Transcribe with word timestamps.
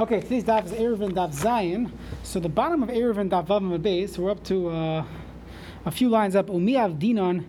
Okay, 0.00 0.20
today's 0.20 0.44
daf 0.44 0.64
is 0.64 0.70
Eruvin 0.70 1.10
Daf 1.10 1.34
Zayin. 1.34 1.90
So 2.22 2.38
the 2.38 2.48
bottom 2.48 2.84
of 2.84 2.88
Eruvin 2.88 3.28
Daf 3.28 3.48
Vav 3.48 3.74
and 3.74 3.82
base, 3.82 4.16
we're 4.16 4.30
up 4.30 4.44
to 4.44 4.68
uh, 4.68 5.04
a 5.86 5.90
few 5.90 6.08
lines 6.08 6.36
up. 6.36 6.46
Umiav 6.46 7.00
Dinon 7.00 7.44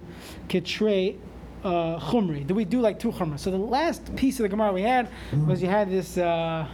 Kitre 0.47 1.15
uh, 1.63 1.99
Chumri. 1.99 2.47
Do 2.47 2.55
we 2.55 2.65
do 2.65 2.81
like 2.81 2.97
two 2.97 3.11
Chumra? 3.11 3.37
So 3.37 3.51
the 3.51 3.57
last 3.57 4.15
piece 4.15 4.39
of 4.39 4.43
the 4.45 4.49
Gemara 4.49 4.73
we 4.73 4.81
had 4.81 5.09
was 5.45 5.61
you 5.61 5.67
had 5.67 5.91
this. 5.91 6.17
Uh, 6.17 6.67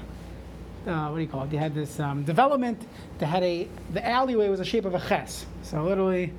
uh, 0.87 1.09
what 1.09 1.17
do 1.17 1.21
you 1.21 1.27
call 1.27 1.43
it? 1.43 1.51
You 1.51 1.59
had 1.59 1.75
this 1.75 1.99
um, 1.99 2.23
development 2.23 2.81
that 3.17 3.25
had 3.25 3.43
a 3.43 3.67
the 3.91 4.07
alleyway 4.07 4.47
was 4.47 4.59
the 4.59 4.65
shape 4.65 4.85
of 4.85 4.95
a 4.95 4.99
ches. 5.01 5.45
So 5.61 5.83
literally, 5.83 6.31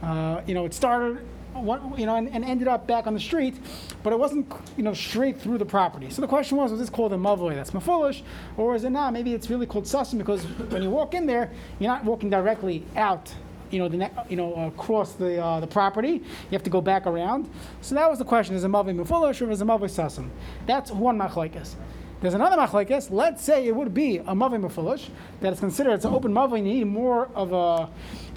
uh, 0.00 0.42
you 0.46 0.54
know, 0.54 0.64
it 0.64 0.72
started 0.72 1.26
one, 1.64 1.98
you 1.98 2.06
know, 2.06 2.16
and, 2.16 2.28
and, 2.28 2.44
ended 2.44 2.68
up 2.68 2.86
back 2.86 3.06
on 3.06 3.14
the 3.14 3.20
street, 3.20 3.56
but 4.02 4.12
it 4.12 4.18
wasn't, 4.18 4.52
you 4.76 4.82
know, 4.82 4.94
straight 4.94 5.40
through 5.40 5.58
the 5.58 5.64
property. 5.64 6.10
So 6.10 6.20
the 6.20 6.28
question 6.28 6.56
was, 6.56 6.70
was 6.70 6.80
this 6.80 6.90
called 6.90 7.12
a 7.12 7.16
mavoi 7.16 7.54
that's 7.54 7.72
mafulish, 7.72 8.22
or 8.56 8.74
is 8.74 8.84
it 8.84 8.90
not? 8.90 9.12
Maybe 9.12 9.34
it's 9.34 9.50
really 9.50 9.66
called 9.66 9.84
sasim 9.84 10.18
because 10.18 10.44
when 10.44 10.82
you 10.82 10.90
walk 10.90 11.14
in 11.14 11.26
there, 11.26 11.50
you're 11.78 11.90
not 11.90 12.04
walking 12.04 12.30
directly 12.30 12.84
out. 12.96 13.32
You 13.70 13.80
know, 13.80 13.88
the 13.88 13.96
ne- 13.96 14.12
you 14.28 14.36
know, 14.36 14.54
across 14.66 15.14
the 15.14 15.42
uh, 15.42 15.58
the 15.58 15.66
property, 15.66 16.08
you 16.10 16.52
have 16.52 16.62
to 16.62 16.70
go 16.70 16.80
back 16.80 17.06
around. 17.06 17.50
So 17.80 17.96
that 17.96 18.08
was 18.08 18.20
the 18.20 18.24
question: 18.24 18.54
Is 18.54 18.62
a 18.62 18.68
mavoi 18.68 18.94
mafulish 18.94 19.44
or 19.44 19.50
is 19.50 19.60
a 19.60 19.64
mavoi 19.64 19.90
sasim? 19.90 20.28
That's 20.66 20.92
one 20.92 21.18
machlekes. 21.18 21.74
There's 22.26 22.34
another 22.34 22.56
machlekes. 22.56 23.08
Let's 23.12 23.44
say 23.44 23.68
it 23.68 23.76
would 23.76 23.94
be 23.94 24.16
a 24.16 24.34
mavoi 24.34 24.60
mafulish 24.60 25.10
that 25.40 25.52
is 25.52 25.60
considered 25.60 25.92
it's 25.92 26.04
an 26.04 26.12
open 26.12 26.34
mavoi. 26.34 26.58
You 26.58 26.64
need 26.64 26.84
more 26.88 27.28
of 27.36 27.52
a 27.52 27.88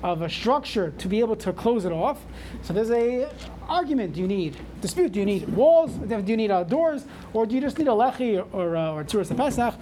of 0.06 0.22
a 0.22 0.30
structure 0.30 0.92
to 1.00 1.08
be 1.08 1.22
able 1.22 1.36
to 1.38 1.52
close 1.52 1.86
it 1.86 1.92
off. 1.92 2.20
So 2.62 2.72
there's 2.72 2.92
a 2.92 3.28
argument. 3.68 4.14
Do 4.14 4.22
you 4.22 4.28
need 4.28 4.58
dispute? 4.80 5.14
Do 5.14 5.20
you 5.20 5.26
need 5.26 5.50
walls? 5.50 5.92
Do 5.94 6.22
you 6.24 6.38
need 6.38 6.52
doors, 6.70 7.04
or 7.34 7.48
do 7.48 7.56
you 7.56 7.62
just 7.62 7.80
need 7.80 7.88
a 7.88 7.92
lechi 7.92 8.38
or 8.54 8.78
uh, 8.78 8.94
or 8.94 9.04
tzuras 9.04 9.36
pesach? 9.36 9.74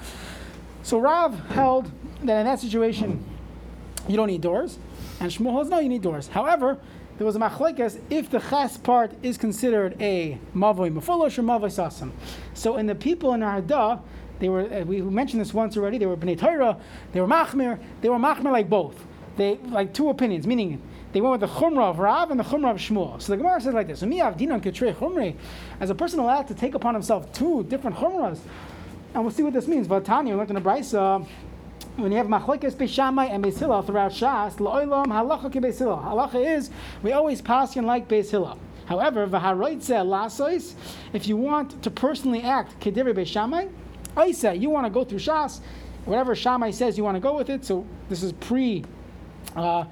So 0.83 0.99
Rav 0.99 1.37
held 1.49 1.91
that 2.23 2.39
in 2.39 2.45
that 2.45 2.61
situation 2.61 3.21
you 4.07 4.15
don't 4.15 4.27
need 4.27 4.39
doors, 4.39 4.79
and 5.19 5.29
Shmuel 5.29 5.51
holds 5.51 5.69
no, 5.69 5.79
you 5.79 5.89
need 5.89 6.01
doors. 6.01 6.29
However, 6.29 6.77
there 7.17 7.25
was 7.25 7.35
a 7.35 7.39
machlekes 7.39 7.99
if 8.09 8.29
the 8.29 8.39
ches 8.39 8.77
part 8.77 9.11
is 9.23 9.37
considered 9.37 9.95
a 10.01 10.39
mavoi 10.55 10.93
mafulosh 10.93 11.37
or 11.37 11.43
mavoi 11.43 11.69
sasam. 11.69 12.11
So 12.53 12.77
in 12.77 12.85
the 12.85 12.95
people 12.95 13.33
in 13.33 13.43
Arda, 13.43 14.01
they 14.39 14.49
were 14.49 14.61
uh, 14.61 14.81
we 14.81 15.01
mentioned 15.01 15.41
this 15.41 15.53
once 15.53 15.77
already. 15.77 15.97
They 15.97 16.05
were 16.05 16.17
bnei 16.17 16.39
Torah, 16.39 16.77
they 17.11 17.21
were 17.21 17.27
machmir, 17.27 17.79
they 18.01 18.09
were 18.09 18.17
machmir 18.17 18.51
like 18.51 18.69
both 18.69 19.05
they 19.37 19.57
like 19.69 19.93
two 19.93 20.09
opinions, 20.09 20.45
meaning 20.45 20.81
they 21.13 21.21
went 21.21 21.39
with 21.39 21.41
the 21.41 21.55
chumrah 21.55 21.91
of 21.91 21.99
Rav 21.99 22.31
and 22.31 22.39
the 22.39 22.43
chumrah 22.43 22.71
of 22.71 22.77
Shmuel. 22.77 23.21
So 23.21 23.31
the 23.31 23.37
Gemara 23.37 23.61
says 23.61 23.73
like 23.73 23.87
this: 23.87 24.03
As 25.79 25.89
a 25.89 25.95
person 25.95 26.19
allowed 26.19 26.47
to 26.47 26.53
take 26.53 26.75
upon 26.75 26.93
himself 26.93 27.31
two 27.31 27.63
different 27.63 27.95
chumras, 27.97 28.39
and 29.13 29.23
we'll 29.23 29.31
see 29.31 29.43
what 29.43 29.53
this 29.53 29.67
means. 29.67 29.87
Vatanya, 29.87 30.25
we 30.25 30.33
learned 30.33 30.49
in 30.49 30.55
the 30.55 30.61
Brisa. 30.61 31.25
When 31.97 32.11
you 32.11 32.19
have 32.19 32.27
machlekes 32.27 32.75
beishamai 32.75 33.31
and 33.31 33.43
Beis 33.43 33.57
throughout 33.57 34.11
Shas, 34.11 34.57
lo'olam 34.57 35.07
halacha 35.07 35.49
ke 35.49 35.55
Beis. 35.55 35.81
Halacha 35.81 36.57
is 36.57 36.69
we 37.01 37.11
always 37.11 37.41
pass 37.41 37.75
in 37.75 37.87
like 37.87 38.07
Beis. 38.07 38.31
However, 38.85 39.25
v'haroitze 39.25 40.05
lasois, 40.05 40.75
if 41.13 41.27
you 41.27 41.35
want 41.35 41.81
to 41.81 41.89
personally 41.89 42.43
act 42.43 42.79
kediri 42.79 43.15
beishamai, 43.15 43.71
oisa, 44.15 44.59
you 44.59 44.69
want 44.69 44.85
to 44.85 44.91
go 44.91 45.03
through 45.03 45.17
Shas, 45.17 45.59
whatever 46.05 46.35
Shammai 46.35 46.69
says, 46.69 46.99
you 46.99 47.03
want 47.03 47.15
to 47.15 47.19
go 47.19 47.35
with 47.35 47.49
it. 47.49 47.65
So 47.65 47.83
this 48.09 48.21
is 48.21 48.31
pre 48.31 48.85
uh, 49.55 49.85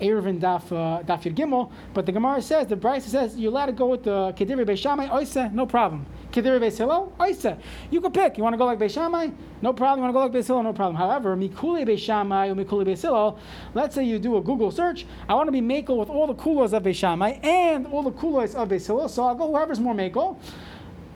Eruvin 0.00 0.40
Daf 0.40 0.64
uh, 0.72 1.04
Daf 1.04 1.32
Gimel, 1.32 1.70
but 1.94 2.06
the 2.06 2.12
Gemara 2.12 2.42
says 2.42 2.66
the 2.66 2.76
Brisa 2.76 3.02
says 3.02 3.36
you're 3.36 3.52
allowed 3.52 3.66
to 3.66 3.72
go 3.72 3.86
with 3.86 4.02
the 4.02 4.34
Kediri 4.36 4.66
Beishamai 4.66 5.08
Oisa, 5.10 5.52
no 5.52 5.64
problem. 5.66 6.06
Kediri 6.32 6.58
Beis 6.58 6.78
Hillel 6.78 7.12
Oisa, 7.20 7.56
oh, 7.58 7.62
you 7.90 8.00
can 8.00 8.10
pick. 8.10 8.38
You 8.38 8.42
want 8.42 8.54
to 8.54 8.58
go 8.58 8.64
like 8.64 8.78
Beishamai, 8.78 9.32
no 9.60 9.72
problem. 9.72 9.98
You 9.98 10.02
want 10.02 10.10
to 10.10 10.12
go 10.14 10.38
like 10.38 10.44
Beis 10.44 10.46
Hillel, 10.46 10.62
no 10.62 10.72
problem. 10.72 10.96
However, 10.96 11.36
Mikuli 11.36 11.86
Beishamai 11.86 12.50
or 12.50 12.54
Mikuli 12.54 12.86
Beis 12.86 13.02
Hillel, 13.02 13.38
let's 13.74 13.94
say 13.94 14.02
you 14.02 14.18
do 14.18 14.36
a 14.38 14.40
Google 14.40 14.70
search. 14.70 15.06
I 15.28 15.34
want 15.34 15.48
to 15.48 15.52
be 15.52 15.60
makel 15.60 15.98
with 15.98 16.08
all 16.08 16.26
the 16.26 16.34
kulos 16.34 16.72
of 16.72 16.82
Beishamai 16.82 17.44
and 17.44 17.86
all 17.86 18.02
the 18.02 18.12
kulos 18.12 18.54
of 18.54 18.70
Beis 18.70 18.86
Hillel, 18.86 19.08
so 19.08 19.24
I'll 19.24 19.34
go 19.34 19.48
whoever's 19.48 19.78
more 19.78 19.94
makel. 19.94 20.38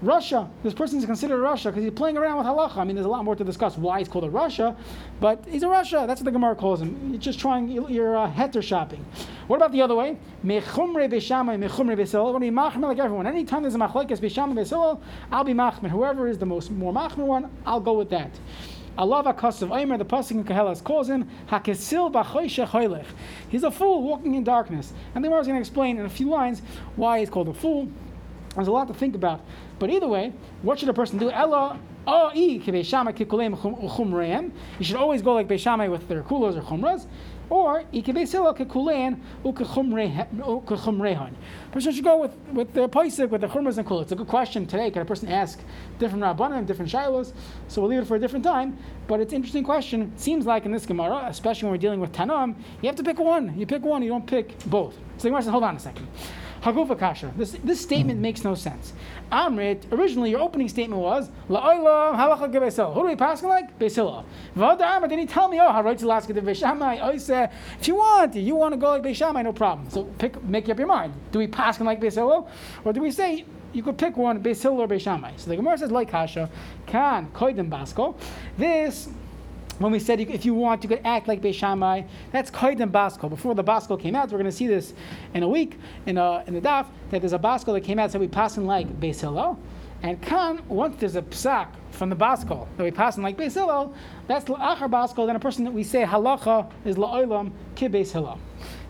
Russia, 0.03 0.51
this 0.63 0.75
person 0.75 0.99
is 0.99 1.07
considered 1.07 1.39
rasha 1.39 1.65
because 1.65 1.83
he's 1.83 1.93
playing 1.93 2.19
around 2.19 2.37
with 2.37 2.47
halacha. 2.47 2.77
I 2.77 2.85
mean, 2.85 2.97
there's 2.97 3.07
a 3.07 3.11
lot 3.11 3.25
more 3.25 3.35
to 3.35 3.45
discuss 3.45 3.79
why 3.79 3.99
he's 3.99 4.09
called 4.09 4.25
a 4.25 4.29
rasha, 4.29 4.77
but 5.21 5.43
he's 5.49 5.63
a 5.63 5.67
rasha. 5.67 6.07
That's 6.07 6.21
what 6.21 6.27
the 6.27 6.33
Gemara 6.33 6.55
calls 6.55 6.83
him. 6.83 7.13
You're 7.13 7.21
just 7.21 7.39
trying, 7.39 7.71
you're 7.71 8.15
uh, 8.15 8.31
heter 8.31 8.63
shopping. 8.63 9.03
What 9.47 9.57
about 9.57 9.73
the 9.73 9.81
other 9.81 9.95
way? 9.95 10.19
Mechumre 10.45 11.09
b'shamay, 11.09 11.59
mechumre 11.59 11.97
b'silol. 11.97 12.35
When 12.35 12.43
be 12.43 12.51
machmer 12.51 12.83
like 12.83 12.99
everyone. 12.99 13.27
Anytime 13.27 13.63
there's 13.63 13.75
a 13.75 13.79
machlekes 13.79 14.21
b'shamay 14.21 14.53
b'silol, 14.53 15.01
I'll 15.33 15.45
be 15.45 15.55
machmer. 15.55 15.89
Whoever 15.89 16.29
is 16.29 16.37
the 16.37 16.47
most 16.47 16.71
more 16.71 16.93
machmer 16.93 17.25
one, 17.25 17.51
I'll 17.65 17.81
go 17.81 17.95
with 17.95 18.11
that. 18.11 18.39
Allah 18.99 19.21
of 19.21 19.73
Aimer, 19.73 19.99
the 19.99 20.05
pasuk 20.05 20.33
in 20.33 20.45
Koheles 20.45 20.83
calls 20.83 21.09
him 21.09 21.29
Hakesil 21.49 22.13
b'choyshech 22.13 23.05
He's 23.49 23.63
a 23.63 23.71
fool 23.71 24.03
walking 24.03 24.35
in 24.35 24.45
darkness. 24.45 24.93
And 25.15 25.25
the 25.25 25.29
Gemara 25.29 25.41
is 25.41 25.47
going 25.47 25.57
to 25.57 25.61
explain 25.61 25.99
in 25.99 26.05
a 26.05 26.11
few 26.11 26.29
lines 26.29 26.61
why 26.97 27.21
he's 27.21 27.31
called 27.31 27.49
a 27.49 27.55
fool. 27.55 27.89
There's 28.55 28.69
a 28.69 28.73
lot 28.73 28.89
to 28.89 28.95
think 28.95 29.15
about. 29.15 29.43
But 29.79 29.91
either 29.91 30.09
way, 30.09 30.33
what 30.63 30.79
should 30.79 30.89
a 30.89 30.95
person 30.95 31.19
do? 31.19 31.31
Ella 31.31 31.79
you 32.09 32.63
should 32.63 34.97
always 34.97 35.23
go 35.23 35.33
like 35.33 35.49
Beishamai 35.49 35.91
with 35.91 36.07
their 36.07 36.23
kulos 36.23 36.57
or 36.57 36.63
chumras, 36.63 37.07
or 37.51 37.83
person 41.73 41.93
should 41.93 42.05
go 42.05 42.21
with, 42.21 42.37
with 42.53 42.73
their 42.75 42.87
paisik, 42.87 43.29
with 43.29 43.41
the 43.41 43.49
chumras 43.49 43.79
and 43.79 43.87
kulos. 43.87 44.03
It's 44.03 44.13
a 44.13 44.17
good 44.17 44.29
question 44.29 44.67
today. 44.67 44.89
Can 44.93 45.03
a 45.03 45.05
person 45.05 45.29
ask 45.29 45.59
different 45.99 46.23
rabbanim, 46.23 46.65
different 46.65 46.93
shilos? 46.93 47.33
So 47.67 47.81
we'll 47.81 47.91
leave 47.91 48.03
it 48.03 48.07
for 48.07 48.15
a 48.15 48.21
different 48.21 48.45
time. 48.45 48.79
But 49.09 49.19
it's 49.19 49.33
an 49.33 49.37
interesting 49.37 49.65
question. 49.65 50.03
It 50.03 50.21
seems 50.21 50.47
like 50.47 50.65
in 50.65 50.71
this 50.71 50.87
Gemara, 50.87 51.25
especially 51.27 51.67
when 51.67 51.73
we're 51.73 51.79
dealing 51.79 51.99
with 51.99 52.13
Tanam, 52.13 52.55
you 52.83 52.89
have 52.89 52.97
to 52.97 53.03
pick 53.03 53.19
one. 53.19 53.59
You 53.59 53.67
pick 53.67 53.83
one, 53.83 54.05
you 54.05 54.11
don't 54.11 54.27
pick 54.27 54.57
both. 54.67 54.95
So 54.95 55.23
the 55.23 55.29
Gemara 55.31 55.43
says, 55.43 55.51
hold 55.51 55.65
on 55.65 55.75
a 55.75 55.81
second. 55.81 56.07
Hagufa. 56.63 57.37
This, 57.37 57.57
this 57.65 57.81
statement 57.81 58.21
makes 58.21 58.45
no 58.45 58.55
sense. 58.55 58.93
Amrit, 59.31 59.91
originally 59.93 60.31
your 60.31 60.41
opening 60.41 60.69
statement 60.69 61.01
was, 61.01 61.29
La'olam 61.49 62.17
halacha 62.17 62.53
gebesel. 62.53 62.95
Who 62.95 63.03
do 63.03 63.07
we 63.09 63.17
pass 63.17 63.43
like? 63.43 63.79
Beisila. 63.79 64.25
Vada 64.55 64.85
Amrit, 64.85 65.11
didn't 65.11 65.21
he 65.21 65.27
tell 65.27 65.49
me, 65.49 65.61
oh, 65.61 65.69
haroitz 65.69 66.03
alaska 66.03 66.33
de 66.33 66.41
Beishamai. 66.41 67.01
Oh, 67.03 67.13
he 67.13 67.19
said, 67.19 67.53
if 67.81 67.89
you 67.89 67.97
want, 67.97 68.35
you 68.35 68.57
want 68.57 68.73
to 68.73 68.79
go 68.79 68.91
like 68.91 69.03
Beishamai, 69.03 69.45
no 69.45 69.53
problem. 69.53 69.91
So 69.91 70.05
pick, 70.05 70.43
make 70.45 70.69
up 70.69 70.79
your 70.79 70.89
mind. 70.89 71.13
Do 71.33 71.39
we 71.39 71.47
pass 71.47 71.81
like 71.81 72.01
Beisila? 72.01 72.49
Or 72.85 72.93
do 72.93 73.01
we 73.01 73.11
say, 73.11 73.45
you 73.73 73.83
could 73.83 73.99
pick 73.99 74.17
one, 74.17 74.43
Beisil 74.43 74.73
or 74.73 74.89
Beishamai? 74.89 75.39
So 75.39 75.51
the 75.51 75.57
Gemara 75.57 75.79
says, 75.79 75.91
like 75.91 76.11
kasha, 76.11 76.49
can, 76.87 77.27
koidim 77.29 77.69
basko. 77.69 78.17
This 78.57 79.09
when 79.79 79.93
we 79.93 79.99
said 79.99 80.21
if 80.21 80.45
you 80.45 80.55
want, 80.55 80.83
you 80.83 80.89
could 80.89 81.03
act 81.05 81.29
like 81.29 81.43
Beishamai. 81.43 82.07
That's 82.33 82.51
Kaidim 82.51 82.91
Basko. 82.91 83.29
Before 83.29 83.55
the 83.55 83.65
Basko 83.65 84.01
came 84.01 84.15
out, 84.15 84.31
we're 84.31 84.39
going 84.39 84.47
to 84.47 84.53
see 84.53 84.67
this 84.67 84.95
in 85.35 85.43
a 85.43 85.49
week 85.49 85.79
in, 86.07 86.19
a, 86.19 86.43
in 86.47 86.55
the 86.55 86.61
Daf, 86.61 86.87
that 87.11 87.21
there's 87.21 87.33
a 87.33 87.39
Basko 87.39 87.73
that 87.75 87.83
came 87.83 87.99
out, 87.99 88.11
so 88.11 88.19
we 88.19 88.29
pass 88.29 88.57
in 88.57 88.67
like 88.67 88.89
Beis 89.01 89.21
Hillel. 89.21 89.59
And 90.03 90.21
Khan, 90.23 90.63
once 90.69 90.97
there's 90.99 91.17
a 91.17 91.23
psak 91.23 91.69
from 91.91 92.11
the 92.11 92.17
Basko 92.17 92.67
that 92.77 92.85
we 92.85 92.91
pass 92.91 93.17
in 93.17 93.23
like 93.23 93.37
Beis 93.37 93.55
Hillel, 93.55 93.95
that's 94.27 94.45
La'achar 94.47 94.91
Basko, 94.91 95.27
then 95.27 95.37
a 95.37 95.41
person 95.41 95.65
that 95.65 95.73
we 95.73 95.83
say 95.83 96.05
halacha 96.05 96.71
is 96.85 96.97
La'olam 96.97 97.53
Ki 97.75 97.89
Beis 97.89 98.13
Hillel. 98.13 98.39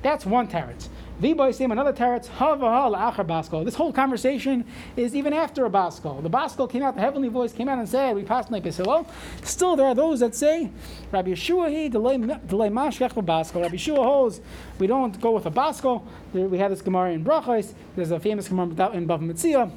That's 0.02 0.26
one 0.26 0.48
teretz. 0.48 0.88
V'boisim, 1.20 1.72
another 1.72 1.94
teretz, 1.94 2.28
havaha 2.28 2.94
la'achar 2.94 3.26
basko. 3.26 3.64
This 3.64 3.74
whole 3.74 3.90
conversation 3.90 4.66
is 4.96 5.16
even 5.16 5.32
after 5.32 5.64
a 5.64 5.70
basko. 5.70 6.22
The 6.22 6.28
basko 6.28 6.70
came 6.70 6.82
out, 6.82 6.94
the 6.94 7.00
heavenly 7.00 7.28
voice 7.28 7.54
came 7.54 7.70
out 7.70 7.78
and 7.78 7.88
said, 7.88 8.14
we 8.14 8.22
passed 8.22 8.50
like 8.50 8.64
Pesilo. 8.64 9.08
Still, 9.42 9.76
there 9.76 9.86
are 9.86 9.94
those 9.94 10.20
that 10.20 10.34
say, 10.34 10.70
Rabbi 11.10 11.30
Yehoshua 11.30 11.70
he 11.70 11.88
delay 11.88 12.18
mashkech 12.18 13.12
basko. 13.12 13.62
Rabbi 13.62 13.76
Yehoshua 13.76 14.04
holds, 14.04 14.42
we 14.78 14.86
don't 14.86 15.18
go 15.18 15.30
with 15.30 15.46
a 15.46 15.50
basko. 15.50 16.04
We 16.34 16.58
have 16.58 16.70
this 16.70 16.82
Gemara 16.82 17.12
in 17.12 17.24
Brachos. 17.24 17.72
There's 17.94 18.10
a 18.10 18.20
famous 18.20 18.48
Gemara 18.48 18.90
in 18.90 19.08
Bava 19.08 19.20
Metzia 19.20 19.70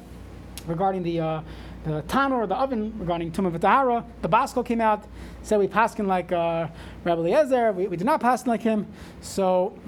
regarding 0.66 1.02
the 1.02 1.20
uh, 1.20 1.40
the 1.84 2.02
tanor, 2.02 2.46
the 2.46 2.54
oven, 2.54 2.92
regarding 2.98 3.32
Tumah 3.32 3.56
V'Tahara. 3.56 4.04
The 4.20 4.28
Basko 4.28 4.64
came 4.64 4.82
out, 4.82 5.04
said 5.42 5.58
we 5.58 5.66
paskin 5.66 6.06
like 6.06 6.30
uh, 6.30 6.68
Rabbi 7.04 7.20
Eliezer. 7.22 7.72
We, 7.72 7.86
we 7.86 7.96
did 7.96 8.04
not 8.04 8.20
paskin 8.20 8.48
like 8.48 8.60
him. 8.60 8.86
So 9.22 9.78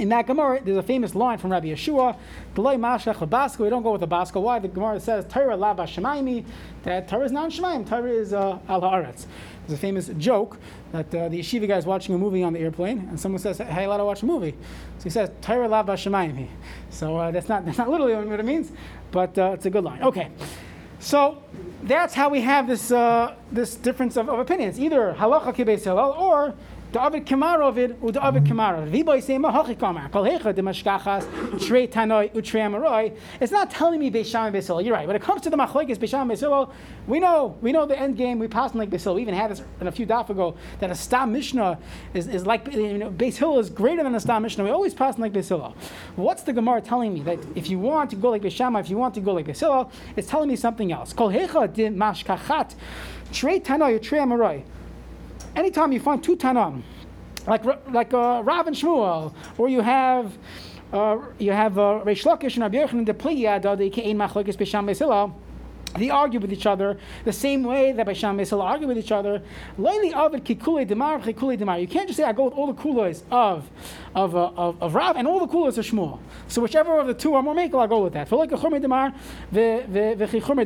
in 0.00 0.08
that 0.08 0.26
Gemara, 0.26 0.60
there's 0.64 0.78
a 0.78 0.82
famous 0.82 1.14
line 1.14 1.36
from 1.36 1.52
Rabbi 1.52 1.68
Yehoshua, 1.68 2.16
"Delay 2.54 2.76
mashach 2.76 3.16
lebasko." 3.16 3.60
We 3.60 3.68
don't 3.68 3.82
go 3.82 3.92
with 3.92 4.00
the 4.00 4.08
basko. 4.08 4.40
Why? 4.40 4.58
The 4.58 4.68
Gemara 4.68 4.98
says 4.98 5.26
Torah 5.28 5.56
la 5.56 5.74
b'shemaimi. 5.74 6.44
That 6.84 7.06
Torah 7.06 7.26
is 7.26 7.32
not 7.32 7.50
shemaim. 7.50 7.86
Torah 7.86 8.10
is 8.10 8.32
uh, 8.32 8.58
al 8.68 8.80
haaretz. 8.80 9.26
There's 9.66 9.78
a 9.78 9.80
famous 9.80 10.08
joke 10.16 10.56
that 10.92 11.14
uh, 11.14 11.28
the 11.28 11.40
yeshiva 11.40 11.68
guy 11.68 11.76
is 11.76 11.84
watching 11.84 12.14
a 12.14 12.18
movie 12.18 12.42
on 12.42 12.54
the 12.54 12.60
airplane, 12.60 13.06
and 13.10 13.20
someone 13.20 13.40
says, 13.40 13.58
"Hey, 13.58 13.84
allowed 13.84 13.98
to 13.98 14.04
watch 14.06 14.22
a 14.22 14.26
movie?" 14.26 14.52
So 14.98 15.04
he 15.04 15.10
says, 15.10 15.30
"Torah 15.42 15.68
la 15.68 15.82
b'shemaimi." 15.84 16.48
So 16.88 17.18
uh, 17.18 17.30
that's 17.30 17.48
not 17.48 17.64
that's 17.66 17.78
not 17.78 17.90
literally 17.90 18.14
what 18.14 18.40
it 18.40 18.46
means, 18.46 18.72
but 19.10 19.36
uh, 19.36 19.52
it's 19.54 19.66
a 19.66 19.70
good 19.70 19.84
line. 19.84 20.02
Okay. 20.02 20.30
So 20.98 21.42
that's 21.82 22.12
how 22.12 22.28
we 22.28 22.40
have 22.40 22.66
this 22.66 22.90
uh, 22.90 23.34
this 23.52 23.74
difference 23.74 24.16
of, 24.16 24.28
of 24.28 24.38
opinions. 24.38 24.80
Either 24.80 25.14
halacha 25.18 25.54
kibeis 25.54 25.86
or 25.86 26.54
the 26.92 27.04
Ovid 27.04 27.26
Kamar 27.26 27.62
Ovid, 27.62 27.96
or 28.00 28.12
the 28.12 28.26
Ovid 28.26 28.46
Kamar 28.46 28.76
Ovid. 28.76 28.92
Viboy 28.92 29.22
say 29.22 29.36
Mahachi 29.36 29.78
Kamar. 29.78 30.08
Kol 30.08 30.24
Hecha 30.24 30.52
Mashkachas, 30.54 31.24
Tanoi. 31.88 33.16
It's 33.40 33.52
not 33.52 33.70
telling 33.70 34.00
me 34.00 34.10
Beisham 34.10 34.54
and. 34.54 34.86
You're 34.86 34.94
right. 34.94 35.06
When 35.06 35.16
it 35.16 35.22
comes 35.22 35.42
to 35.42 35.50
the 35.50 35.56
Machlekes 35.56 35.96
Beisham 35.96 36.30
and 36.30 36.72
we 37.06 37.20
know 37.20 37.56
we 37.60 37.72
know 37.72 37.86
the 37.86 37.98
end 37.98 38.16
game. 38.16 38.38
We 38.38 38.48
passed 38.48 38.74
like 38.74 38.90
Beisil. 38.90 39.14
We 39.14 39.22
even 39.22 39.34
had 39.34 39.50
this 39.50 39.62
in 39.80 39.86
a 39.86 39.92
few 39.92 40.06
daf 40.06 40.30
ago 40.30 40.56
that 40.80 40.90
a 40.90 40.94
Stam 40.94 41.32
Mishnah 41.32 41.78
is, 42.14 42.26
is 42.26 42.46
like 42.46 42.72
you 42.72 42.98
know 42.98 43.10
Beis 43.10 43.60
is 43.60 43.70
greater 43.70 44.02
than 44.02 44.14
a 44.14 44.20
Stam 44.20 44.42
Mishnah. 44.42 44.64
We 44.64 44.70
always 44.70 44.94
pass 44.94 45.18
like 45.18 45.32
Beis 45.32 45.74
What's 46.16 46.42
the 46.42 46.52
Gemara 46.52 46.80
telling 46.80 47.14
me 47.14 47.20
that 47.22 47.38
if 47.54 47.70
you 47.70 47.78
want 47.78 48.10
to 48.10 48.16
go 48.16 48.30
like 48.30 48.42
Beisham, 48.42 48.78
if 48.80 48.90
you 48.90 48.96
want 48.96 49.14
to 49.14 49.20
go 49.20 49.32
like 49.32 49.46
Beis 49.46 49.90
it's 50.16 50.28
telling 50.28 50.48
me 50.48 50.56
something 50.56 50.92
else. 50.92 51.12
Kol 51.12 51.30
Hecha 51.30 51.72
de 51.72 51.88
Mashkachat, 51.88 52.74
Trey 53.32 53.60
Tanoi, 53.60 53.98
Utrei 53.98 54.20
Amaroi 54.20 54.64
anytime 55.56 55.92
you 55.92 56.00
find 56.00 56.22
two 56.22 56.36
Tanam, 56.36 56.82
like 57.46 57.64
like 57.90 58.12
uh, 58.12 58.42
Rav 58.44 58.66
and 58.66 58.76
Shmuel, 58.76 59.34
or 59.58 59.68
you 59.68 59.80
have 59.80 60.36
uh, 60.92 61.18
you 61.38 61.52
have 61.52 61.78
uh, 61.78 62.02
Reish 62.04 62.24
Lakish 62.24 62.54
and 62.54 62.62
Rabbi 62.62 62.78
Yochanan 62.78 63.06
the 63.06 63.14
Pliyad, 63.14 63.78
the 63.78 63.90
Kein 63.90 64.16
Machlokes 64.16 64.56
B'Sham 64.56 64.86
Beisila, 64.86 65.32
they 65.94 66.10
argue 66.10 66.40
with 66.40 66.52
each 66.52 66.66
other 66.66 66.98
the 67.24 67.32
same 67.32 67.62
way 67.64 67.92
that 67.92 68.06
Baisham 68.06 68.36
Mesel 68.36 68.62
argue 68.62 68.86
with 68.86 68.98
each 68.98 69.12
other. 69.12 69.42
Laili 69.78 70.12
Avid 70.12 70.44
Kikule 70.44 70.86
Demar 70.86 71.20
Kikule 71.20 71.58
Demar. 71.58 71.78
You 71.78 71.88
can't 71.88 72.06
just 72.06 72.16
say 72.16 72.24
I 72.24 72.32
go 72.32 72.44
with 72.44 72.54
all 72.54 72.72
the 72.72 72.80
kulos 72.80 73.22
of 73.30 73.68
of, 74.14 74.34
uh, 74.34 74.50
of, 74.56 74.82
of 74.82 74.94
Rav 74.94 75.16
and 75.16 75.26
all 75.26 75.38
the 75.38 75.46
kulos 75.46 75.78
of 75.78 75.84
Shmuel. 75.84 76.18
So 76.48 76.62
whichever 76.62 76.98
of 76.98 77.06
the 77.06 77.14
two 77.14 77.34
are 77.34 77.42
more 77.42 77.54
makel, 77.54 77.80
I'll 77.80 77.88
go 77.88 78.02
with 78.02 78.12
that. 78.14 78.28
For 78.28 78.36
like 78.36 78.52
a 78.52 78.56
Chumer 78.56 78.80
Demar, 78.80 79.12
the 79.52 79.84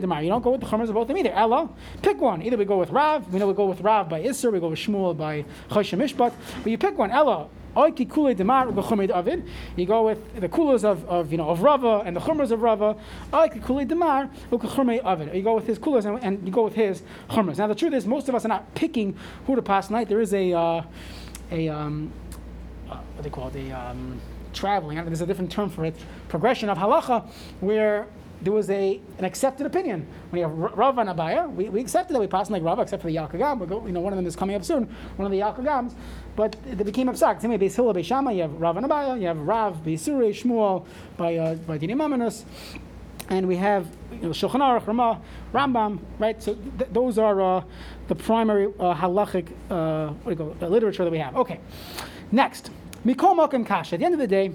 Demar. 0.01 0.23
You 0.23 0.29
don't 0.29 0.43
go 0.43 0.51
with 0.51 0.61
the 0.61 0.67
Chumers 0.67 0.89
of 0.89 0.95
both 0.95 1.03
of 1.03 1.09
them 1.09 1.19
either. 1.19 1.33
Ella, 1.33 1.69
pick 2.03 2.21
one. 2.21 2.43
Either 2.43 2.57
we 2.57 2.65
go 2.65 2.79
with 2.79 2.91
Rav, 2.91 3.33
we 3.33 3.39
know 3.39 3.47
we 3.47 3.55
go 3.55 3.67
with 3.67 3.81
Rav 3.81 4.09
by 4.09 4.23
Isser, 4.23 4.53
we 4.53 4.61
go 4.61 4.69
with 4.69 4.79
Shmuel 4.79 5.17
by 5.17 5.45
Choshen 5.71 5.99
Mishpat, 5.99 6.33
but 6.63 6.71
you 6.71 6.79
pick 6.79 6.97
one. 6.97 7.11
Ella, 7.11 7.49
you 9.77 9.87
go 9.87 10.07
with 10.07 10.41
the 10.41 10.49
kulas 10.49 10.85
of, 10.85 11.05
of 11.09 11.33
you 11.33 11.39
know 11.39 11.49
of 11.49 11.63
Rava 11.63 12.03
and 12.05 12.17
the 12.17 12.21
chumras 12.21 12.51
of 12.51 12.63
Rava. 12.63 12.97
You 13.33 13.61
go 15.43 15.55
with 15.55 15.67
his 15.67 15.79
kulas 15.79 16.05
and, 16.05 16.23
and, 16.23 16.47
you 16.47 16.53
go 16.53 16.65
with 16.65 16.75
his 16.75 17.03
chumras. 17.31 17.59
Now 17.59 17.67
the 17.67 17.75
truth 17.75 17.95
is, 17.95 18.07
most 18.07 18.29
of 18.29 18.35
us 18.35 18.45
are 18.45 18.49
not 18.49 18.75
picking 18.75 19.17
who 19.47 19.57
to 19.57 19.63
pass 19.63 19.91
night. 19.91 20.09
There 20.09 20.21
is 20.21 20.35
a 20.35 20.53
uh, 20.53 20.83
a 21.51 21.69
um, 21.69 22.13
uh, 22.91 22.97
what 22.97 23.17
do 23.17 23.23
they 23.23 23.31
call 23.31 23.49
it 23.49 23.57
a 23.57 23.73
um, 23.73 24.21
traveling. 24.53 25.03
There's 25.05 25.21
a 25.21 25.27
different 25.27 25.51
term 25.51 25.69
for 25.69 25.85
it. 25.85 25.97
Progression 26.29 26.69
of 26.69 26.79
halacha, 26.79 27.27
where 27.61 28.07
there 28.45 28.53
was 28.53 28.69
a, 28.69 29.01
an 29.19 29.25
accepted 29.25 29.67
opinion. 29.67 30.07
When 30.31 30.41
you 30.41 30.49
have 30.49 30.77
Rav 30.77 30.99
and 30.99 31.09
Abaya, 31.09 31.51
we, 31.53 31.69
we 31.71 31.81
accepted 31.81 32.15
that 32.15 32.21
we 32.21 32.27
passed 32.27 32.51
like 32.51 32.63
Rav, 32.63 32.79
except 32.79 33.03
for 33.03 33.09
the 33.09 33.17
Yalkagam. 33.17 33.87
You 33.87 33.93
know, 33.93 34.01
one 34.01 34.13
of 34.13 34.17
them 34.17 34.27
is 34.27 34.37
coming 34.37 34.55
up 34.55 34.65
soon, 34.65 34.85
one 35.17 35.27
of 35.27 35.33
the 35.33 35.41
Yalkagams. 35.41 35.95
But 36.37 36.57
they 36.65 36.85
became 36.85 37.09
upset. 37.09 37.41
Same 37.41 37.51
way, 37.51 37.59
Beis 37.59 37.75
Hillel, 37.75 37.99
you 38.35 38.43
have 38.43 38.53
Rav 38.61 38.77
and 38.77 38.87
Abaya, 38.87 39.19
you 39.19 39.27
have 39.27 39.39
Rav, 39.39 39.79
Beis 39.79 40.01
Surei, 40.01 40.31
Shmuel, 40.31 40.87
by, 41.17 41.37
uh, 41.37 41.55
by 41.55 41.79
Dini 41.79 41.95
Mamanus. 41.95 42.45
And 43.31 43.49
we 43.49 43.57
have 43.57 43.87
you 44.13 44.19
know, 44.19 44.29
Shulchan 44.31 44.61
Aruch, 44.61 44.87
Ramah, 44.87 45.21
Rambam, 45.55 45.99
right? 46.19 46.43
So 46.43 46.55
th- 46.55 46.91
those 46.93 47.17
are 47.17 47.41
uh, 47.41 47.65
the 48.09 48.15
primary 48.15 48.67
uh, 48.79 48.95
halachic 48.95 49.49
uh, 49.71 50.13
what 50.13 50.37
do 50.37 50.45
you 50.45 50.55
call, 50.55 50.69
uh, 50.69 50.71
literature 50.71 51.05
that 51.05 51.11
we 51.11 51.19
have. 51.19 51.35
Okay, 51.37 51.61
next. 52.31 52.71
Mikol 53.07 53.37
Malkan 53.37 53.67
Kasha. 53.67 53.95
At 53.95 54.01
the 54.01 54.05
end 54.05 54.15
of 54.15 54.21
the 54.21 54.27
day, 54.27 54.53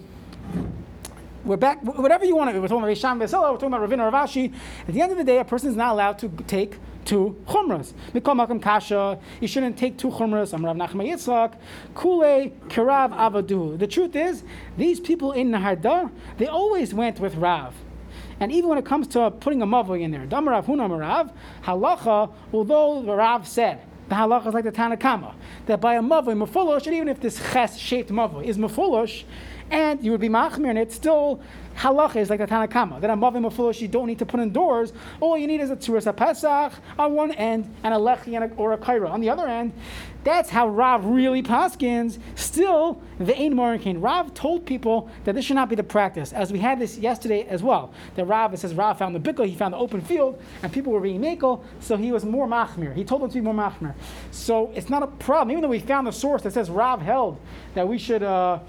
we're 1.49 1.57
back, 1.57 1.81
whatever 1.81 2.25
you 2.25 2.35
want 2.35 2.53
to, 2.53 2.61
we're 2.61 2.67
talking 2.67 2.83
about 2.83 2.95
Risham 2.95 3.19
Vesela, 3.19 3.51
we're 3.51 3.57
talking 3.57 3.73
about 3.73 3.89
Ravina 3.89 4.11
Ravashi. 4.11 4.53
At 4.87 4.93
the 4.93 5.01
end 5.01 5.11
of 5.11 5.17
the 5.17 5.23
day, 5.23 5.39
a 5.39 5.43
person 5.43 5.69
is 5.69 5.75
not 5.75 5.93
allowed 5.93 6.19
to 6.19 6.29
take 6.45 6.77
two 7.05 7.43
chumras. 7.47 7.93
Mikol 8.13 8.47
makam 8.47 8.61
kasha, 8.61 9.17
you 9.41 9.47
shouldn't 9.47 9.75
take 9.75 9.97
two 9.97 10.11
chumras. 10.11 10.53
I'm 10.53 10.63
Rav 10.63 10.75
Nachman 10.75 11.09
Yitzchak, 11.09 11.55
kule 11.95 12.51
kirav 12.67 13.17
avadu. 13.17 13.79
The 13.79 13.87
truth 13.87 14.15
is, 14.15 14.43
these 14.77 14.99
people 14.99 15.31
in 15.31 15.49
Nehardea, 15.49 16.11
they 16.37 16.45
always 16.45 16.93
went 16.93 17.19
with 17.19 17.33
Rav. 17.33 17.73
And 18.39 18.51
even 18.51 18.69
when 18.69 18.77
it 18.77 18.85
comes 18.85 19.07
to 19.07 19.31
putting 19.31 19.63
a 19.63 19.67
mavoi 19.67 20.01
in 20.01 20.11
there, 20.11 20.27
Damarav 20.27 20.65
Hunamarav, 20.65 21.33
halacha, 21.63 22.31
although 22.53 23.01
the 23.01 23.15
Rav 23.15 23.47
said, 23.47 23.81
the 24.07 24.13
halacha 24.13 24.49
is 24.49 24.53
like 24.53 24.65
the 24.65 24.71
Tanakama, 24.71 25.33
that 25.65 25.81
by 25.81 25.95
a 25.95 26.01
mavoi, 26.01 26.47
mafulosh, 26.47 26.85
and 26.85 26.95
even 26.95 27.07
if 27.07 27.19
this 27.19 27.39
ches 27.51 27.75
shaped 27.75 28.11
mavoi 28.11 28.43
is 28.43 28.59
mafulosh, 28.59 29.23
and 29.71 30.03
you 30.03 30.11
would 30.11 30.21
be 30.21 30.29
machmir, 30.29 30.69
and 30.69 30.77
it's 30.77 30.95
still 30.95 31.41
halacha 31.79 32.17
is 32.17 32.29
like 32.29 32.39
the 32.39 32.47
Tanakama. 32.47 32.99
That 32.99 33.09
a 33.09 33.13
mavim 33.13 33.49
afulosh 33.49 33.79
you 33.79 33.87
don't 33.87 34.07
need 34.07 34.19
to 34.19 34.25
put 34.25 34.39
in 34.39 34.51
doors. 34.51 34.91
All 35.19 35.37
you 35.37 35.47
need 35.47 35.61
is 35.61 35.69
a 35.69 35.75
tzuras 35.75 36.13
pesach 36.15 36.73
on 36.97 37.13
one 37.13 37.31
end 37.31 37.73
and 37.83 37.93
a 37.93 37.97
lechi 37.97 38.35
and 38.35 38.51
a, 38.51 38.55
or 38.55 38.73
a 38.73 38.77
kaira 38.77 39.09
on 39.09 39.21
the 39.21 39.29
other 39.29 39.47
end. 39.47 39.73
That's 40.25 40.49
how 40.49 40.67
Rav 40.67 41.05
really 41.05 41.41
paskins. 41.41 42.19
Still, 42.35 43.01
the 43.19 43.33
Ein 43.39 43.53
Morinkin. 43.53 44.03
Rav 44.03 44.33
told 44.33 44.65
people 44.65 45.09
that 45.23 45.33
this 45.33 45.45
should 45.45 45.55
not 45.55 45.69
be 45.69 45.75
the 45.75 45.83
practice, 45.83 46.33
as 46.33 46.51
we 46.51 46.59
had 46.59 46.77
this 46.77 46.97
yesterday 46.97 47.43
as 47.47 47.63
well. 47.63 47.93
That 48.15 48.25
Rav, 48.25 48.53
it 48.53 48.59
says 48.59 48.73
Rav 48.73 48.97
found 48.97 49.15
the 49.15 49.19
bikkel, 49.19 49.47
he 49.47 49.55
found 49.55 49.73
the 49.73 49.77
open 49.77 50.01
field, 50.01 50.41
and 50.61 50.73
people 50.73 50.91
were 50.91 50.99
being 50.99 51.21
makel, 51.21 51.63
so 51.79 51.95
he 51.95 52.11
was 52.11 52.25
more 52.25 52.47
machmir. 52.47 52.93
He 52.93 53.05
told 53.05 53.21
them 53.21 53.29
to 53.29 53.35
be 53.35 53.41
more 53.41 53.53
machmir. 53.53 53.93
So 54.31 54.71
it's 54.75 54.89
not 54.89 55.03
a 55.03 55.07
problem, 55.07 55.51
even 55.51 55.61
though 55.61 55.69
we 55.69 55.79
found 55.79 56.05
the 56.05 56.11
source 56.11 56.41
that 56.41 56.51
says 56.51 56.69
Rav 56.69 57.01
held 57.01 57.39
that 57.73 57.87
we 57.87 57.97
should. 57.97 58.23
Uh, 58.23 58.59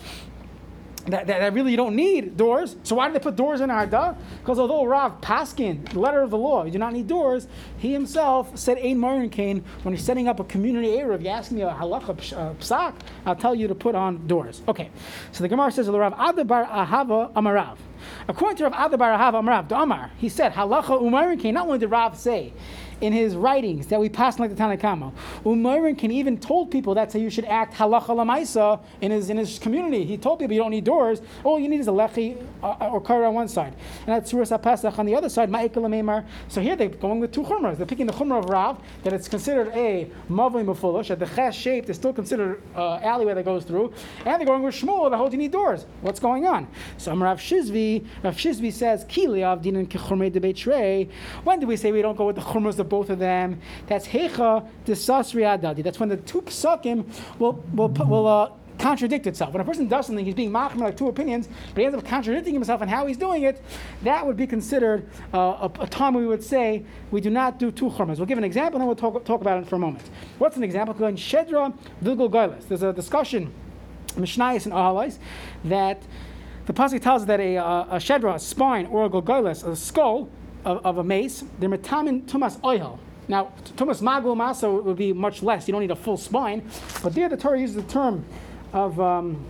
that, 1.06 1.26
that, 1.26 1.38
that, 1.41 1.52
really 1.52 1.70
you 1.70 1.76
don't 1.76 1.97
need 1.97 2.37
doors. 2.37 2.76
So 2.82 2.97
why 2.97 3.08
did 3.08 3.17
they 3.17 3.20
put 3.20 3.37
doors 3.37 3.61
in 3.61 3.70
Harda? 3.70 4.17
Because 4.38 4.58
although 4.58 4.85
Rav 4.85 5.20
Paskin, 5.20 5.88
the 5.91 5.99
letter 5.99 6.20
of 6.23 6.31
the 6.31 6.38
law, 6.38 6.64
you 6.64 6.70
do 6.70 6.79
not 6.79 6.93
need 6.93 7.06
doors, 7.06 7.47
he 7.79 7.93
himself 7.93 8.56
said 8.58 8.79
Ein 8.79 9.00
Marin 9.00 9.31
Kane 9.31 9.64
when 9.82 9.94
he's 9.94 10.05
setting 10.05 10.29
up 10.29 10.41
a 10.41 10.44
community 10.44 10.99
area. 10.99 11.17
If 11.17 11.23
you 11.23 11.29
ask 11.29 11.50
me 11.50 11.62
a 11.62 11.70
halacha 11.70 12.11
uh, 12.11 12.55
psak, 12.55 12.94
I'll 13.26 13.37
tell 13.37 13.55
you 13.55 13.69
to 13.69 13.75
put 13.75 13.94
on 13.94 14.26
doors. 14.26 14.62
Okay, 14.69 14.91
so 15.32 15.43
the 15.43 15.49
Gemara 15.49 15.73
says 15.73 15.88
Rav 15.88 16.14
Adda 16.17 16.44
bar 16.44 16.67
Ahava 16.67 17.32
Amarav. 17.32 17.79
According 18.29 18.56
to 18.58 18.64
Rav 18.64 18.75
Adda 18.75 18.99
bar 18.99 19.19
Ahava 19.19 19.43
Amarav, 19.43 19.82
Amar, 19.82 20.11
he 20.19 20.29
said 20.29 20.52
halacha 20.52 21.00
Umarin 21.00 21.41
Kane. 21.41 21.55
Not 21.55 21.67
only 21.67 21.79
did 21.79 21.91
Rav 21.91 22.19
say 22.19 22.52
in 23.00 23.12
his 23.12 23.35
writings 23.35 23.87
that 23.88 24.00
we 24.00 24.08
pass 24.08 24.38
like 24.38 24.55
the 24.55 24.56
Tanakama. 24.56 25.12
Umayrin 25.44 25.99
can 25.99 26.11
even 26.11 26.38
told 26.38 26.70
people 26.70 26.94
that's 26.94 27.14
how 27.14 27.20
you 27.20 27.31
should 27.31 27.44
act 27.47 27.75
halacha 27.75 28.08
lamaisa 28.08 28.81
in 29.00 29.11
his 29.11 29.31
in 29.31 29.37
his 29.37 29.58
community. 29.58 30.05
He 30.05 30.17
told 30.17 30.38
people 30.38 30.55
you 30.55 30.61
don't 30.61 30.70
need 30.70 30.85
doors. 30.85 31.20
All 31.44 31.58
you 31.58 31.69
need 31.69 31.81
is 31.81 31.88
a 31.88 31.93
lechi 31.93 32.44
uh, 32.62 32.88
or 32.88 33.00
kara 33.00 33.29
on 33.29 33.35
one 33.35 33.49
side, 33.49 33.75
and 34.06 34.08
that's 34.08 34.32
suras 34.32 34.50
pesach 34.62 34.99
on 34.99 35.06
the 35.06 35.14
other 35.14 35.29
side. 35.29 35.50
Ma'ikal 35.50 36.25
So 36.49 36.61
here 36.61 36.76
they're 36.76 36.88
going 36.88 37.20
with 37.20 37.32
two 37.32 37.43
chumras. 37.43 37.76
They're 37.76 37.87
picking 37.87 38.06
the 38.06 38.12
chumrah 38.12 38.41
of 38.41 38.50
Rav 38.50 38.79
that 39.05 39.12
it's 39.12 39.29
considered 39.29 39.69
a 39.69 40.11
mavli 40.29 40.64
mafulish 40.64 41.08
that 41.08 41.19
the 41.19 41.26
ches 41.26 41.55
shape 41.55 41.88
is 41.88 41.97
still 41.97 42.12
considered 42.12 42.62
uh, 42.76 42.97
alleyway 42.97 43.35
that 43.35 43.44
goes 43.44 43.64
through, 43.64 43.93
and 44.26 44.41
they're 44.41 44.47
going 44.47 44.62
with 44.62 44.75
Shmuel 44.75 45.11
that 45.11 45.17
holds 45.17 45.32
you 45.32 45.38
need 45.38 45.52
doors. 45.52 45.87
What's 46.02 46.20
going 46.20 46.47
on? 46.47 46.69
So 46.99 47.14
Rav 47.14 47.41
Shizvi, 47.41 48.05
Rav 48.23 48.37
Shizvi 48.37 48.73
says 48.73 49.05
kili 49.06 49.43
av 49.43 49.62
dinan 49.62 49.87
kechumrei 49.87 50.31
debeit 50.31 51.11
When 51.44 51.61
do 51.61 51.67
we 51.67 51.76
say 51.76 51.93
we 51.93 52.02
don't 52.02 52.17
go 52.17 52.26
with 52.26 52.37
the 52.37 52.43
chumras 52.43 52.79
of 52.79 52.89
both 52.90 53.08
of 53.08 53.19
them. 53.19 53.60
That's 53.87 54.06
hecha 54.06 54.69
desasri 54.84 55.42
adadi. 55.42 55.82
That's 55.82 55.98
when 55.98 56.10
the 56.10 56.19
two 56.19 56.42
psakim 56.42 57.06
will 57.38 57.64
will 57.73 57.88
will. 57.88 58.26
Uh, 58.26 58.50
contradict 58.80 59.26
itself. 59.26 59.52
When 59.52 59.61
a 59.61 59.64
person 59.64 59.87
does 59.87 60.06
something, 60.06 60.25
he's 60.25 60.35
being 60.35 60.50
mocked 60.50 60.76
like 60.76 60.97
two 60.97 61.09
opinions, 61.09 61.49
but 61.75 61.80
he 61.80 61.85
ends 61.85 61.97
up 61.97 62.04
contradicting 62.04 62.54
himself 62.54 62.80
and 62.80 62.90
how 62.90 63.06
he's 63.06 63.16
doing 63.16 63.42
it. 63.42 63.62
That 64.02 64.26
would 64.26 64.37
be 64.37 64.47
considered 64.47 65.06
uh, 65.32 65.68
a, 65.68 65.82
a, 65.82 65.87
time 65.87 66.14
we 66.14 66.26
would 66.26 66.42
say 66.42 66.85
we 67.11 67.20
do 67.20 67.30
not 67.30 67.59
do 67.59 67.70
two 67.70 67.90
churmas. 67.90 68.16
We'll 68.16 68.26
give 68.26 68.38
an 68.38 68.44
example, 68.44 68.76
and 68.76 68.82
then 68.82 68.87
we'll 68.87 68.97
talk, 68.97 69.25
talk 69.25 69.40
about 69.40 69.62
it 69.62 69.68
for 69.68 69.76
a 69.76 69.78
moment. 69.78 70.09
What's 70.38 70.56
an 70.56 70.64
example? 70.64 71.04
In 71.04 71.16
Shedra 71.16 71.76
Vilgul 72.02 72.30
Gailas, 72.30 72.68
there's 72.68 72.82
a 72.82 72.92
discussion, 72.92 73.52
Mishnayis 74.14 74.64
and 74.64 74.75
Ahalais, 74.75 75.18
that 75.64 76.02
the 76.66 76.73
pasuk 76.73 77.02
tells 77.02 77.23
us 77.23 77.28
that 77.28 77.40
a, 77.40 77.56
a, 77.56 77.62
a 77.62 77.97
shedra, 77.97 78.35
a 78.35 78.38
spine, 78.38 78.87
or 78.87 79.04
a 79.04 79.11
golgolas, 79.11 79.66
a 79.66 79.75
skull 79.76 80.28
of, 80.64 80.85
of 80.85 80.99
a 80.99 81.05
mace, 81.05 81.45
they're 81.59 81.69
metamin 81.69 82.23
tumas 82.26 82.62
oil. 82.64 82.99
Now, 83.31 83.52
Tumas 83.76 84.02
Magul 84.02 84.35
Masa 84.35 84.83
would 84.83 84.97
be 84.97 85.12
much 85.12 85.40
less. 85.40 85.69
You 85.69 85.73
don't 85.73 85.83
need 85.83 85.93
a 85.93 85.97
full 85.97 86.17
spine. 86.17 86.69
But 87.00 87.14
there 87.14 87.29
the 87.29 87.37
Torah 87.37 87.61
uses 87.61 87.76
the 87.76 87.83
term 87.83 88.25
of, 88.73 89.00
um, 89.00 89.45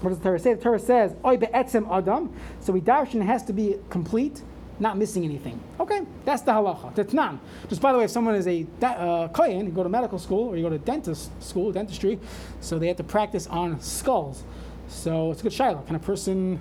what 0.00 0.10
does 0.10 0.18
the 0.18 0.24
Torah 0.24 0.38
say? 0.40 0.54
The 0.54 0.60
Torah 0.60 0.80
says, 0.80 1.14
Oy 1.24 1.36
be'etzem 1.36 1.88
adam. 1.96 2.34
So 2.58 2.72
we 2.72 2.80
darshan 2.80 3.24
has 3.24 3.44
to 3.44 3.52
be 3.52 3.76
complete, 3.88 4.42
not 4.80 4.98
missing 4.98 5.24
anything. 5.24 5.60
Okay, 5.78 6.02
that's 6.24 6.42
the 6.42 6.50
halacha. 6.50 6.92
That's 6.96 7.12
none. 7.12 7.38
Just 7.68 7.80
by 7.80 7.92
the 7.92 7.98
way, 7.98 8.04
if 8.04 8.10
someone 8.10 8.34
is 8.34 8.48
a 8.48 8.66
uh, 8.82 9.28
kohen, 9.28 9.66
you 9.66 9.70
go 9.70 9.84
to 9.84 9.88
medical 9.88 10.18
school 10.18 10.48
or 10.48 10.56
you 10.56 10.64
go 10.64 10.70
to 10.70 10.78
dentist 10.78 11.30
school, 11.40 11.70
dentistry, 11.70 12.18
so 12.60 12.80
they 12.80 12.88
have 12.88 12.96
to 12.96 13.04
practice 13.04 13.46
on 13.46 13.80
skulls. 13.80 14.42
So 14.88 15.30
it's 15.30 15.38
a 15.38 15.44
good 15.44 15.52
shiloh. 15.52 15.82
Can 15.86 15.94
a 15.94 16.00
person 16.00 16.60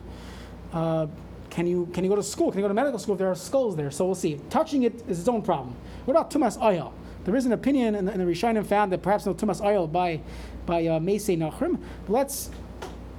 uh, 0.72 1.08
can 1.54 1.68
you 1.68 1.88
can 1.94 2.04
you 2.04 2.10
go 2.10 2.16
to 2.16 2.24
school? 2.24 2.52
Can 2.52 2.60
you 2.60 2.64
go 2.64 2.68
to 2.68 2.74
medical 2.74 2.98
school 2.98 3.14
if 3.14 3.20
there 3.20 3.30
are 3.30 3.36
skulls 3.36 3.76
there? 3.76 3.92
So 3.92 4.06
we'll 4.06 4.16
see. 4.16 4.42
Touching 4.50 4.84
it 4.84 5.04
is 5.08 5.20
its 5.20 5.28
own 5.28 5.44
problem. 5.44 5.76
What 6.06 6.16
about 6.16 6.32
tumas 6.32 6.60
oil? 6.60 6.94
There 7.26 7.36
is 7.36 7.46
an 7.46 7.54
opinion 7.54 7.94
in 7.94 8.06
the, 8.06 8.12
the 8.12 8.24
Rishonim 8.24 8.66
found 8.66 8.92
that 8.92 9.04
perhaps 9.04 9.28
no 9.28 9.36
tumas 9.36 9.64
oil 9.64 9.86
by 9.86 10.20
by 10.66 10.88
uh, 10.88 11.00
Mesei 11.00 11.38
Nachrim. 11.38 11.80
Let's 12.08 12.50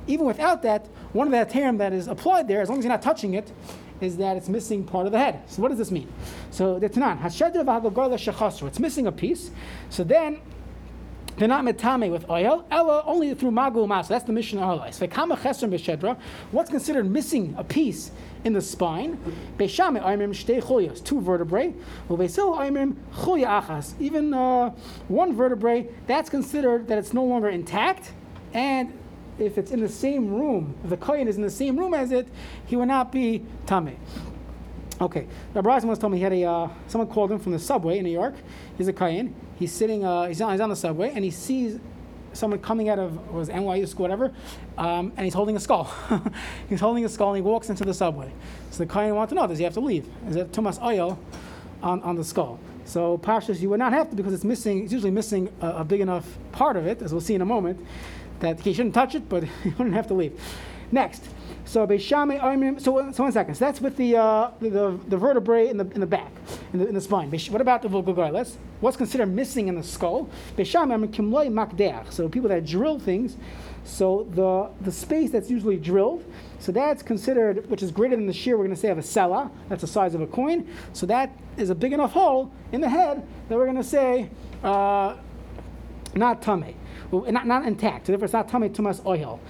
even 0.09 0.27
without 0.27 0.63
that, 0.63 0.87
one 1.13 1.33
of 1.33 1.33
the 1.33 1.53
term 1.53 1.79
that 1.79 1.93
is 1.93 2.09
applied 2.09 2.49
there, 2.49 2.61
as 2.61 2.69
long 2.69 2.79
as 2.79 2.85
you're 2.85 2.93
not 2.93 3.03
touching 3.03 3.35
it, 3.35 3.53
is 4.01 4.17
that 4.17 4.37
it's 4.37 4.49
missing 4.49 4.85
part 4.85 5.07
of 5.07 5.13
the 5.13 5.19
head. 5.19 5.43
So 5.47 5.63
what 5.63 5.69
does 5.69 5.79
this 5.79 5.93
mean? 5.93 6.13
So 6.51 6.79
the 6.81 6.91
Tanan, 6.91 7.25
it's 8.67 8.79
missing 8.81 9.07
a 9.07 9.13
piece. 9.13 9.51
So 9.91 10.05
then 10.05 10.41
they're 11.37 11.49
not 11.49 11.65
metame 11.65 12.11
with 12.11 12.29
oil. 12.31 12.65
Ella 12.71 13.03
only 13.07 13.35
through 13.35 13.51
magu 13.51 13.87
mas. 13.89 14.09
That's 14.09 14.25
the 14.25 14.33
mission 14.33 14.59
of 14.59 14.81
our 14.81 14.89
Vekama 14.89 15.37
chesron 15.37 15.71
b'shedra. 15.71 16.19
What's 16.53 16.71
considered 16.71 17.11
missing 17.11 17.55
a 17.59 17.65
piece 17.65 18.13
in 18.45 18.53
the 18.53 18.61
spine? 18.61 19.19
Beishame 19.59 20.03
aimim 20.03 20.31
shtei 20.31 20.63
cholyas, 20.63 21.03
two 21.03 21.21
vertebrae. 21.21 21.75
Uvesil 22.09 22.57
aimim 22.59 22.95
cholya 23.15 23.63
achas. 23.63 23.95
Even 24.01 24.33
uh, 24.33 24.71
one 25.09 25.35
vertebrae, 25.35 25.89
that's 26.07 26.31
considered 26.31 26.87
that 26.89 26.99
it's 26.99 27.13
no 27.13 27.25
longer 27.25 27.49
intact, 27.49 28.13
and 28.53 28.97
if 29.39 29.59
it's 29.59 29.73
in 29.73 29.81
the 29.81 29.89
same 29.89 30.33
room, 30.33 30.77
if 30.85 30.91
the 30.91 30.97
kohen 30.97 31.27
is 31.27 31.37
in 31.37 31.43
the 31.43 31.51
same 31.51 31.77
room 31.77 31.95
as 31.95 32.13
it, 32.13 32.29
he 32.67 32.77
will 32.77 32.87
not 32.87 33.11
be 33.11 33.45
tame. 33.67 33.99
Okay, 35.01 35.27
Rabbi 35.55 35.69
Rosen 35.69 35.89
once 35.89 35.99
told 35.99 36.13
me 36.13 36.19
he 36.19 36.25
had 36.25 36.33
a 36.33 36.45
uh, 36.45 36.69
someone 36.87 37.09
called 37.09 37.33
him 37.33 37.41
from 37.41 37.51
the 37.51 37.59
subway 37.59 37.99
in 37.99 38.05
New 38.05 38.13
York. 38.13 38.35
He's 38.79 38.87
a 38.87 38.93
kohen. 38.93 39.35
He's 39.59 39.73
sitting, 39.73 40.05
uh, 40.05 40.27
he's, 40.27 40.41
on, 40.41 40.53
he's 40.53 40.61
on 40.61 40.71
the 40.71 40.77
subway, 40.77 41.13
and 41.15 41.25
he 41.25 41.31
sees 41.31 41.79
someone 42.33 42.61
coming 42.61 42.89
out 42.89 42.99
of 42.99 43.33
was 43.33 43.49
NYU 43.49 43.87
school, 43.87 44.03
whatever, 44.03 44.33
um, 44.77 45.13
and 45.17 45.25
he's 45.25 45.35
holding 45.35 45.57
a 45.57 45.61
skull. 45.61 45.93
he's 46.69 46.81
holding 46.81 47.05
a 47.05 47.09
skull, 47.09 47.29
and 47.29 47.37
he 47.37 47.43
walks 47.43 47.71
into 47.71 47.85
the 47.85 47.95
subway. 47.95 48.33
So 48.71 48.79
the 48.79 48.87
kohen 48.87 49.15
wants 49.15 49.31
to 49.31 49.37
know: 49.37 49.47
Does 49.47 49.59
he 49.59 49.65
have 49.65 49.75
to 49.75 49.81
leave? 49.81 50.07
Is 50.29 50.37
it 50.37 50.53
tumas 50.53 50.83
oil 50.83 51.19
on, 51.83 52.03
on 52.03 52.17
the 52.17 52.25
skull? 52.25 52.59
So 52.85 53.19
Pashas, 53.19 53.61
you 53.61 53.71
would 53.71 53.79
not 53.79 53.93
have 53.93 54.11
to 54.11 54.17
because 54.17 54.33
it's 54.33 54.45
missing. 54.45 54.85
It's 54.85 54.93
usually 54.93 55.11
missing 55.11 55.49
a, 55.61 55.69
a 55.69 55.85
big 55.85 56.01
enough 56.01 56.27
part 56.53 56.77
of 56.77 56.87
it, 56.87 57.03
as 57.03 57.13
we'll 57.13 57.21
see 57.21 57.35
in 57.35 57.41
a 57.41 57.47
moment, 57.47 57.85
that 58.41 58.61
he 58.61 58.75
shouldn't 58.75 58.95
touch 58.95 59.15
it, 59.15 59.29
but 59.29 59.45
he 59.63 59.71
wouldn't 59.71 59.95
have 59.95 60.09
to 60.09 60.15
leave. 60.15 60.39
Next, 60.93 61.25
so 61.65 61.87
So, 62.79 62.93
one 62.93 63.33
second. 63.33 63.55
So 63.55 63.65
that's 63.65 63.81
with 63.81 63.97
the, 63.97 64.17
uh, 64.17 64.51
the, 64.61 64.99
the 65.09 65.17
vertebrae 65.17 65.69
in 65.69 65.77
the 65.77 65.91
in 65.93 66.01
the 66.01 66.07
back, 66.07 66.31
in 66.73 66.79
the, 66.79 66.89
in 66.89 66.95
the 66.95 67.01
spine. 67.01 67.31
What 67.31 67.61
about 67.61 67.83
the 67.83 67.89
golgolas? 67.89 68.57
What's 68.81 68.97
considered 68.97 69.27
missing 69.27 69.69
in 69.69 69.75
the 69.75 69.83
skull? 69.83 70.29
So 70.57 72.29
people 72.29 72.49
that 72.51 72.67
drill 72.67 72.99
things. 72.99 73.37
So 73.85 74.27
the 74.31 74.71
the 74.85 74.93
space 74.93 75.31
that's 75.31 75.51
usually 75.51 75.77
drilled. 75.77 76.25
So 76.59 76.73
that's 76.73 77.03
considered, 77.03 77.69
which 77.69 77.83
is 77.83 77.91
greater 77.91 78.17
than 78.17 78.27
the 78.27 78.33
shear 78.33 78.57
we're 78.57 78.65
going 78.65 78.75
to 78.75 78.81
say 78.81 78.89
of 78.89 78.99
a 78.99 79.03
sella. 79.03 79.51
That's 79.69 79.83
the 79.83 79.87
size 79.87 80.15
of 80.15 80.21
a 80.21 80.27
coin. 80.27 80.67
So 80.93 81.07
that 81.07 81.31
is 81.57 81.71
a 81.71 81.75
big 81.75 81.93
enough 81.93 82.13
hole 82.13 82.51
in 82.73 82.81
the 82.81 82.89
head 82.89 83.27
that 83.49 83.57
we're 83.57 83.67
going 83.67 83.77
to 83.77 83.85
say 83.85 84.31
uh, 84.63 85.17
not 86.15 86.43
tummy 86.43 86.77
not, 87.23 87.47
not 87.47 87.67
intact. 87.67 88.07
So 88.07 88.13
therefore, 88.13 88.25
it's 88.25 88.33
not 88.33 88.49
tamei 88.49 88.71
tumas 88.71 89.05
oil. 89.07 89.41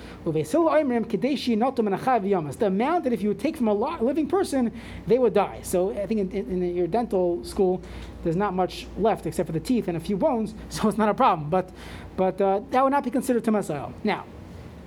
The 2.59 2.67
amount 2.67 3.05
that 3.05 3.13
if 3.13 3.23
you 3.23 3.29
would 3.29 3.39
take 3.39 3.57
from 3.57 3.69
a 3.69 3.75
living 3.75 4.29
person, 4.29 4.73
they 5.07 5.19
would 5.19 5.35
die. 5.35 5.61
So 5.63 5.91
I 5.93 6.07
think 6.07 6.21
in, 6.21 6.31
in, 6.33 6.63
in, 6.63 6.77
your 6.77 6.87
dental 6.87 7.45
school, 7.45 7.83
there's 8.23 8.37
not 8.37 8.55
much 8.55 8.87
left 8.99 9.27
except 9.27 9.47
for 9.47 9.53
the 9.53 9.61
teeth 9.61 9.89
and 9.89 9.97
a 9.97 10.01
few 10.01 10.17
bones, 10.17 10.55
so 10.69 10.89
it's 10.89 10.99
not 10.99 11.09
a 11.09 11.15
problem. 11.15 11.51
But 11.51 11.71
but 12.17 12.41
uh, 12.41 12.61
that 12.71 12.83
would 12.83 12.91
not 12.91 13.05
be 13.05 13.11
considered 13.11 13.45
tumas 13.45 13.71
oil. 13.75 13.93
Now, 14.05 14.25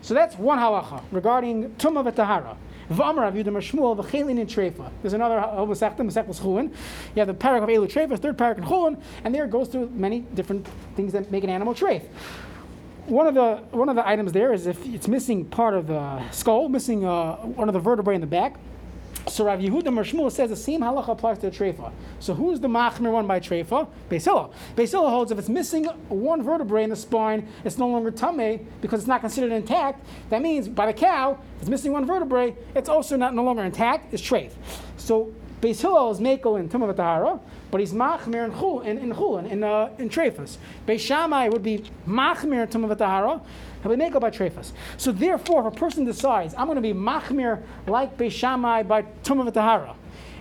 so 0.01 0.13
that's 0.13 0.37
one 0.37 0.59
halacha 0.59 1.03
regarding 1.11 1.71
tumah 1.75 2.11
v'tahara. 2.11 2.57
V'amar 2.89 3.17
Rav. 3.17 3.33
There's 5.01 5.13
another 5.13 5.39
Masechta. 5.39 6.71
You 7.15 7.19
have 7.19 7.27
the 7.27 7.33
parak 7.33 7.63
of 7.63 7.69
Elu 7.69 7.87
Treifa, 7.87 8.17
third 8.17 8.37
parak 8.37 8.59
in 8.59 8.63
Chulin, 8.63 9.01
and 9.23 9.35
there 9.35 9.43
it 9.43 9.51
goes 9.51 9.67
through 9.67 9.89
many 9.89 10.21
different 10.21 10.65
things 10.95 11.11
that 11.11 11.29
make 11.29 11.43
an 11.43 11.49
animal 11.49 11.73
treif 11.73 12.03
one 13.07 13.27
of 13.27 13.35
the 13.35 13.55
one 13.71 13.89
of 13.89 13.95
the 13.95 14.07
items 14.07 14.31
there 14.33 14.53
is 14.53 14.67
if 14.67 14.85
it's 14.85 15.07
missing 15.07 15.45
part 15.45 15.73
of 15.73 15.87
the 15.87 16.29
skull, 16.31 16.69
missing 16.69 17.05
uh, 17.05 17.35
one 17.37 17.69
of 17.69 17.73
the 17.73 17.79
vertebrae 17.79 18.15
in 18.15 18.21
the 18.21 18.27
back. 18.27 18.57
So 19.27 19.45
Rav 19.45 19.59
Yehuda 19.59 19.87
Marshmul 19.87 20.31
says 20.31 20.49
the 20.49 20.55
same 20.55 20.81
halacha 20.81 21.09
applies 21.09 21.39
to 21.39 21.47
a 21.47 21.51
treifa. 21.51 21.91
So 22.19 22.33
who's 22.33 22.61
the 22.61 22.69
machmir 22.69 23.11
one 23.11 23.27
by 23.27 23.41
treifa? 23.41 23.87
Beisila. 24.09 24.53
Beisila 24.75 25.09
holds 25.09 25.31
if 25.31 25.39
it's 25.39 25.49
missing 25.49 25.85
one 26.07 26.41
vertebrae 26.43 26.83
in 26.83 26.89
the 26.89 26.95
spine, 26.95 27.47
it's 27.65 27.77
no 27.77 27.89
longer 27.89 28.09
tame 28.09 28.65
because 28.79 29.01
it's 29.01 29.07
not 29.07 29.19
considered 29.19 29.51
intact. 29.51 30.05
That 30.29 30.41
means 30.41 30.69
by 30.69 30.85
the 30.85 30.93
cow, 30.93 31.39
if 31.55 31.63
it's 31.63 31.69
missing 31.69 31.91
one 31.91 32.05
vertebrae, 32.05 32.55
it's 32.73 32.87
also 32.87 33.17
not 33.17 33.35
no 33.35 33.43
longer 33.43 33.63
intact. 33.63 34.13
It's 34.13 34.23
treif. 34.23 34.53
So 34.95 35.33
Beis 35.61 35.81
Hillel 35.81 36.11
is 36.11 36.19
Mako 36.19 36.57
in 36.57 36.69
Tumah 36.69 36.95
Tahara, 36.95 37.39
but 37.71 37.79
he's 37.79 37.91
Machmir 37.91 38.45
in 38.45 38.51
Chul, 38.51 38.85
in, 38.85 38.99
in, 38.99 39.11
Chul, 39.11 39.49
in, 39.49 39.63
uh, 39.63 39.89
in 39.97 40.07
Trefus. 40.07 40.57
Beis 40.87 40.99
Shammai 40.99 41.49
would 41.49 41.63
be 41.63 41.83
Machmir 42.07 42.63
in 42.63 42.67
Tumah 42.67 42.95
Tahara, 42.95 43.41
he'll 43.81 43.95
be 43.95 44.19
by 44.19 44.29
Trefus. 44.29 44.71
So 44.97 45.11
therefore, 45.11 45.67
if 45.67 45.73
a 45.73 45.75
person 45.75 46.05
decides, 46.05 46.53
I'm 46.55 46.67
going 46.67 46.75
to 46.75 46.81
be 46.81 46.93
Machmir 46.93 47.63
like 47.87 48.17
Beis 48.17 48.31
Shammai 48.31 48.83
by 48.83 49.01
Tumah 49.23 49.51
Tahara, 49.51 49.95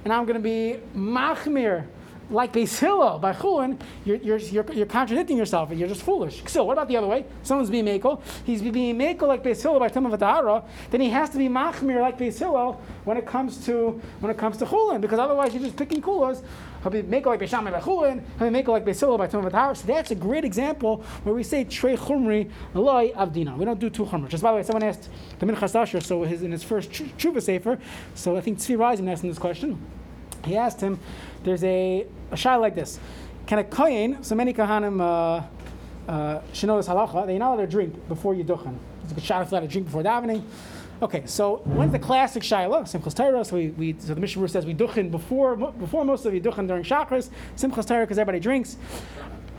and 0.04 0.12
I'm 0.12 0.26
going 0.26 0.36
to 0.36 0.42
be 0.42 0.80
Machmir 0.94 1.86
like 2.30 2.52
Beis 2.52 2.78
Hillel 2.78 3.18
by 3.18 3.32
Chulin, 3.32 3.78
you're, 4.04 4.16
you're, 4.16 4.38
you're, 4.38 4.72
you're, 4.72 4.86
contradicting 4.86 5.36
yourself 5.36 5.70
and 5.70 5.78
you're 5.78 5.88
just 5.88 6.02
foolish. 6.02 6.42
So, 6.46 6.64
what 6.64 6.72
about 6.72 6.88
the 6.88 6.96
other 6.96 7.06
way? 7.06 7.24
Someone's 7.42 7.70
being 7.70 7.84
Mako. 7.84 8.20
He's 8.44 8.62
being 8.62 8.98
Mako 8.98 9.26
like 9.26 9.42
Beis 9.42 9.62
Hillel 9.62 9.78
by 9.78 9.88
Tumah 9.88 10.16
V'Tahara. 10.16 10.64
Then 10.90 11.00
he 11.00 11.10
has 11.10 11.30
to 11.30 11.38
be 11.38 11.48
Machmir 11.48 12.00
like 12.00 12.18
Beis 12.18 12.38
Hillel 12.38 12.80
when 13.04 13.16
it 13.16 13.26
comes 13.26 13.64
to 13.66 14.00
when 14.20 14.30
it 14.30 14.38
comes 14.38 14.56
to 14.58 14.66
Chulin, 14.66 15.00
because 15.00 15.18
otherwise 15.18 15.54
you're 15.54 15.62
just 15.62 15.76
picking 15.76 16.02
kulas. 16.02 16.42
He'll 16.82 16.90
be 16.90 17.02
Mako 17.02 17.30
like 17.30 17.40
Beis 17.40 17.48
Shammai 17.48 17.70
by 17.70 17.80
Chulin. 17.80 18.22
He'll 18.38 18.48
be 18.48 18.50
Mako 18.50 18.72
like 18.72 18.84
Beis 18.84 18.98
Hillel 18.98 19.18
by 19.18 19.28
Tumah 19.28 19.50
V'Tahara. 19.50 19.76
So 19.76 19.86
that's 19.86 20.10
a 20.10 20.16
great 20.16 20.44
example 20.44 21.04
where 21.22 21.34
we 21.34 21.42
say 21.42 21.64
Trei 21.64 21.96
Chumri 21.96 22.50
Eloi 22.74 23.12
Avdina. 23.12 23.56
We 23.56 23.64
don't 23.64 23.78
do 23.78 23.90
two 23.90 24.04
Chumri. 24.04 24.28
Just 24.28 24.42
by 24.42 24.50
the 24.50 24.56
way, 24.56 24.62
someone 24.62 24.82
asked 24.82 25.08
the 25.38 25.46
Minchas 25.46 25.74
Asher, 25.74 26.00
so 26.00 26.22
his, 26.24 26.42
in 26.42 26.50
his 26.50 26.64
first 26.64 26.90
Tshuva 26.90 27.42
Sefer, 27.42 27.78
so 28.14 28.36
I 28.36 28.40
think 28.40 28.58
Tzvi 28.58 28.76
Reisman 28.76 29.10
asked 29.10 29.22
him 29.22 29.30
this 29.30 29.38
question. 29.38 29.78
He 30.46 30.56
asked 30.56 30.80
him, 30.80 30.98
there's 31.46 31.64
a, 31.64 32.06
a 32.32 32.58
like 32.58 32.74
this. 32.74 32.98
Can 33.46 33.60
a 33.60 33.64
kohen, 33.64 34.22
so 34.22 34.34
many 34.34 34.52
kahanim, 34.52 35.00
uh, 35.00 36.10
uh, 36.10 36.40
this 36.50 36.62
halacha, 36.62 37.26
they're 37.26 37.38
not 37.38 37.54
allowed 37.54 37.64
to 37.64 37.66
drink 37.66 38.08
before 38.08 38.34
you 38.34 38.44
duchen. 38.44 38.76
It's 39.04 39.12
a 39.12 39.14
good 39.14 39.24
shot 39.24 39.42
if 39.42 39.52
allowed 39.52 39.60
to 39.60 39.68
drink 39.68 39.86
before 39.86 40.02
davening. 40.02 40.42
Okay, 41.00 41.22
so 41.26 41.58
when's 41.64 41.92
the 41.92 41.98
classic 41.98 42.42
shaila? 42.42 42.82
Simchas 42.82 43.14
Torah. 43.14 43.44
So 43.44 43.56
we, 43.56 43.68
we 43.68 43.96
so 43.98 44.14
the 44.14 44.20
Mishnah 44.20 44.48
says 44.48 44.66
we 44.66 44.74
duchen 44.74 45.10
before 45.10 45.54
before 45.54 46.04
most 46.04 46.24
of 46.24 46.34
you 46.34 46.40
duchen 46.40 46.66
during 46.66 46.82
chakras. 46.82 47.30
Simchas 47.56 47.86
Torah 47.86 48.04
because 48.04 48.18
everybody 48.18 48.40
drinks. 48.40 48.76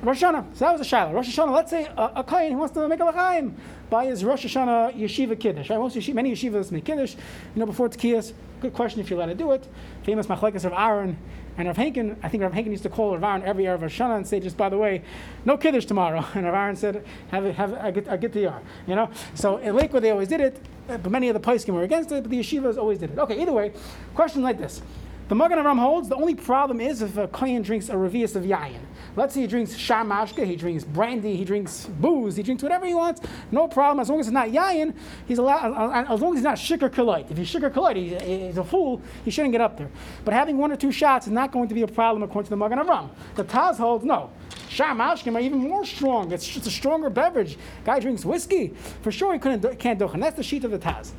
Rosh 0.01 0.24
Hashanah. 0.24 0.56
So 0.56 0.65
that 0.65 0.77
was 0.77 0.82
a 0.82 0.84
shaila. 0.84 1.13
Rosh 1.13 1.29
Hashanah. 1.29 1.53
Let's 1.53 1.70
say 1.70 1.86
a, 1.86 2.12
a 2.15 2.24
kohen 2.24 2.51
who 2.51 2.58
wants 2.58 2.74
to 2.74 2.88
make 2.88 3.00
a 3.00 3.03
lachaim 3.03 3.53
by 3.89 4.08
his 4.08 4.24
Rosh 4.25 4.46
Hashanah 4.46 5.00
yeshiva 5.00 5.39
kiddush. 5.39 5.70
Right? 5.70 5.79
Most 5.79 5.96
yeshiva, 5.96 6.15
many 6.15 6.34
yeshivas 6.34 6.72
make 6.72 6.86
kiddush. 6.86 7.13
You 7.13 7.60
know, 7.60 7.65
before 7.65 7.88
tkiyas. 7.88 8.34
Good 8.60 8.74
question 8.74 9.00
if 9.00 9.10
you're 9.10 9.20
allowed 9.20 9.27
to 9.27 9.36
do 9.36 9.51
it. 9.51 9.67
Famous 10.03 10.25
machlekes 10.25 10.65
of 10.65 10.74
Aaron 10.74 11.17
and 11.58 11.68
Rav 11.68 11.76
Henkin, 11.76 12.16
I 12.22 12.30
think 12.30 12.44
Rav 12.44 12.54
Henkin 12.54 12.68
used 12.72 12.84
to 12.84 12.90
call 12.90 13.14
Rav 13.14 13.24
Aaron 13.24 13.42
every 13.44 13.64
Erev 13.64 13.80
Hashanah 13.80 14.18
and 14.18 14.28
say, 14.28 14.40
just 14.40 14.58
by 14.58 14.70
the 14.70 14.78
way, 14.78 15.02
no 15.44 15.58
kiddush 15.58 15.86
tomorrow. 15.86 16.24
And 16.36 16.46
Rav 16.46 16.54
Aaron 16.54 16.76
said, 16.76 17.04
have 17.32 17.46
it, 17.46 17.56
have 17.56 17.74
I 17.74 17.90
get, 17.90 18.08
I 18.08 18.18
get 18.18 18.32
the 18.32 18.42
yar. 18.42 18.62
You 18.86 18.96
know? 18.96 19.10
So 19.34 19.58
in 19.58 19.76
Lakewood 19.76 20.04
they 20.04 20.12
always 20.12 20.28
did 20.28 20.40
it, 20.40 20.60
uh, 20.88 20.98
but 20.98 21.12
many 21.12 21.30
of 21.30 21.34
the 21.34 21.40
poskim 21.40 21.74
were 21.74 21.84
against 21.84 22.12
it, 22.12 22.24
but 22.24 22.30
the 22.30 22.40
yeshivas 22.40 22.78
always 22.78 23.00
did 23.00 23.12
it. 23.12 23.20
Okay, 23.20 23.42
either 23.42 23.54
way, 23.54 23.74
question 24.14 24.44
like 24.44 24.60
this. 24.60 24.82
The 25.30 25.36
Magen 25.36 25.58
Avraham 25.58 25.80
holds 25.80 26.08
the 26.08 26.16
only 26.16 26.36
problem 26.36 26.80
is 26.80 27.02
if 27.02 27.18
a 27.18 27.28
kohen 27.28 27.62
drinks 27.62 27.90
a 27.90 27.94
revius 27.94 28.36
of 28.36 28.44
yayin. 28.44 28.80
Let's 29.18 29.34
say 29.34 29.42
he 29.42 29.48
drinks 29.48 29.74
shamashka, 29.74 30.46
he 30.46 30.56
drinks 30.56 30.84
brandy, 30.84 31.36
he 31.36 31.44
drinks 31.44 31.88
booze, 31.88 32.36
he 32.36 32.44
drinks 32.44 32.62
whatever 32.62 32.86
he 32.86 32.94
wants. 32.94 33.20
No 33.52 33.68
problem 33.68 34.00
as 34.00 34.10
long 34.10 34.20
as 34.20 34.28
it's 34.28 34.34
not 34.34 34.50
yayin. 34.50 34.94
He's 35.28 35.40
allowed 35.40 35.74
uh, 35.74 36.12
uh, 36.12 36.14
as 36.14 36.22
long 36.22 36.34
as 36.34 36.38
he's 36.38 36.44
not 36.44 36.60
shikar 36.60 36.88
kalite. 36.88 37.32
If 37.32 37.38
he's 37.38 37.48
shikar 37.48 37.72
kalite, 37.72 38.22
he's, 38.22 38.58
a 38.60 38.64
fool. 38.64 39.02
He 39.26 39.32
shouldn't 39.32 39.54
get 39.54 39.62
up 39.62 39.76
there. 39.76 39.90
But 40.24 40.36
having 40.36 40.60
one 40.60 40.72
or 40.72 40.76
two 40.76 40.92
shots 40.92 41.26
is 41.26 41.34
not 41.34 41.52
going 41.52 41.68
to 41.68 41.74
be 41.74 41.82
a 41.82 41.88
problem 41.88 42.22
according 42.22 42.46
to 42.46 42.50
the 42.52 42.58
Magen 42.58 42.78
Avraham. 42.78 43.10
The 43.34 43.44
Taz 43.44 43.78
holds 43.78 44.06
no. 44.06 44.30
Shamashkim 44.70 45.34
are 45.34 45.40
even 45.40 45.58
more 45.58 45.84
strong. 45.84 46.32
It's 46.32 46.48
just 46.48 46.68
a 46.68 46.72
stronger 46.72 47.10
beverage. 47.10 47.58
Guy 47.86 48.00
drinks 48.00 48.24
whiskey. 48.24 48.76
For 49.02 49.12
sure 49.12 49.34
he 49.34 49.40
couldn't 49.40 49.80
can't 49.80 49.98
do 49.98 50.06
it. 50.06 50.14
And 50.14 50.22
that's 50.22 50.38
the 50.38 50.44
sheet 50.44 50.64
of 50.64 50.70
the 50.70 50.80
Taz. 50.80 51.14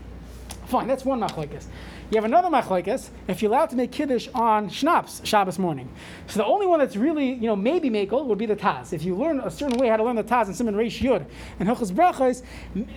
Fine, 0.67 0.87
that's 0.87 1.05
one 1.05 1.19
machlekes. 1.19 1.65
You 2.11 2.17
have 2.17 2.25
another 2.25 2.49
machlekes 2.49 3.11
if 3.27 3.43
you're 3.43 3.53
allowed 3.53 3.69
to 3.69 3.77
make 3.77 3.93
kiddush 3.93 4.29
on 4.35 4.71
schnapps 4.71 5.21
Shabbos 5.25 5.59
morning. 5.59 5.91
So 6.27 6.39
the 6.39 6.47
only 6.47 6.67
one 6.67 6.79
that's 6.79 6.97
really, 6.97 7.35
you 7.35 7.43
know, 7.43 7.55
maybe 7.55 7.91
makel 7.91 8.25
would 8.25 8.39
be 8.39 8.47
the 8.47 8.57
Taz. 8.57 8.95
If 8.95 9.03
you 9.03 9.15
learn 9.15 9.41
a 9.41 9.51
certain 9.51 9.77
way 9.77 9.89
how 9.89 9.99
to 9.99 10.05
learn 10.05 10.17
the 10.17 10.25
Taz 10.25 10.47
in 10.47 10.55
Simon 10.55 10.75
Reish 10.75 11.03
Yud 11.03 11.27
and 11.61 11.69
Hilchas 11.69 11.93
Brachas, 11.93 12.43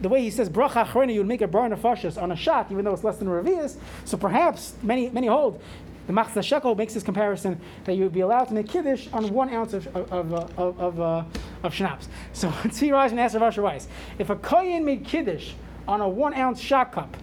the 0.02 0.08
way 0.08 0.22
he 0.22 0.32
says 0.32 0.50
bracha 0.50 0.86
achrona, 0.86 1.14
you 1.14 1.20
would 1.20 1.28
make 1.28 1.42
a 1.42 1.48
bar 1.48 1.68
nefashis 1.68 2.22
on 2.22 2.32
a 2.32 2.38
shot, 2.38 2.72
even 2.72 2.86
though 2.86 2.94
it's 2.94 3.04
less 3.04 3.18
than 3.18 3.28
a 3.28 3.32
revius. 3.32 3.76
So 4.06 4.16
perhaps 4.16 4.76
many 4.82 5.10
many 5.10 5.28
hold 5.28 5.62
the 6.08 6.14
Machzah 6.14 6.42
Shekel 6.42 6.76
makes 6.76 6.94
this 6.94 7.04
comparison 7.04 7.60
that 7.84 7.96
you 7.96 8.04
would 8.04 8.14
be 8.14 8.22
allowed 8.22 8.46
to 8.46 8.54
make 8.54 8.70
kiddush 8.70 9.10
on 9.12 9.30
one 9.34 9.54
ounce 9.54 9.74
of 9.74 9.88
of 9.88 10.14
of, 10.14 10.58
of, 10.58 10.80
of, 10.80 11.02
uh, 11.02 11.24
of 11.64 11.74
schnapps. 11.74 12.08
So 12.32 12.48
Tzvi 12.64 12.94
Raj 12.94 13.12
and 13.12 13.20
Asher 13.20 13.62
Weiss. 13.62 13.90
If 14.20 14.30
a 14.30 14.38
kohen 14.38 14.86
made 14.86 15.04
kiddush 15.04 15.52
on 15.86 16.00
a 16.00 16.08
one 16.08 16.34
ounce 16.34 16.62
shot 16.62 16.94
cup 16.94 17.18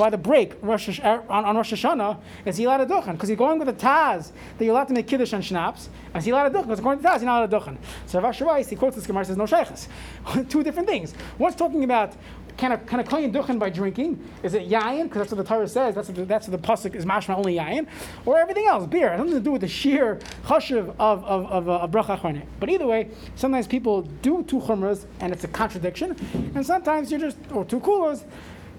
by 0.00 0.10
the 0.10 0.18
break 0.18 0.54
Rosh, 0.62 0.98
on, 1.00 1.28
on 1.28 1.56
Rosh 1.56 1.74
Hashanah, 1.74 2.18
is 2.46 2.56
he 2.56 2.64
allowed 2.64 2.78
to 2.78 2.86
duchen? 2.86 3.12
Because 3.12 3.28
he's 3.28 3.36
going 3.36 3.58
with 3.58 3.68
the 3.68 3.74
Taz 3.74 4.32
that 4.56 4.64
you're 4.64 4.72
allowed 4.72 4.88
to 4.88 4.94
make 4.94 5.06
kiddush 5.06 5.34
and 5.34 5.44
schnapps. 5.44 5.90
Is 6.16 6.24
he 6.24 6.30
allowed 6.30 6.48
to 6.48 6.58
duchen? 6.58 6.62
Because 6.62 6.78
according 6.78 7.02
to 7.02 7.08
Taz, 7.08 7.14
he's 7.16 7.24
not 7.24 7.38
allowed 7.38 7.50
to 7.50 7.70
duchen. 7.70 7.76
So 8.06 8.18
Rav 8.18 8.40
Weiss, 8.40 8.70
he 8.70 8.76
quotes 8.76 8.96
this 8.96 9.06
Gemara, 9.06 9.26
says 9.26 9.36
no 9.36 9.44
shaykhs. 9.44 9.88
Two 10.48 10.64
different 10.64 10.88
things. 10.88 11.14
One's 11.38 11.54
talking 11.54 11.84
about 11.84 12.14
can 12.56 12.72
a, 12.72 12.78
can 12.78 13.00
a 13.00 13.04
kohen 13.04 13.32
duchen 13.32 13.58
by 13.58 13.70
drinking? 13.70 14.22
Is 14.42 14.54
it 14.54 14.68
yayin? 14.68 15.04
Because 15.04 15.20
that's 15.20 15.32
what 15.32 15.38
the 15.38 15.44
Torah 15.44 15.68
says. 15.68 15.94
That's 15.94 16.08
what 16.08 16.16
the, 16.16 16.24
that's 16.24 16.48
what 16.48 16.60
the 16.60 16.66
pasuk 16.66 16.94
is 16.94 17.04
mashma 17.06 17.36
only 17.36 17.54
yayin, 17.56 17.86
or 18.26 18.38
everything 18.38 18.66
else, 18.66 18.86
beer. 18.86 19.08
It 19.08 19.10
has 19.12 19.18
nothing 19.18 19.34
to 19.34 19.40
do 19.40 19.52
with 19.52 19.62
the 19.62 19.68
sheer 19.68 20.18
chashiv 20.44 20.94
of 20.98 21.24
of 21.24 21.46
of, 21.46 21.68
uh, 21.68 21.78
of 21.78 21.90
bracha. 21.90 22.42
But 22.58 22.68
either 22.68 22.86
way, 22.86 23.10
sometimes 23.34 23.66
people 23.66 24.02
do 24.02 24.42
two 24.42 24.60
chumras 24.60 25.06
and 25.20 25.32
it's 25.32 25.44
a 25.44 25.48
contradiction, 25.48 26.16
and 26.54 26.66
sometimes 26.66 27.10
you're 27.10 27.20
just 27.20 27.38
or 27.52 27.64
two 27.64 27.80
coolers, 27.80 28.24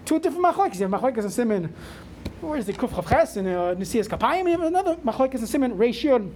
two 0.05 0.19
different 0.19 0.45
machlekes. 0.45 0.79
You 0.79 0.87
have 0.87 1.01
machlekes 1.01 1.19
and 1.19 1.31
simon. 1.31 1.73
Where 2.41 2.57
is 2.57 2.65
the 2.65 2.73
kuf 2.73 2.89
chavches 2.89 3.37
and 3.37 3.47
uh, 3.47 3.75
nesias 3.75 4.07
kapayim? 4.07 4.45
You 4.45 4.51
have 4.51 4.61
another 4.61 4.95
machlekes 4.97 5.35
and 5.35 5.49
simon 5.49 5.77
ratio 5.77 6.29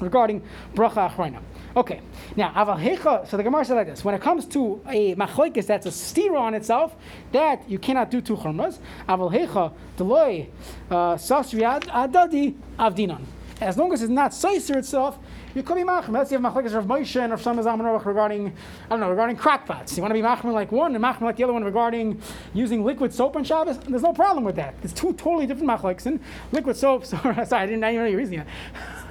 regarding 0.00 0.42
bracha 0.74 1.10
achrona. 1.10 1.40
Okay, 1.76 2.00
now 2.36 2.50
aval 2.52 3.28
So 3.28 3.36
the 3.36 3.42
Gemara 3.42 3.64
said 3.64 3.74
like 3.76 3.86
this: 3.86 4.04
When 4.04 4.14
it 4.14 4.20
comes 4.20 4.46
to 4.46 4.80
a 4.88 5.14
machlokes 5.14 5.66
that's 5.66 5.86
a 5.86 5.90
stira 5.90 6.38
on 6.38 6.54
itself, 6.54 6.96
that 7.32 7.68
you 7.68 7.78
cannot 7.78 8.10
do 8.10 8.20
two 8.20 8.36
churmas. 8.36 8.78
Aval 9.08 9.32
hecha 9.32 9.72
deloy 9.96 10.48
uh, 10.90 11.14
sasri 11.14 11.62
adadi 11.62 12.56
avdinan. 12.78 13.22
As 13.60 13.76
long 13.76 13.92
as 13.92 14.02
it's 14.02 14.10
not 14.10 14.32
seiser 14.32 14.76
itself, 14.76 15.18
you 15.54 15.62
could 15.62 15.76
be 15.76 15.82
machmir. 15.82 16.10
Let's 16.10 16.30
say 16.30 16.36
if 16.36 16.42
machlokes 16.42 16.74
of 16.74 16.86
Moshe 16.86 17.20
and 17.20 17.32
of 17.32 17.42
some 17.42 17.58
Zalman 17.58 18.04
regarding 18.04 18.48
I 18.86 18.88
don't 18.90 19.00
know 19.00 19.10
regarding 19.10 19.36
crackpots. 19.36 19.96
You 19.96 20.02
want 20.02 20.10
to 20.10 20.20
be 20.20 20.22
machmir 20.22 20.52
like 20.52 20.72
one 20.72 20.94
and 20.94 21.04
machmir 21.04 21.22
like 21.22 21.36
the 21.36 21.44
other 21.44 21.52
one 21.52 21.64
regarding 21.64 22.20
using 22.54 22.84
liquid 22.84 23.12
soap 23.12 23.36
on 23.36 23.44
Shabbos. 23.44 23.78
There's 23.78 24.02
no 24.02 24.12
problem 24.12 24.44
with 24.44 24.56
that. 24.56 24.74
It's 24.82 24.92
two 24.92 25.12
totally 25.14 25.46
different 25.46 25.68
machlokes. 25.68 26.06
And 26.06 26.20
liquid 26.52 26.76
soap. 26.76 27.04
Sorry, 27.06 27.34
I 27.36 27.66
didn't 27.66 27.80
know 27.80 27.88
your 27.88 28.16
reason 28.16 28.34
yet. 28.34 28.46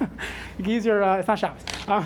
you 0.00 0.64
can 0.64 0.72
use 0.72 0.86
your. 0.86 1.02
Uh, 1.02 1.18
it's 1.18 1.28
not 1.28 1.38
Shabbos. 1.38 1.62
Uh, 1.86 2.04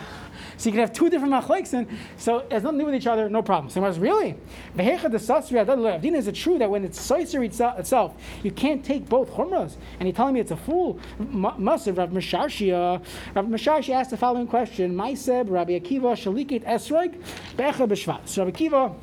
so 0.57 0.69
you 0.69 0.73
can 0.73 0.81
have 0.81 0.93
two 0.93 1.11
different 1.11 1.33
machlekes, 1.33 1.89
so 2.17 2.39
it 2.39 2.53
has 2.53 2.63
nothing 2.63 2.79
to 2.81 2.85
with 2.85 2.95
each 2.95 3.07
other, 3.07 3.29
no 3.29 3.43
problem. 3.43 3.71
So 3.71 3.81
was 3.81 3.99
really, 3.99 4.37
is 4.79 6.29
it 6.29 6.35
true 6.35 6.59
that 6.59 6.71
when 6.71 6.85
it's 6.85 6.99
soiser 6.99 7.45
itself, 7.79 8.15
you 8.43 8.51
can't 8.51 8.85
take 8.85 9.09
both 9.09 9.31
chumras? 9.31 9.77
And 9.99 10.09
you're 10.09 10.17
telling 10.17 10.35
me 10.35 10.41
it's 10.41 10.51
a 10.51 10.57
fool? 10.57 10.99
Massive 11.19 11.99
Rav 11.99 12.11
Mesharshia. 12.11 13.03
Rav 13.35 13.45
Mesharshia 13.47 13.95
asked 13.95 14.11
the 14.11 14.17
following 14.17 14.47
question: 14.47 14.95
Maiseb 14.95 15.51
Rabbi 15.51 15.79
Akiva 15.79 16.15
shaliket 16.15 16.65
esrog 16.65 17.15
becha 17.57 17.87
b'shvat. 17.89 18.29
So 18.29 18.45
Rabbi 18.45 18.57
Akiva 18.57 18.95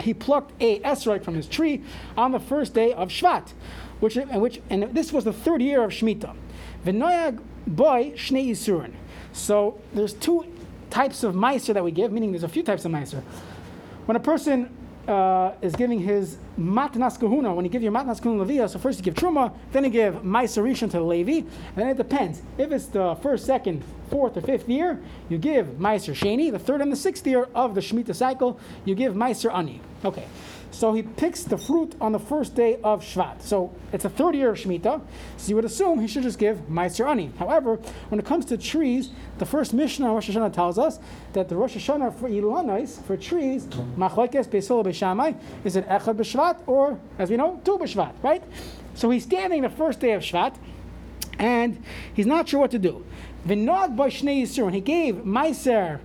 he 0.00 0.12
plucked 0.12 0.52
a 0.60 0.80
esrog 0.80 1.24
from 1.24 1.34
his 1.34 1.46
tree 1.46 1.82
on 2.16 2.32
the 2.32 2.40
first 2.40 2.74
day 2.74 2.92
of 2.92 3.08
Shvat, 3.08 3.52
which 4.00 4.16
and 4.16 4.40
which 4.42 4.60
and 4.68 4.94
this 4.94 5.12
was 5.12 5.24
the 5.24 5.32
third 5.32 5.62
year 5.62 5.82
of 5.82 5.90
Shemitah. 5.90 6.34
V'noyag 6.84 7.40
boy 7.66 8.12
shnei 8.14 8.50
yisurin. 8.50 8.92
So 9.32 9.80
there's 9.94 10.12
two 10.14 10.44
types 10.90 11.22
of 11.22 11.34
meiser 11.34 11.74
that 11.74 11.84
we 11.84 11.90
give, 11.90 12.12
meaning 12.12 12.32
there's 12.32 12.42
a 12.42 12.48
few 12.48 12.62
types 12.62 12.84
of 12.84 12.92
meiser. 12.92 13.22
When 14.06 14.16
a 14.16 14.20
person 14.20 14.74
uh, 15.08 15.52
is 15.62 15.74
giving 15.74 16.00
his 16.00 16.36
matnas 16.58 17.18
kahuna, 17.18 17.54
when 17.54 17.64
you 17.64 17.70
give 17.70 17.82
your 17.82 17.92
matnas 17.92 18.20
kahuna 18.20 18.44
levia, 18.44 18.68
so 18.68 18.78
first 18.78 18.98
you 18.98 19.04
give 19.04 19.14
truma, 19.14 19.54
then 19.72 19.84
you 19.84 19.90
give 19.90 20.14
meiser 20.16 20.62
rishon 20.62 20.90
to 20.90 20.98
the 20.98 21.00
levi, 21.00 21.38
and 21.38 21.46
then 21.76 21.88
it 21.88 21.96
depends. 21.96 22.42
If 22.58 22.72
it's 22.72 22.86
the 22.86 23.14
first, 23.16 23.46
second, 23.46 23.84
fourth, 24.10 24.36
or 24.36 24.40
fifth 24.40 24.68
year, 24.68 25.00
you 25.28 25.38
give 25.38 25.66
meiser 25.78 26.14
sheni. 26.14 26.50
The 26.50 26.58
third 26.58 26.80
and 26.80 26.90
the 26.90 26.96
sixth 26.96 27.26
year 27.26 27.48
of 27.54 27.74
the 27.74 27.80
shemitah 27.80 28.14
cycle, 28.14 28.58
you 28.84 28.94
give 28.94 29.14
meiser 29.14 29.52
ani. 29.54 29.80
Okay. 30.04 30.26
So 30.70 30.92
he 30.92 31.02
picks 31.02 31.42
the 31.44 31.56
fruit 31.56 31.94
on 32.00 32.12
the 32.12 32.18
first 32.18 32.54
day 32.54 32.78
of 32.84 33.02
Shvat. 33.02 33.42
So 33.42 33.74
it's 33.92 34.04
a 34.04 34.10
third 34.10 34.34
year 34.34 34.50
of 34.50 34.56
Shemitah. 34.56 35.00
So 35.36 35.48
you 35.48 35.56
would 35.56 35.64
assume 35.64 36.00
he 36.00 36.06
should 36.06 36.22
just 36.22 36.38
give 36.38 36.58
Meiser 36.68 37.08
Ani. 37.08 37.32
However, 37.38 37.76
when 38.08 38.18
it 38.18 38.26
comes 38.26 38.44
to 38.46 38.58
trees, 38.58 39.10
the 39.38 39.46
first 39.46 39.72
Mishnah 39.72 40.06
on 40.06 40.14
Rosh 40.14 40.30
Hashanah 40.30 40.52
tells 40.52 40.78
us 40.78 40.98
that 41.32 41.48
the 41.48 41.56
Rosh 41.56 41.76
Hashanah 41.76 42.18
for 42.18 42.28
Ilanais, 42.28 43.02
for 43.04 43.16
trees, 43.16 43.66
Machlekes 43.96 44.48
Beisol 44.48 44.84
Beishamai, 44.84 45.36
is 45.64 45.76
it 45.76 45.88
Echad 45.88 46.16
B'Shvat 46.16 46.60
or, 46.66 46.98
as 47.18 47.30
we 47.30 47.36
know, 47.36 47.60
Tu 47.64 47.78
B'Shvat, 47.78 48.12
right? 48.22 48.42
So 48.94 49.10
he's 49.10 49.24
standing 49.24 49.62
the 49.62 49.70
first 49.70 50.00
day 50.00 50.12
of 50.12 50.22
Shvat 50.22 50.56
and 51.38 51.82
he's 52.14 52.26
not 52.26 52.48
sure 52.48 52.60
what 52.60 52.70
to 52.72 52.78
do. 52.78 53.04
V'nod 53.46 53.96
B'Shnei 53.96 54.42
Yisur, 54.42 54.66
and 54.66 54.74
he 54.74 54.80
gave 54.80 55.16
Meiser 55.16 56.00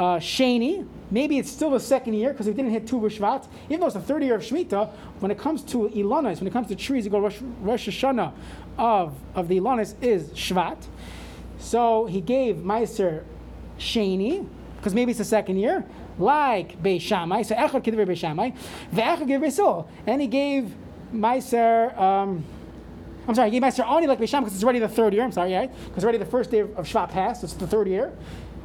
uh, 0.00 0.18
Shani, 0.18 0.88
maybe 1.10 1.36
it's 1.36 1.50
still 1.50 1.70
the 1.70 1.78
second 1.78 2.14
year 2.14 2.30
because 2.30 2.46
we 2.46 2.54
didn't 2.54 2.70
hit 2.70 2.86
two 2.86 2.96
Shvat. 2.96 3.46
Even 3.66 3.80
though 3.80 3.86
it's 3.86 3.94
the 3.94 4.00
third 4.00 4.22
year 4.22 4.34
of 4.34 4.40
Shemitah, 4.40 4.90
when 5.18 5.30
it 5.30 5.38
comes 5.38 5.62
to 5.64 5.90
Ilanis, 5.90 6.38
when 6.38 6.46
it 6.46 6.54
comes 6.54 6.68
to 6.68 6.74
trees, 6.74 7.04
you 7.04 7.10
go 7.10 7.20
Rosh, 7.20 7.38
Rosh 7.60 7.86
Hashanah 7.86 8.32
of, 8.78 9.14
of 9.34 9.48
the 9.48 9.58
Ilanis 9.58 9.94
is 10.02 10.30
Shvat. 10.30 10.78
So 11.58 12.06
he 12.06 12.22
gave 12.22 12.56
Meiser 12.56 13.24
Shani, 13.78 14.48
because 14.78 14.94
maybe 14.94 15.10
it's 15.10 15.18
the 15.18 15.24
second 15.26 15.58
year, 15.58 15.84
like 16.18 16.82
Beis 16.82 17.02
Shammai. 17.02 17.42
So 17.42 17.54
Echad 17.54 17.84
Kedivir 17.84 18.08
Beis 18.08 18.16
Shammai, 18.16 18.52
Ve'echad 18.94 19.26
gave 19.26 19.40
Beisol. 19.40 19.86
And 20.06 20.22
he 20.22 20.28
gave 20.28 20.74
Meiser. 21.12 21.94
Um, 22.00 22.42
I'm 23.28 23.34
sorry, 23.34 23.50
he 23.50 23.60
gave 23.60 23.62
Meiser 23.62 23.86
Ani 23.86 24.06
like 24.06 24.18
Beis 24.18 24.30
because 24.30 24.54
it's 24.54 24.64
already 24.64 24.78
the 24.78 24.88
third 24.88 25.12
year. 25.12 25.24
I'm 25.24 25.32
sorry, 25.32 25.52
right? 25.52 25.70
Because 25.88 26.04
already 26.04 26.16
the 26.16 26.24
first 26.24 26.50
day 26.50 26.60
of 26.60 26.86
Shvat 26.86 27.10
passed, 27.10 27.44
it's 27.44 27.52
the 27.52 27.66
third 27.66 27.86
year. 27.86 28.14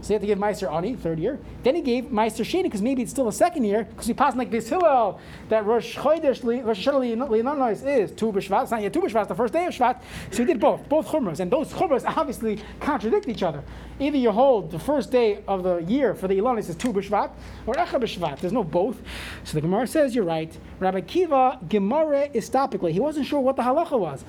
So 0.05 0.09
he 0.09 0.13
had 0.13 0.21
to 0.21 0.27
give 0.27 0.37
Meiser 0.37 0.71
Ani, 0.71 0.93
third 0.93 1.17
year. 1.17 1.39
Then 1.63 1.73
he 1.73 1.81
gave 1.81 2.05
Meiser 2.05 2.45
Sheni, 2.45 2.65
because 2.65 2.83
maybe 2.83 3.01
it's 3.01 3.09
still 3.09 3.25
the 3.25 3.31
second 3.31 3.63
year, 3.63 3.85
because 3.85 4.05
he 4.05 4.13
passed 4.13 4.37
like 4.37 4.51
this 4.51 4.69
Hillel, 4.69 5.19
that 5.49 5.65
Rosh 5.65 5.97
Chodesh, 5.97 6.43
Rosh 6.63 6.87
Hashanah 6.87 8.01
is 8.01 8.11
Tu 8.11 8.31
B'Shvat. 8.31 8.61
It's 8.61 8.71
not 8.71 8.83
yet 8.83 8.93
Tu 8.93 9.01
B'Shvat, 9.01 9.27
the 9.27 9.33
first 9.33 9.51
day 9.51 9.65
of 9.65 9.73
Shvat. 9.73 9.99
So 10.29 10.43
he 10.43 10.45
did 10.45 10.59
both, 10.59 10.87
both 10.87 11.07
Chumras. 11.07 11.39
And 11.39 11.49
those 11.49 11.73
Chumras 11.73 12.05
obviously 12.05 12.61
contradict 12.79 13.27
each 13.27 13.41
other. 13.41 13.63
Either 13.99 14.17
you 14.17 14.29
hold 14.29 14.69
the 14.69 14.77
first 14.77 15.09
day 15.09 15.41
of 15.47 15.63
the 15.63 15.77
year 15.77 16.13
for 16.13 16.27
the 16.27 16.37
Ilanis 16.37 16.69
is 16.69 16.75
Tu 16.75 16.93
B'Shvat, 16.93 17.31
or 17.65 17.73
Echa 17.73 17.99
B'Shvat. 17.99 18.37
There's 18.37 18.53
no 18.53 18.63
both. 18.63 19.01
So 19.43 19.55
the 19.55 19.61
Gemara 19.61 19.87
says, 19.87 20.13
you're 20.13 20.23
right. 20.23 20.55
Rabbi 20.79 21.01
Kiva, 21.01 21.57
Gemara 21.67 22.29
is 22.31 22.47
topically. 22.47 22.91
He 22.91 22.99
wasn't 22.99 23.25
sure 23.25 23.39
what 23.39 23.55
the 23.55 23.63
halacha 23.63 23.97
was. 23.97 24.23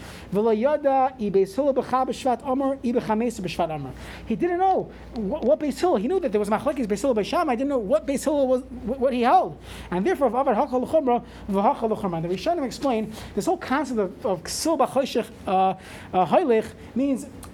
He 4.26 4.36
didn't 4.36 4.58
know 4.58 4.90
what, 5.14 5.44
what 5.44 5.65
Beis. 5.66 6.00
He 6.00 6.09
knew 6.09 6.20
that 6.20 6.33
there 6.33 6.38
was 6.38 6.48
machlekes 6.48 6.87
Beis 6.87 7.00
Hillel 7.00 7.14
by 7.14 7.22
Sham. 7.22 7.48
I 7.48 7.57
didn't 7.57 7.68
know 7.68 7.79
what 7.79 8.07
Beis 8.07 8.24
Hillel 8.24 8.46
was, 8.46 8.62
what 8.62 9.12
he 9.12 9.22
held, 9.22 9.59
and 9.90 10.07
therefore 10.07 10.29
of 10.29 10.33
Avad 10.33 10.57
Hakal 10.57 10.83
L'Chumra 10.83 11.24
V'Hakal 11.50 11.90
L'Chumra. 11.90 12.22
The 12.22 12.29
Rishonim 12.29 12.64
explain 12.64 13.12
this 13.35 13.46
whole 13.46 13.59
concept 13.59 14.00
of, 14.00 14.26
of 14.26 14.42
Ksil 14.42 14.79
B'Choshech 14.79 15.29
uh, 15.46 15.74
uh, 16.12 16.26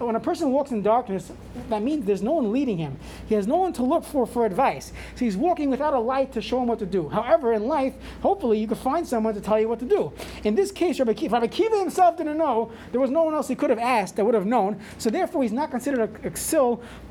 means 0.03 0.07
when 0.07 0.17
a 0.17 0.25
person 0.25 0.51
walks 0.53 0.71
in 0.71 0.83
darkness, 0.83 1.31
that 1.69 1.83
means 1.83 2.05
there's 2.05 2.23
no 2.23 2.33
one 2.33 2.53
leading 2.53 2.79
him. 2.79 2.99
He 3.27 3.35
has 3.35 3.47
no 3.47 3.57
one 3.57 3.73
to 3.75 3.83
look 3.83 4.05
for 4.05 4.27
for 4.27 4.45
advice. 4.45 4.93
So 5.15 5.25
he's 5.25 5.37
walking 5.37 5.71
without 5.71 5.95
a 5.95 5.99
light 5.99 6.33
to 6.33 6.43
show 6.43 6.61
him 6.61 6.69
what 6.69 6.79
to 6.81 6.87
do. 6.87 7.09
However, 7.09 7.53
in 7.53 7.67
life, 7.67 7.95
hopefully 8.21 8.59
you 8.59 8.67
can 8.67 8.77
find 8.77 9.07
someone 9.07 9.35
to 9.35 9.41
tell 9.41 9.61
you 9.61 9.69
what 9.69 9.79
to 9.81 9.85
do. 9.85 10.13
In 10.45 10.55
this 10.55 10.73
case, 10.73 10.99
Rabbi 10.99 11.15
Kiva, 11.15 11.35
Rabbi 11.35 11.47
Kiva 11.47 11.79
himself 11.79 12.17
didn't 12.17 12.39
know. 12.39 12.73
There 12.91 13.01
was 13.01 13.11
no 13.11 13.23
one 13.23 13.35
else 13.35 13.49
he 13.49 13.55
could 13.55 13.71
have 13.71 13.79
asked 13.79 14.17
that 14.17 14.25
would 14.25 14.35
have 14.35 14.47
known. 14.47 14.81
So 14.99 15.11
therefore, 15.11 15.43
he's 15.43 15.53
not 15.53 15.71
considered 15.71 16.01
a, 16.01 16.29
a 16.29 16.33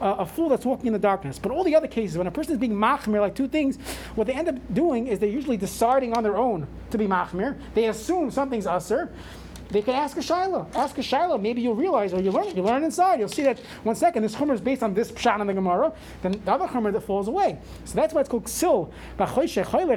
uh, 0.02 0.16
a 0.22 0.26
fool 0.26 0.50
that's 0.50 0.66
walking 0.66 0.88
in 0.88 0.94
the 0.94 1.00
darkness. 1.00 1.40
But 1.40 1.52
all 1.52 1.64
the 1.64 1.76
other 1.76 1.88
cases, 1.88 2.18
when 2.18 2.28
a 2.28 2.32
person 2.32 2.54
is 2.54 2.60
being 2.60 2.74
machmir, 2.74 3.22
like 3.22 3.36
two 3.36 3.48
things, 3.48 3.78
what 4.16 4.28
they 4.28 4.34
end 4.34 4.48
up 4.48 4.56
doing 4.74 5.08
is 5.08 5.20
they're 5.20 5.30
usually 5.30 5.58
deciding 5.58 6.14
on 6.14 6.24
their 6.24 6.38
own 6.38 6.68
to 6.92 6.98
be 6.98 7.08
machmir. 7.08 7.58
They 7.74 7.88
assume 7.88 8.32
something's 8.32 8.68
usher 8.68 9.12
they 9.72 9.82
can 9.82 9.96
ask 9.96 10.18
a 10.18 10.22
Shiloh. 10.22 10.68
Ask 10.76 10.98
a 10.98 11.04
Shiloh. 11.04 11.38
Maybe 11.38 11.62
you'll 11.62 11.76
realize, 11.76 12.14
or 12.14 12.22
you 12.22 12.32
learn, 12.32 12.56
you 12.56 12.62
learn 12.62 12.84
inside. 12.84 13.20
You'll 13.20 13.30
see 13.30 13.44
that 13.44 13.60
one 13.84 13.96
second 13.96 14.24
this 14.24 14.36
Chumr 14.36 14.54
is 14.54 14.62
based 14.62 14.84
on 14.84 14.94
this 14.94 15.12
Pshat 15.12 15.40
in 15.40 15.48
the 15.48 15.54
Gemara, 15.54 15.94
then 16.22 16.42
the 16.44 16.52
other 16.52 16.68
Chumr 16.68 16.92
that 16.92 17.02
falls 17.02 17.28
away. 17.28 17.58
So 17.86 17.96
that's 17.96 18.14
why 18.14 18.22
it's 18.22 18.30
called 18.30 18.46
Ksil. 18.46 18.92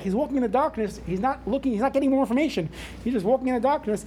He's 0.03 0.15
walking 0.15 0.37
in 0.37 0.43
the 0.43 0.49
darkness. 0.49 1.01
He's 1.07 1.21
not 1.21 1.47
looking. 1.47 1.73
He's 1.73 1.81
not 1.81 1.93
getting 1.93 2.11
more 2.11 2.21
information. 2.21 2.69
He's 3.03 3.15
just 3.15 3.27
walking 3.27 3.49
in 3.49 3.55
the 3.55 3.61
darkness. 3.61 4.07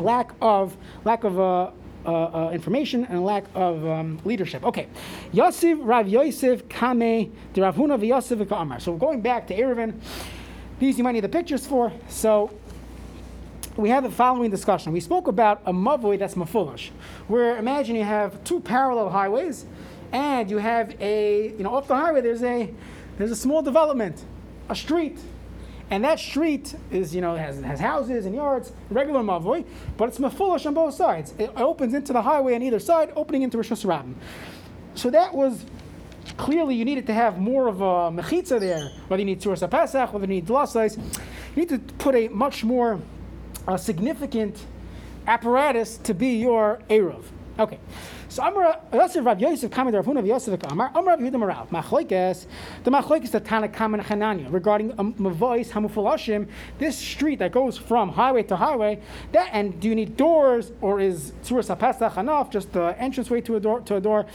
Lack 0.00 0.32
of 0.40 0.76
lack 1.04 1.24
of. 1.24 1.38
Uh, 1.40 1.70
uh, 2.06 2.46
uh, 2.46 2.50
information 2.52 3.04
and 3.06 3.24
lack 3.24 3.42
of 3.56 3.84
um, 3.84 4.20
leadership. 4.24 4.62
Okay, 4.62 4.86
Yosef 5.32 5.76
Rav 5.80 6.06
Yosef 6.06 6.68
Kame 6.68 7.32
the 7.52 7.62
Rav 7.62 7.74
Huna 7.74 8.48
Ka'amar. 8.48 8.78
So 8.78 8.94
going 8.94 9.20
back 9.20 9.48
to 9.48 9.56
Eruvin, 9.58 10.00
these 10.78 10.98
you 10.98 11.02
might 11.02 11.12
need 11.12 11.24
the 11.24 11.28
pictures 11.28 11.66
for. 11.66 11.92
So 12.08 12.52
we 13.76 13.90
had 13.90 14.04
the 14.04 14.10
following 14.10 14.50
discussion. 14.50 14.92
We 14.92 15.00
spoke 15.00 15.28
about 15.28 15.60
a 15.66 15.72
mavoi 15.72 16.18
that's 16.18 16.34
mafulish, 16.34 16.90
where 17.28 17.56
imagine 17.58 17.96
you 17.96 18.04
have 18.04 18.42
two 18.44 18.60
parallel 18.60 19.10
highways, 19.10 19.66
and 20.12 20.50
you 20.50 20.58
have 20.58 21.00
a, 21.00 21.48
you 21.48 21.62
know, 21.62 21.74
off 21.74 21.88
the 21.88 21.96
highway 21.96 22.20
there's 22.20 22.42
a, 22.42 22.72
there's 23.18 23.30
a 23.30 23.36
small 23.36 23.62
development, 23.62 24.24
a 24.68 24.76
street, 24.76 25.18
and 25.90 26.04
that 26.04 26.18
street 26.18 26.74
is, 26.90 27.14
you 27.14 27.20
know, 27.20 27.36
has, 27.36 27.60
has 27.60 27.78
houses 27.78 28.26
and 28.26 28.34
yards, 28.34 28.72
regular 28.90 29.20
mavoi, 29.20 29.64
but 29.96 30.08
it's 30.08 30.18
mafulish 30.18 30.66
on 30.66 30.74
both 30.74 30.94
sides. 30.94 31.32
It 31.38 31.52
opens 31.56 31.94
into 31.94 32.12
the 32.12 32.22
highway 32.22 32.54
on 32.54 32.62
either 32.62 32.80
side, 32.80 33.12
opening 33.14 33.42
into 33.42 33.56
Rosh 33.56 33.70
Hashanah. 33.70 34.14
So 34.94 35.10
that 35.10 35.34
was 35.34 35.64
clearly 36.36 36.74
you 36.74 36.84
needed 36.84 37.06
to 37.06 37.14
have 37.14 37.38
more 37.38 37.68
of 37.68 37.80
a 37.80 38.10
mechitza 38.10 38.58
there, 38.58 38.90
whether 39.08 39.20
you 39.20 39.26
need 39.26 39.40
Tzuras 39.40 39.68
Pesach, 39.70 40.12
whether 40.12 40.24
you 40.24 40.40
need 40.40 40.46
Dlasais. 40.46 40.96
You 41.54 41.62
need 41.62 41.68
to 41.68 41.78
put 41.78 42.14
a 42.14 42.28
much 42.28 42.64
more 42.64 43.00
a 43.66 43.78
significant 43.78 44.66
apparatus 45.26 45.98
to 45.98 46.14
be 46.14 46.36
your 46.36 46.80
Eruv. 46.88 47.24
Okay, 47.58 47.78
So 48.28 48.42
Amar 48.42 48.80
Yosef 48.92 49.24
Rav 49.24 49.40
Yosef 49.40 49.70
Kamid 49.70 49.94
Rav 49.94 50.04
Huna 50.04 50.26
Yosef 50.26 50.62
Amar 50.64 50.90
Amar 50.94 51.16
Rav 51.16 51.20
Yehuda 51.20 51.36
Marav 51.36 51.68
Machlokes 51.68 52.44
the 52.84 52.90
Machlokes 52.90 53.30
the 53.30 53.40
Tana 53.40 53.68
Kamen 53.68 54.04
Hananya 54.04 54.52
regarding 54.52 54.92
um, 54.98 55.14
Mavois 55.14 55.70
Hamufalashim 55.70 56.48
this 56.78 56.98
street 56.98 57.38
that 57.38 57.52
goes 57.52 57.78
from 57.78 58.10
highway 58.10 58.42
to 58.42 58.56
highway 58.56 59.00
that 59.32 59.48
and 59.52 59.80
do 59.80 59.88
you 59.88 59.94
need 59.94 60.16
doors 60.16 60.72
or 60.80 61.00
is 61.00 61.32
Tzuras 61.44 61.74
HaPesach 61.74 62.18
enough 62.18 62.50
just 62.50 62.72
the 62.72 62.94
entranceway 63.02 63.40
to 63.42 63.56
a 63.56 63.60
door 63.60 63.80
to 63.80 63.96
a 63.96 64.00
door? 64.00 64.26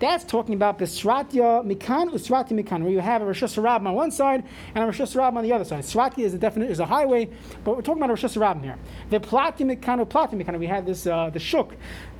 That's 0.00 0.24
talking 0.24 0.54
about 0.54 0.78
the 0.78 0.86
Sratya 0.86 1.64
Mikan 1.64 2.10
Usratya 2.10 2.60
Mikan 2.60 2.82
where 2.82 2.92
you 2.92 3.00
have 3.00 3.22
a 3.22 3.26
Rosh 3.26 3.42
Hashanah 3.42 3.86
on 3.86 3.94
one 3.94 4.10
side 4.10 4.42
and 4.74 4.82
a 4.82 4.86
Rosh 4.86 5.00
Hashanah 5.00 5.36
on 5.36 5.44
the 5.44 5.52
other 5.52 5.64
side. 5.64 5.84
Sratya 5.84 6.24
is 6.24 6.34
a 6.34 6.38
definite 6.38 6.70
is 6.70 6.80
a 6.80 6.86
highway 6.86 7.28
but 7.62 7.76
we're 7.76 7.82
talking 7.82 8.02
about 8.02 8.10
a 8.10 8.14
Rosh 8.14 8.24
Hashanah 8.24 8.62
here. 8.62 8.78
The 9.10 9.20
Plati 9.20 9.64
Mikan 9.64 10.08
Plati 10.08 10.36
Mikan 10.36 10.58
we 10.58 10.66
had 10.66 10.86
this 10.86 11.06
uh, 11.06 11.30
the 11.30 11.38
Shuk 11.38 11.74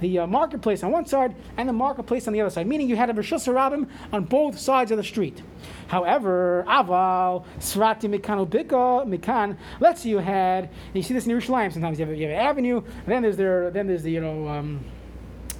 the 0.04 0.18
uh, 0.18 0.26
marketplace 0.26 0.82
on 0.82 0.90
one 0.90 1.06
side 1.06 1.34
and 1.56 1.66
the 1.66 1.72
marketplace 1.72 2.26
on 2.26 2.34
the 2.34 2.40
other 2.42 2.50
side, 2.50 2.66
meaning 2.66 2.88
you 2.88 2.96
had 2.96 3.08
a 3.08 3.14
Rosh 3.14 3.32
Hashanah 3.32 3.88
on 4.12 4.24
both 4.24 4.58
sides 4.58 4.90
of 4.90 4.98
the 4.98 5.02
street. 5.02 5.42
However, 5.88 6.64
Aval, 6.68 7.46
Srati 7.58 8.08
Mikan 8.12 8.46
Bika, 8.46 9.06
Mikan, 9.06 9.56
let's 9.80 10.02
say 10.02 10.10
you 10.10 10.18
had, 10.18 10.68
you 10.92 11.02
see 11.02 11.14
this 11.14 11.26
in 11.26 11.32
Yerushalayim 11.32 11.72
sometimes, 11.72 11.98
you 11.98 12.04
have, 12.04 12.14
you 12.14 12.28
have 12.28 12.38
an 12.38 12.46
avenue, 12.46 12.82
then 13.06 13.22
there's 13.22 13.38
there, 13.38 13.70
then 13.70 13.86
there's 13.86 14.02
the, 14.02 14.10
you 14.10 14.20
know, 14.20 14.46
um, 14.46 14.84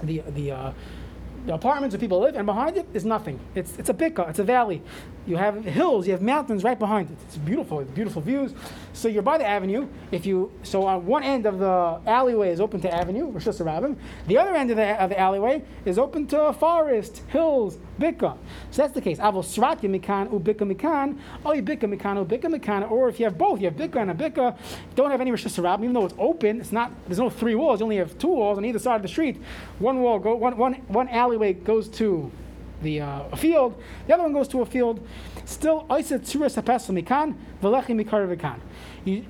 the, 0.02 0.22
the, 0.28 0.50
uh, 0.50 0.72
the 1.46 1.54
apartments 1.54 1.94
where 1.94 2.00
people 2.00 2.20
live, 2.20 2.37
and 2.37 2.44
behind 2.44 2.76
it 2.76 2.87
is 2.92 3.04
nothing. 3.04 3.40
It's, 3.54 3.78
it's 3.78 3.88
a 3.88 3.94
bika, 3.94 4.28
it's 4.28 4.38
a 4.38 4.44
valley. 4.44 4.83
You 5.26 5.37
have 5.37 5.64
hills, 5.64 6.07
you 6.07 6.12
have 6.12 6.22
mountains 6.22 6.64
right 6.64 6.78
behind 6.78 7.11
it. 7.11 7.16
It's 7.26 7.38
beautiful, 7.38 7.83
beautiful 7.83 8.20
views. 8.20 8.52
So 8.94 9.09
you're 9.09 9.22
by 9.22 9.38
the 9.38 9.46
avenue. 9.46 9.88
If 10.12 10.24
you 10.24 10.52
so 10.62 10.87
on 10.87 11.04
one 11.04 11.24
end 11.24 11.46
of 11.46 11.59
the 11.59 12.00
alleyway 12.07 12.50
is 12.50 12.61
open 12.61 12.80
to 12.83 12.94
avenue, 12.94 13.26
Rosh 13.26 13.48
Hashanah. 13.48 13.96
The 14.28 14.38
other 14.38 14.54
end 14.54 14.70
of 14.70 14.76
the, 14.76 15.02
of 15.02 15.11
the 15.11 15.18
alleyway 15.18 15.64
is 15.85 15.98
open 15.98 16.28
to 16.28 16.52
forest, 16.52 17.22
hills, 17.28 17.76
bika. 18.00 18.38
So 18.70 18.83
that's 18.83 18.94
the 18.94 19.00
case. 19.00 19.18
Avol 19.18 19.42
srati 19.42 19.90
mikan 19.90 20.28
bika 20.40 20.61
mikan, 20.61 21.18
or 21.44 21.54
bika 21.54 21.92
mikan 21.92 22.18
u 22.18 22.24
bika 22.24 22.44
mikan. 22.44 22.88
Or 22.88 23.09
if 23.09 23.18
you 23.18 23.26
have 23.26 23.37
both, 23.37 23.61
you 23.61 23.68
have 23.68 23.76
bika 23.76 23.96
and 23.96 24.12
a 24.12 24.14
bika. 24.14 24.57
Don't 24.94 25.11
have 25.11 25.20
any 25.20 25.33
Rosh 25.33 25.44
Hashanah, 25.44 25.80
even 25.80 25.92
though 25.92 26.07
it's 26.07 26.14
open. 26.16 26.61
It's 26.61 26.70
not. 26.70 26.92
There's 27.07 27.18
no 27.18 27.28
three 27.28 27.57
walls. 27.57 27.80
You 27.80 27.85
only 27.85 27.96
have 27.96 28.16
two 28.16 28.28
walls 28.28 28.59
on 28.59 28.64
either 28.64 28.78
side 28.78 28.96
of 28.96 29.02
the 29.02 29.09
street. 29.09 29.42
One 29.80 30.02
wall 30.02 30.20
go 30.20 30.37
one 30.37 30.57
one 30.57 30.74
one 30.87 31.09
alleyway 31.09 31.54
goes 31.54 31.88
to 31.88 32.30
the 32.83 33.01
uh, 33.01 33.23
a 33.33 33.37
field, 33.37 33.81
the 34.07 34.15
other 34.15 34.23
one 34.23 34.33
goes 34.33 34.49
to 34.49 34.61
a 34.61 34.67
field. 34.67 35.07
Still, 35.45 35.87
mikan 35.89 37.37
mikan 37.63 38.61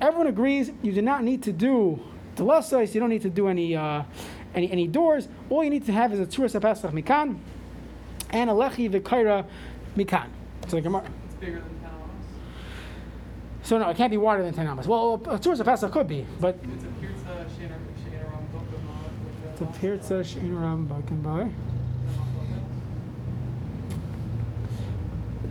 Everyone 0.01 0.27
agrees 0.27 0.71
you 0.81 0.91
do 0.91 1.01
not 1.01 1.23
need 1.23 1.43
to 1.43 1.51
do 1.51 1.99
the 2.35 2.43
lasais. 2.43 2.93
You 2.93 2.99
don't 2.99 3.09
need 3.09 3.21
to 3.23 3.29
do 3.29 3.47
any 3.47 3.75
uh, 3.75 4.03
any 4.53 4.71
any 4.71 4.87
doors. 4.87 5.27
All 5.49 5.63
you 5.63 5.69
need 5.69 5.85
to 5.85 5.91
have 5.91 6.13
is 6.13 6.19
a 6.19 6.25
tzuras 6.25 6.59
hapesach 6.59 6.91
mikan 6.91 7.39
and 8.31 8.49
a 8.49 8.53
lechi 8.53 8.89
v'kaira 8.89 9.45
mikan. 9.95 10.27
So 10.67 10.77
the 10.77 10.81
Gemara. 10.81 11.09
It's 11.25 11.35
bigger 11.35 11.61
than 11.61 11.79
ten 11.79 11.91
So 13.63 13.77
no, 13.77 13.89
it 13.89 13.97
can't 13.97 14.11
be 14.11 14.17
wider 14.17 14.43
than 14.43 14.53
ten 14.53 14.67
amas. 14.67 14.87
Well, 14.87 15.15
a 15.15 15.39
tzuras 15.39 15.61
hapesach 15.63 15.91
could 15.91 16.07
be, 16.07 16.25
but 16.39 16.57
it's 16.73 16.83
a 16.83 16.87
pirza 16.87 17.45
shein 17.57 17.69
ram 17.69 18.45
it's 19.51 19.61
a 19.61 19.65
pirza 19.79 20.23
shein 20.23 20.59
ram 20.59 21.74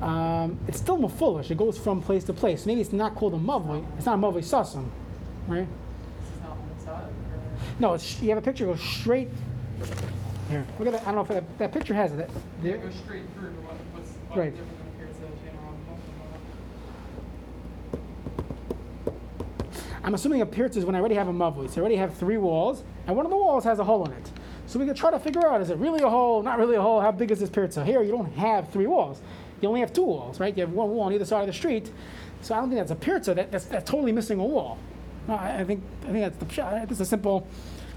um, 0.02 0.58
it's 0.68 0.78
still 0.78 0.98
mafulish. 0.98 1.50
It 1.50 1.58
goes 1.58 1.78
from 1.78 2.00
place 2.02 2.24
to 2.24 2.32
place. 2.32 2.66
Maybe 2.66 2.80
it's 2.80 2.92
not 2.92 3.14
called 3.14 3.34
a 3.34 3.38
mavoi. 3.38 3.84
It's 3.96 4.06
not 4.06 4.14
a 4.14 4.22
mavoi 4.22 4.42
sasam, 4.42 4.88
right? 5.46 5.66
No, 7.78 7.94
it's, 7.94 8.20
you 8.20 8.28
have 8.28 8.38
a 8.38 8.42
picture 8.42 8.66
goes 8.66 8.80
straight. 8.80 9.28
Here, 10.48 10.64
look 10.78 10.86
at 10.88 10.92
that. 10.92 11.02
I 11.02 11.06
don't 11.06 11.16
know 11.16 11.22
if 11.22 11.28
that, 11.28 11.58
that 11.58 11.72
picture 11.72 11.94
has 11.94 12.12
it. 12.12 12.16
That, 12.16 12.30
yeah, 12.62 12.74
it 12.74 12.82
goes 12.82 12.94
straight 12.94 13.24
through. 13.34 13.50
What, 13.50 13.74
what's, 13.92 14.10
what's 14.10 14.36
right. 14.36 14.54
I'm 20.04 20.12
assuming 20.12 20.42
a 20.42 20.46
pirtz 20.46 20.76
is 20.76 20.84
when 20.84 20.94
I 20.94 20.98
already 20.98 21.14
have 21.14 21.28
a 21.28 21.32
mavui. 21.32 21.70
So 21.70 21.76
I 21.76 21.80
already 21.80 21.96
have 21.96 22.14
three 22.14 22.36
walls, 22.36 22.84
and 23.06 23.16
one 23.16 23.24
of 23.24 23.30
the 23.30 23.38
walls 23.38 23.64
has 23.64 23.78
a 23.78 23.84
hole 23.84 24.04
in 24.04 24.12
it. 24.12 24.30
So 24.66 24.78
we 24.78 24.86
can 24.86 24.94
try 24.94 25.10
to 25.10 25.18
figure 25.18 25.46
out, 25.46 25.60
is 25.62 25.70
it 25.70 25.78
really 25.78 26.02
a 26.02 26.08
hole, 26.10 26.42
not 26.42 26.58
really 26.58 26.76
a 26.76 26.82
hole? 26.82 27.00
How 27.00 27.10
big 27.10 27.30
is 27.30 27.40
this 27.40 27.48
pirtz? 27.48 27.82
Here, 27.84 28.02
you 28.02 28.12
don't 28.12 28.32
have 28.34 28.68
three 28.68 28.86
walls 28.86 29.22
you 29.60 29.68
only 29.68 29.80
have 29.80 29.92
two 29.92 30.04
walls, 30.04 30.40
right? 30.40 30.56
You 30.56 30.62
have 30.62 30.72
one 30.72 30.90
wall 30.90 31.04
on 31.04 31.12
either 31.12 31.24
side 31.24 31.42
of 31.42 31.46
the 31.46 31.52
street. 31.52 31.90
So 32.42 32.54
I 32.54 32.60
don't 32.60 32.68
think 32.68 32.80
that's 32.80 32.90
a 32.90 32.96
pirza. 32.96 33.34
That, 33.34 33.50
that's, 33.50 33.64
that's 33.66 33.90
totally 33.90 34.12
missing 34.12 34.38
a 34.38 34.44
wall. 34.44 34.78
No, 35.26 35.34
I, 35.34 35.60
I 35.60 35.64
think 35.64 35.82
I 36.02 36.12
think 36.12 36.20
that's 36.20 36.36
the 36.36 36.44
pshat. 36.44 36.90
It's 36.90 37.00
a 37.00 37.04
simple, 37.06 37.46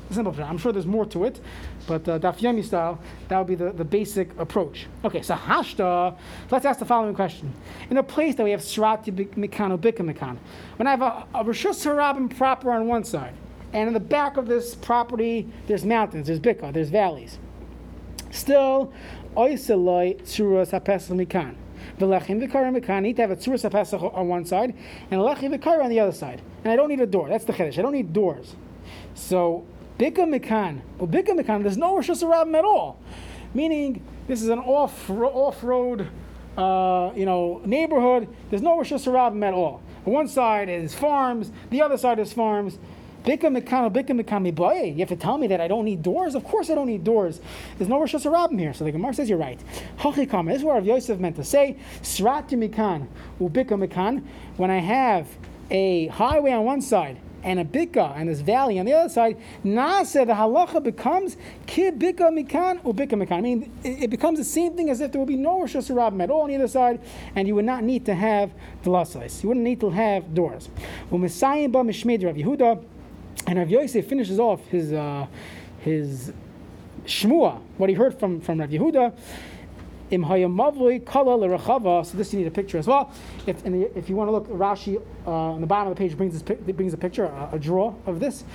simple 0.10 0.32
pshat. 0.32 0.50
I'm 0.50 0.58
sure 0.58 0.72
there's 0.72 0.86
more 0.86 1.06
to 1.08 1.26
it, 1.26 1.41
but 1.86 2.08
uh, 2.08 2.20
daf 2.20 2.39
yomi 2.39 2.63
style, 2.63 3.00
that 3.28 3.38
would 3.38 3.48
be 3.48 3.56
the, 3.56 3.72
the 3.72 3.84
basic 3.84 4.38
approach. 4.39 4.88
Okay, 5.04 5.22
so 5.22 5.36
hashta. 5.36 6.15
Let's 6.50 6.65
ask 6.65 6.80
the 6.80 6.86
following 6.86 7.13
question: 7.13 7.54
In 7.89 7.98
a 7.98 8.04
place 8.04 8.36
that 8.36 8.43
we 8.43 8.52
have 8.52 8.62
srati 8.62 9.12
mikan 9.36 9.78
bika 9.78 10.00
mikan, 10.00 10.38
when 10.78 10.88
I 10.88 10.91
have 10.91 11.02
a, 11.02 11.28
a 11.34 11.43
rishus 11.43 11.86
harabim 11.86 12.36
proper 12.36 12.72
on 12.72 12.88
one 12.88 13.04
side, 13.04 13.34
and 13.74 13.88
in 13.88 13.93
the 13.93 14.00
back 14.00 14.38
of 14.38 14.48
this 14.48 14.76
property 14.76 15.50
there's 15.67 15.84
mountains, 15.84 16.28
there's 16.28 16.39
bika, 16.39 16.72
there's 16.72 16.89
valleys. 16.89 17.38
Still, 18.32 18.93
oiseloi 19.38 20.19
tzuras 20.21 20.71
hapesach 20.71 21.15
mikan. 21.15 21.56
V'lechim 22.00 22.45
v'kara 22.45 22.76
mikan. 22.76 22.89
I 22.89 23.00
need 23.00 23.15
to 23.17 23.21
have 23.21 23.32
a 23.32 23.36
tzuras 23.36 23.69
hapesach 23.69 24.13
on 24.13 24.28
one 24.28 24.45
side 24.45 24.73
and 25.12 25.21
a 25.21 25.23
lechim 25.23 25.56
v'kara 25.56 25.84
on 25.84 25.89
the 25.89 26.00
other 26.00 26.12
side. 26.12 26.41
And 26.63 26.73
I 26.73 26.76
don't 26.76 26.89
need 26.89 27.00
a 27.00 27.06
door. 27.06 27.30
That's 27.30 27.45
the 27.45 27.54
chiddush. 27.54 27.78
I 27.78 27.82
don't 27.82 27.93
need 27.93 28.12
doors. 28.12 28.56
So 29.13 29.65
bika 30.00 30.26
mikan. 30.26 30.82
Well, 30.97 31.08
bika 31.08 31.30
mikan. 31.30 31.62
There's 31.62 31.78
no 31.78 31.95
rishus 31.95 32.23
at 32.23 32.65
all. 32.65 33.00
Meaning 33.54 34.04
this 34.28 34.41
is 34.41 34.50
an 34.50 34.60
off 34.60 35.10
off 35.10 35.63
road. 35.63 36.10
Uh, 36.58 37.12
you 37.15 37.26
know, 37.26 37.62
neighborhood. 37.65 38.28
There's 38.50 38.63
no 38.63 38.78
rishus 38.78 39.08
at 39.08 39.54
all. 39.54 39.82
One 40.08 40.30
side 40.30 40.69
is 40.69 40.95
farms, 40.95 41.52
the 41.69 41.82
other 41.82 41.97
side 41.97 42.17
is 42.17 42.32
farms. 42.32 42.80
Bika 43.28 43.50
mekano, 43.52 43.92
bika 43.92 44.18
mekami 44.18 44.56
boye. 44.56 44.86
You 44.86 45.00
have 45.00 45.10
to 45.10 45.18
tell 45.18 45.38
me 45.38 45.48
that 45.48 45.60
I 45.60 45.68
don't 45.68 45.84
need 45.84 46.02
doors? 46.02 46.34
Of 46.34 46.46
course 46.46 46.70
I 46.70 46.76
don't 46.76 46.88
need 46.88 47.04
doors. 47.04 47.42
There's 47.78 47.90
no 47.90 48.00
Rosh 48.00 48.16
Hashanah 48.16 48.58
here. 48.58 48.74
So 48.74 48.86
the 48.86 48.92
Gemara 48.94 49.13
says 49.13 49.28
you're 49.28 49.38
right. 49.38 49.60
Hachikam, 49.98 50.48
this 50.48 50.60
is 50.60 50.63
what 50.63 50.76
Rav 50.76 50.86
Yosef 50.86 51.20
meant 51.20 51.36
to 51.36 51.44
say. 51.44 51.76
Srati 52.02 52.52
mikan, 52.52 53.08
ubika 53.42 53.72
mikan. 53.72 54.24
When 54.56 54.72
I 54.72 54.78
have 54.78 55.28
a 55.70 56.08
highway 56.08 56.54
on 56.54 56.63
one 56.63 56.82
side 56.82 57.20
and 57.44 57.60
a 57.60 57.66
bika 57.66 58.16
and 58.16 58.30
this 58.30 58.40
valley 58.40 58.80
on 58.80 58.86
the 58.86 58.94
other 58.94 59.10
side, 59.10 59.38
nasa 59.66 60.26
the 60.26 60.32
halacha 60.32 60.82
becomes 60.82 61.36
ki 61.66 61.92
bika 61.92 62.32
mikan 62.32 62.82
ubika 62.84 63.22
mikan. 63.22 63.34
I 63.34 63.42
mean, 63.42 63.78
it, 63.84 64.10
becomes 64.10 64.40
the 64.40 64.46
same 64.46 64.78
thing 64.78 64.90
as 64.90 65.02
if 65.02 65.12
there 65.12 65.20
would 65.20 65.28
be 65.28 65.36
no 65.36 65.60
Rosh 65.60 65.76
Hashanah 65.76 66.24
at 66.24 66.30
all 66.30 66.44
on 66.44 66.48
the 66.48 66.56
other 66.56 66.70
side, 66.70 67.02
and 67.36 67.46
you 67.46 67.56
would 67.56 67.66
not 67.66 67.84
need 67.84 68.06
to 68.06 68.16
have 68.16 68.54
the. 68.84 69.40
You 69.42 69.50
wouldn't 69.50 69.66
need 69.66 69.82
to 69.82 69.90
have 69.90 70.34
doors. 70.34 70.70
U'misayim 71.12 71.74
ba 71.74 71.80
mishmid 71.80 72.24
Rav 72.24 72.36
Yehuda. 72.36 72.86
And 73.45 73.60
Rav 73.60 73.69
Yosef 73.69 74.08
finishes 74.08 74.39
off 74.39 74.65
his 74.67 74.93
uh, 74.93 75.28
his 75.80 76.34
shmua, 77.06 77.62
what 77.78 77.89
he 77.89 77.95
heard 77.95 78.19
from 78.19 78.41
from 78.41 78.60
Rav 78.60 78.69
Yehuda. 78.69 79.13
Im 80.10 80.23
kala 80.23 82.06
So 82.06 82.17
this 82.17 82.32
you 82.32 82.39
need 82.39 82.47
a 82.47 82.52
picture 82.52 82.78
as 82.78 82.88
well. 82.88 83.12
If 83.45 83.65
if 83.65 84.10
you 84.10 84.15
want 84.15 84.30
to 84.30 84.32
look, 84.32 84.47
Rashi 84.47 85.02
uh, 85.26 85.32
on 85.32 85.62
the 85.62 85.67
bottom 85.67 85.91
of 85.91 85.97
the 85.97 86.00
page 86.00 86.15
brings 86.15 86.41
this 86.41 86.58
brings 86.73 86.93
a 86.93 86.97
picture, 86.97 87.26
a, 87.26 87.50
a 87.54 87.60
draw 87.60 87.93
of 88.06 88.19
this. 88.19 88.45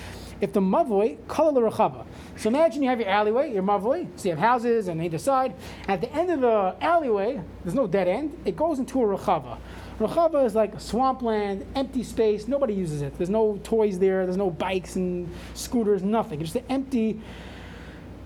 If 0.40 0.52
the 0.52 0.60
mavoi 0.60 1.18
kala 1.28 1.50
l'rachava. 1.50 2.06
So 2.36 2.48
imagine 2.48 2.82
you 2.82 2.88
have 2.88 3.00
your 3.00 3.08
alleyway, 3.08 3.52
your 3.52 3.62
mavoi. 3.62 4.08
So 4.16 4.28
you 4.28 4.34
have 4.34 4.40
houses 4.40 4.88
on 4.88 5.00
either 5.00 5.18
side. 5.18 5.54
At 5.88 6.00
the 6.00 6.12
end 6.14 6.30
of 6.30 6.40
the 6.40 6.74
alleyway, 6.80 7.40
there's 7.62 7.74
no 7.74 7.86
dead 7.86 8.08
end. 8.08 8.36
It 8.44 8.56
goes 8.56 8.78
into 8.78 9.02
a 9.02 9.16
rachava. 9.16 9.58
Rachava 10.02 10.44
is 10.44 10.54
like 10.54 10.80
swampland, 10.80 11.64
empty 11.74 12.02
space. 12.02 12.48
Nobody 12.48 12.74
uses 12.74 13.02
it. 13.02 13.16
There's 13.16 13.30
no 13.30 13.58
toys 13.62 13.98
there. 13.98 14.24
There's 14.24 14.36
no 14.36 14.50
bikes 14.50 14.96
and 14.96 15.32
scooters. 15.54 16.02
Nothing. 16.02 16.40
It's 16.40 16.52
just 16.52 16.64
an 16.64 16.70
empty, 16.70 17.20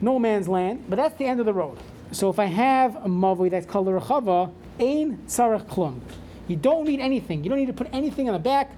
no 0.01 0.19
man's 0.19 0.49
land. 0.49 0.85
But 0.89 0.97
that's 0.97 1.17
the 1.17 1.27
end 1.27 1.41
of 1.41 1.47
the 1.47 1.53
road. 1.53 1.79
So 2.13 2.31
if 2.31 2.39
I 2.39 2.47
have 2.47 2.97
a 2.97 3.09
mavui 3.09 3.51
that's 3.51 3.67
called 3.67 3.89
a 3.89 3.93
rachava, 3.93 4.53
ein 4.81 5.19
tzarech 5.27 5.67
klum. 5.67 6.01
You 6.49 6.57
don't 6.57 6.87
need 6.87 7.01
anything. 7.01 7.43
You 7.43 7.51
don't 7.51 7.59
need 7.59 7.67
to 7.67 7.73
put 7.73 7.89
anything 7.93 8.29
on 8.29 8.35
the 8.35 8.39
back, 8.39 8.71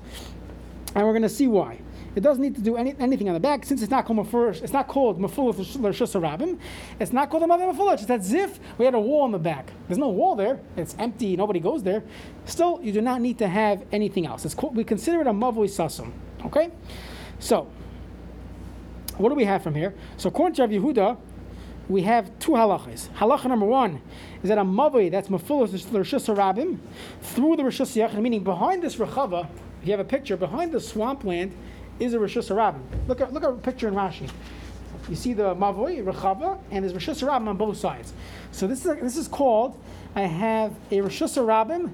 and 0.94 1.04
we're 1.04 1.12
going 1.12 1.22
to 1.22 1.28
see 1.28 1.46
why. 1.46 1.78
It 2.18 2.22
doesn't 2.22 2.42
need 2.42 2.56
to 2.56 2.60
do 2.60 2.76
any, 2.76 2.96
anything 2.98 3.28
on 3.28 3.34
the 3.34 3.40
back 3.40 3.64
since 3.64 3.80
it's 3.80 3.92
not 3.92 4.04
called 4.04 4.18
mafurish. 4.18 4.60
It's 4.60 4.72
not 4.72 4.88
called 4.88 5.20
mafulah 5.20 5.54
rabim. 5.54 6.58
It's 6.98 7.12
not 7.12 7.30
called 7.30 7.44
a 7.44 7.46
mother 7.46 7.66
mafulah. 7.66 7.94
It's 7.94 8.10
as 8.10 8.32
if 8.32 8.58
we 8.76 8.84
had 8.86 8.94
a 8.94 8.98
wall 8.98 9.22
on 9.22 9.30
the 9.30 9.38
back. 9.38 9.70
There's 9.86 9.98
no 9.98 10.08
wall 10.08 10.34
there. 10.34 10.58
It's 10.76 10.96
empty. 10.98 11.36
Nobody 11.36 11.60
goes 11.60 11.84
there. 11.84 12.02
Still, 12.44 12.80
you 12.82 12.90
do 12.90 13.00
not 13.00 13.20
need 13.20 13.38
to 13.38 13.46
have 13.46 13.86
anything 13.92 14.26
else. 14.26 14.44
It's 14.44 14.52
called, 14.52 14.74
we 14.74 14.82
consider 14.82 15.20
it 15.20 15.28
a 15.28 15.30
mavui 15.30 15.68
sasum. 15.68 16.10
Okay, 16.44 16.72
so 17.38 17.70
what 19.16 19.28
do 19.28 19.36
we 19.36 19.44
have 19.44 19.62
from 19.62 19.76
here? 19.76 19.94
So 20.16 20.28
according 20.28 20.56
to 20.56 20.62
Yehuda, 20.66 21.16
we 21.88 22.02
have 22.02 22.36
two 22.40 22.52
halachas. 22.52 23.10
Halacha 23.10 23.46
number 23.46 23.66
one 23.66 24.02
is 24.42 24.48
that 24.48 24.58
a 24.58 24.64
mavui 24.64 25.08
that's 25.08 25.28
mafulah 25.28 25.72
l'rishus 25.92 26.34
rabim 26.34 26.80
through 27.20 27.54
the 27.54 27.62
rishus 27.62 28.20
meaning 28.20 28.42
behind 28.42 28.82
this 28.82 28.96
rechava. 28.96 29.48
If 29.80 29.86
you 29.86 29.92
have 29.92 30.00
a 30.00 30.04
picture 30.04 30.36
behind 30.36 30.72
the 30.72 30.80
swampland 30.80 31.52
is 32.00 32.14
a 32.14 32.18
Rosh 32.18 32.36
Hashanah. 32.36 32.80
Look 33.06 33.20
at 33.20 33.32
look 33.32 33.44
at 33.44 33.50
a 33.50 33.54
picture 33.54 33.88
in 33.88 33.94
Rashi. 33.94 34.28
You 35.08 35.16
see 35.16 35.32
the 35.32 35.54
Mavoi, 35.54 36.04
Rechava, 36.04 36.58
and 36.70 36.84
there's 36.84 36.92
Rishus 36.92 37.26
Rabim 37.26 37.48
on 37.48 37.56
both 37.56 37.78
sides. 37.78 38.12
So 38.52 38.66
this 38.66 38.84
is, 38.84 39.00
this 39.00 39.16
is 39.16 39.26
called, 39.26 39.78
I 40.14 40.22
have 40.22 40.72
a 40.90 40.98
Rishus 40.98 41.38
Rabim, 41.42 41.90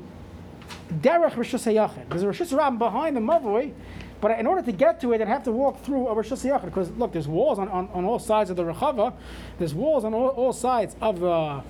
Derech 1.01 1.33
Rishus 1.33 1.65
Hayachid. 1.73 2.09
There's 2.09 2.23
a 2.23 2.27
Rishus 2.27 2.57
Rabim 2.57 2.79
behind 2.79 3.17
the 3.17 3.21
Mavoi, 3.21 3.73
but 4.21 4.39
in 4.39 4.47
order 4.47 4.63
to 4.63 4.73
get 4.73 5.01
to 5.03 5.13
it, 5.13 5.21
I'd 5.21 5.29
have 5.29 5.45
to 5.45 5.53
walk 5.53 5.81
through 5.85 6.09
a 6.09 6.15
Rishus 6.15 6.45
Hayachid. 6.45 6.65
Because 6.65 6.91
look, 6.93 7.13
there's 7.13 7.29
walls 7.29 7.61
on, 7.61 7.69
on, 7.69 7.89
on 7.93 8.05
all 8.05 8.19
sides 8.19 8.51
of 8.51 8.57
the 8.57 8.65
Rechava, 8.65 9.15
there's 9.59 9.75
walls 9.75 10.05
on 10.05 10.13
all, 10.13 10.29
all 10.29 10.53
sides 10.53 10.97
of, 11.01 11.21
the, 11.21 11.63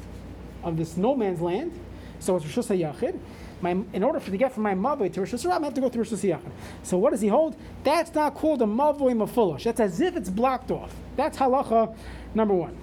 of 0.63 0.77
this 0.77 0.97
no 0.97 1.15
man's 1.15 1.43
land. 1.43 1.79
So 2.21 2.37
it's 2.37 2.47
Rishus 2.47 2.75
Hayachid. 2.75 3.19
My, 3.65 3.71
in 3.95 4.05
order 4.05 4.21
for 4.21 4.31
to 4.31 4.37
get 4.37 4.53
from 4.53 4.63
my 4.65 4.75
Mavoi 4.75 5.11
to 5.15 5.21
Rishus 5.21 5.47
Rabim, 5.47 5.63
I 5.63 5.65
have 5.65 5.73
to 5.73 5.81
go 5.81 5.89
through 5.89 6.05
Rishus 6.05 6.23
Hayachid. 6.23 6.51
So 6.83 6.99
what 6.99 7.13
does 7.13 7.23
he 7.23 7.29
hold? 7.29 7.57
That's 7.83 8.15
not 8.15 8.35
called 8.35 8.61
a 8.61 8.67
Mavoi 8.67 9.15
Mafulish. 9.17 9.63
That's 9.63 9.81
as 9.81 10.03
if 10.03 10.17
it's 10.17 10.29
blocked 10.29 10.71
off. 10.71 10.95
That's 11.17 11.39
halacha 11.39 11.97
number 12.35 12.53
one. 12.53 12.77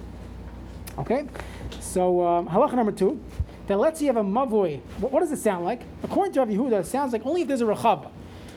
Okay? 0.98 1.28
So 1.80 2.26
um, 2.26 2.48
halacha 2.48 2.74
number 2.74 2.92
two, 2.92 3.24
that 3.68 3.78
let's 3.78 4.00
say 4.00 4.06
you 4.06 4.14
have 4.14 4.26
a 4.26 4.28
mavoi. 4.28 4.82
What, 5.00 5.12
what 5.12 5.20
does 5.20 5.32
it 5.32 5.38
sound 5.38 5.66
like? 5.66 5.84
According 6.02 6.34
to 6.34 6.40
Rav 6.40 6.50
Yehuda, 6.50 6.80
it 6.80 6.88
sounds 6.88 7.14
like 7.14 7.28
only 7.28 7.44
if 7.44 7.48
there's 7.48 7.62
a 7.62 7.66
rechava. 7.66 8.10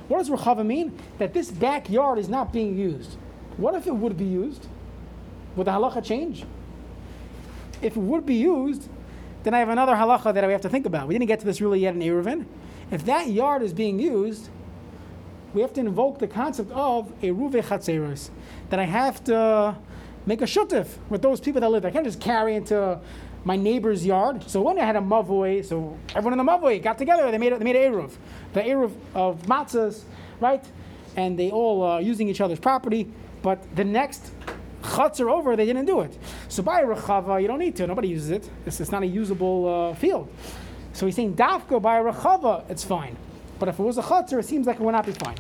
What 0.08 0.16
does 0.16 0.30
rechava 0.30 0.64
mean? 0.64 0.98
That 1.18 1.34
this 1.34 1.50
backyard 1.50 2.18
is 2.18 2.30
not 2.30 2.54
being 2.54 2.74
used. 2.78 3.18
What 3.58 3.74
if 3.74 3.86
it 3.86 3.94
would 3.94 4.16
be 4.16 4.24
used? 4.24 4.66
Would 5.56 5.66
the 5.66 5.72
halacha 5.72 6.02
change? 6.02 6.46
If 7.82 7.96
it 7.96 8.00
would 8.00 8.24
be 8.24 8.36
used, 8.36 8.88
then 9.44 9.54
I 9.54 9.60
have 9.60 9.68
another 9.68 9.94
halacha 9.94 10.34
that 10.34 10.44
we 10.44 10.52
have 10.52 10.62
to 10.62 10.68
think 10.68 10.86
about. 10.86 11.06
We 11.06 11.14
didn't 11.14 11.28
get 11.28 11.40
to 11.40 11.46
this 11.46 11.60
really 11.60 11.80
yet 11.80 11.94
in 11.94 12.00
Eruvin. 12.00 12.46
If 12.90 13.04
that 13.04 13.28
yard 13.28 13.62
is 13.62 13.72
being 13.72 13.98
used, 14.00 14.48
we 15.52 15.60
have 15.60 15.72
to 15.74 15.80
invoke 15.80 16.18
the 16.18 16.26
concept 16.26 16.72
of 16.72 17.12
a 17.22 17.30
ruve 17.30 17.52
chatzeros, 17.52 18.30
that 18.70 18.80
I 18.80 18.84
have 18.84 19.22
to 19.24 19.76
make 20.26 20.40
a 20.42 20.46
shutif 20.46 20.96
with 21.10 21.22
those 21.22 21.40
people 21.40 21.60
that 21.60 21.70
live 21.70 21.82
there. 21.82 21.90
I 21.90 21.92
can't 21.92 22.04
just 22.04 22.20
carry 22.20 22.56
into 22.56 22.98
my 23.44 23.56
neighbor's 23.56 24.04
yard. 24.04 24.48
So 24.48 24.62
when 24.62 24.78
I 24.78 24.84
had 24.84 24.96
a 24.96 25.00
mavoi, 25.00 25.64
so 25.64 25.96
everyone 26.14 26.38
in 26.38 26.44
the 26.44 26.50
mavoi 26.50 26.82
got 26.82 26.98
together, 26.98 27.30
they 27.30 27.38
made 27.38 27.52
they 27.52 27.64
made 27.64 27.76
eruv, 27.76 28.12
the 28.54 28.62
eruv 28.62 28.92
of 29.14 29.42
matzahs, 29.42 30.02
right? 30.40 30.64
And 31.16 31.38
they 31.38 31.50
all 31.50 31.84
uh, 31.84 31.98
using 31.98 32.28
each 32.28 32.40
other's 32.40 32.58
property. 32.58 33.08
But 33.42 33.62
the 33.76 33.84
next 33.84 34.32
chutzner 34.84 35.30
over, 35.30 35.56
they 35.56 35.66
didn't 35.66 35.86
do 35.86 36.00
it. 36.00 36.16
So 36.48 36.62
by 36.62 36.82
rechava, 36.82 37.40
you 37.40 37.48
don't 37.48 37.58
need 37.58 37.76
to. 37.76 37.86
Nobody 37.86 38.08
uses 38.08 38.30
it. 38.30 38.48
It's, 38.66 38.80
it's 38.80 38.92
not 38.92 39.02
a 39.02 39.06
usable 39.06 39.90
uh, 39.90 39.94
field. 39.94 40.28
So 40.92 41.06
he's 41.06 41.16
saying 41.16 41.34
dafka 41.34 41.80
by 41.80 42.00
rechava, 42.00 42.68
it's 42.70 42.84
fine. 42.84 43.16
But 43.58 43.68
if 43.68 43.78
it 43.78 43.82
was 43.82 43.98
a 43.98 44.02
chutzner, 44.02 44.40
it 44.40 44.44
seems 44.44 44.66
like 44.66 44.76
it 44.76 44.82
would 44.82 44.92
not 44.92 45.06
be 45.06 45.12
fine. 45.12 45.36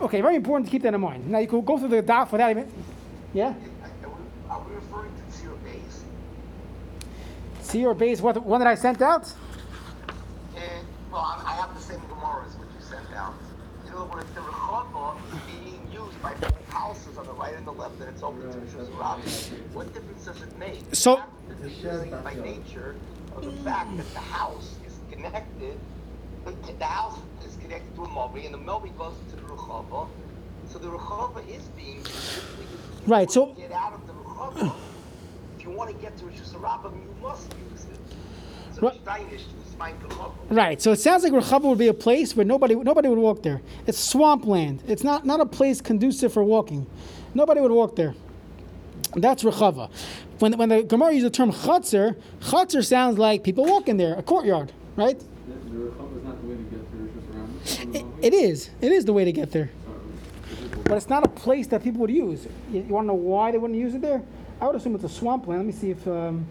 Okay, 0.00 0.20
very 0.20 0.36
important 0.36 0.66
to 0.66 0.70
keep 0.70 0.82
that 0.82 0.92
in 0.92 1.00
mind. 1.00 1.30
Now 1.30 1.38
you 1.38 1.46
can 1.46 1.62
go 1.62 1.78
through 1.78 1.88
the 1.88 2.02
daf 2.02 2.32
without 2.32 2.50
even. 2.50 2.70
Yeah? 3.32 3.54
Are 4.50 4.62
we 4.68 4.74
referring 4.74 5.12
to 5.14 5.22
Tzir 5.38 5.62
base? 5.64 6.04
See 7.62 7.80
your 7.80 7.94
base, 7.94 8.20
what 8.20 8.42
one 8.44 8.60
that 8.60 8.68
I 8.68 8.74
sent 8.74 9.02
out? 9.02 9.32
And, 10.56 10.86
well, 11.10 11.42
I, 11.44 11.54
have 11.54 11.74
the 11.74 11.80
same 11.80 12.00
Gemara 12.08 12.44
as 12.46 12.54
what 12.56 12.68
you 12.68 12.84
sent 12.84 13.12
out. 13.14 13.34
You 13.84 13.92
know, 13.92 14.04
when 14.06 14.18
it's 14.20 14.30
the 14.32 14.40
Rechava 14.40 15.16
being 15.46 15.80
used 15.92 16.20
by 16.22 16.34
both 17.14 17.28
on 17.28 17.34
the 17.34 17.40
right 17.40 17.54
and 17.54 17.66
the 17.66 17.72
left, 17.72 18.00
and 18.00 18.08
it's 18.08 18.22
open 18.22 18.42
to 18.50 18.58
Rishus 18.58 18.88
Rabbi, 18.98 19.20
what 19.72 19.92
difference 19.92 20.24
does 20.24 20.42
it 20.42 20.56
make? 20.58 20.82
So- 20.92 21.16
You 21.16 21.20
have 21.20 22.02
to 22.02 22.16
it 22.16 22.24
by 22.24 22.34
nature 22.34 22.96
of 23.36 23.44
the 23.44 23.52
fact 23.62 23.96
that 23.96 24.12
the 24.12 24.18
house 24.20 24.74
is 24.86 24.94
connected, 25.10 25.78
the, 26.44 26.52
the 26.78 26.84
house 26.84 27.18
is 27.46 27.56
connected 27.56 27.94
to 27.96 28.04
a 28.04 28.08
Mobi, 28.08 28.44
and 28.46 28.54
the 28.54 28.58
Mobi 28.58 28.96
goes 28.98 29.14
to 29.30 29.36
the 29.36 29.42
Rechava. 29.42 30.08
So 30.70 30.78
the 30.78 30.88
Rechava 30.88 31.46
is 31.48 31.62
being 31.76 31.96
used. 31.98 32.08
If 32.08 32.58
you 32.60 33.06
Right, 33.06 33.30
so- 33.30 33.46
Get 33.54 33.72
out 33.72 33.92
of 33.94 34.06
the 34.06 34.12
Rechava. 34.12 34.74
If 35.58 35.64
you 35.64 35.70
want 35.70 35.90
to 35.90 35.96
get 35.96 36.16
to 36.18 36.24
Rishus 36.24 36.60
Rabbi, 36.60 36.88
you 36.88 37.14
must 37.22 37.52
use 37.72 37.84
it. 37.84 37.98
So 38.74 38.88
Right. 38.88 39.04
Steinish 39.74 39.78
is 39.78 39.78
fine 39.78 39.94
Rechava. 39.98 40.32
Right. 40.50 40.80
So 40.80 40.92
it 40.92 41.00
sounds 41.00 41.22
like 41.24 41.32
Rechava 41.32 41.62
would 41.62 41.78
be 41.78 41.88
a 41.88 41.94
place 41.94 42.36
where 42.36 42.46
nobody 42.46 42.74
nobody 42.74 43.08
would 43.08 43.18
walk 43.18 43.42
there. 43.42 43.60
It's 43.86 43.98
swampland. 43.98 44.82
It's 44.86 45.04
not 45.04 45.24
not 45.24 45.40
a 45.40 45.46
place 45.46 45.80
conducive 45.80 46.32
for 46.32 46.44
walking. 46.44 46.86
Nobody 47.34 47.60
would 47.60 47.72
walk 47.72 47.96
there. 47.96 48.14
That's 49.16 49.42
Rechava. 49.42 49.90
When, 50.40 50.56
when 50.58 50.68
the 50.68 50.82
Gemara 50.82 51.12
uses 51.12 51.24
the 51.24 51.30
term 51.30 51.52
Chatzar, 51.52 52.16
Chatzar 52.40 52.84
sounds 52.84 53.18
like 53.18 53.44
people 53.44 53.64
walking 53.64 53.96
there, 53.96 54.14
a 54.14 54.22
courtyard, 54.22 54.72
right? 54.96 55.18
The 55.18 55.54
the 55.54 55.86
is 55.86 56.24
not 56.24 56.40
the 56.40 56.48
way 56.48 56.56
to 56.56 56.62
get 56.62 56.90
to 56.90 57.94
Rosh 57.94 57.94
It, 57.94 58.06
it 58.20 58.34
is. 58.34 58.70
It 58.80 58.90
is 58.92 59.04
the 59.04 59.12
way 59.12 59.24
to 59.24 59.32
get 59.32 59.52
there. 59.52 59.70
But 60.84 60.96
it's 60.96 61.08
not 61.08 61.24
a 61.24 61.28
place 61.28 61.68
that 61.68 61.82
people 61.82 62.00
would 62.00 62.10
use. 62.10 62.46
You, 62.70 62.82
you 62.82 62.94
want 62.94 63.04
to 63.04 63.08
know 63.08 63.14
why 63.14 63.52
they 63.52 63.58
wouldn't 63.58 63.78
use 63.78 63.94
it 63.94 64.02
there? 64.02 64.22
I 64.60 64.66
would 64.66 64.76
assume 64.76 64.94
it's 64.96 65.04
a 65.04 65.08
swampland. 65.08 65.60
Let 65.60 65.66
me 65.66 65.72
see 65.72 65.90
if. 65.90 66.06
Um, 66.08 66.46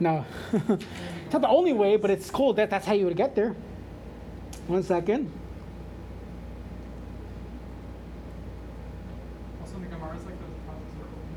no. 0.00 0.24
it's 0.52 1.32
not 1.32 1.42
the 1.42 1.48
only 1.48 1.72
way, 1.72 1.96
but 1.96 2.10
it's 2.10 2.30
cool 2.30 2.52
that 2.54 2.70
that's 2.70 2.86
how 2.86 2.92
you 2.92 3.06
would 3.06 3.16
get 3.16 3.34
there. 3.34 3.54
One 4.66 4.82
second. 4.82 5.30
Also, 9.60 9.76
in 9.76 9.82
the 9.82 9.88
Gemara, 9.88 10.16
it's 10.16 10.24
like 10.26 10.38
those 10.40 10.58
houses 10.66 10.92
are 11.00 11.06
open 11.06 11.36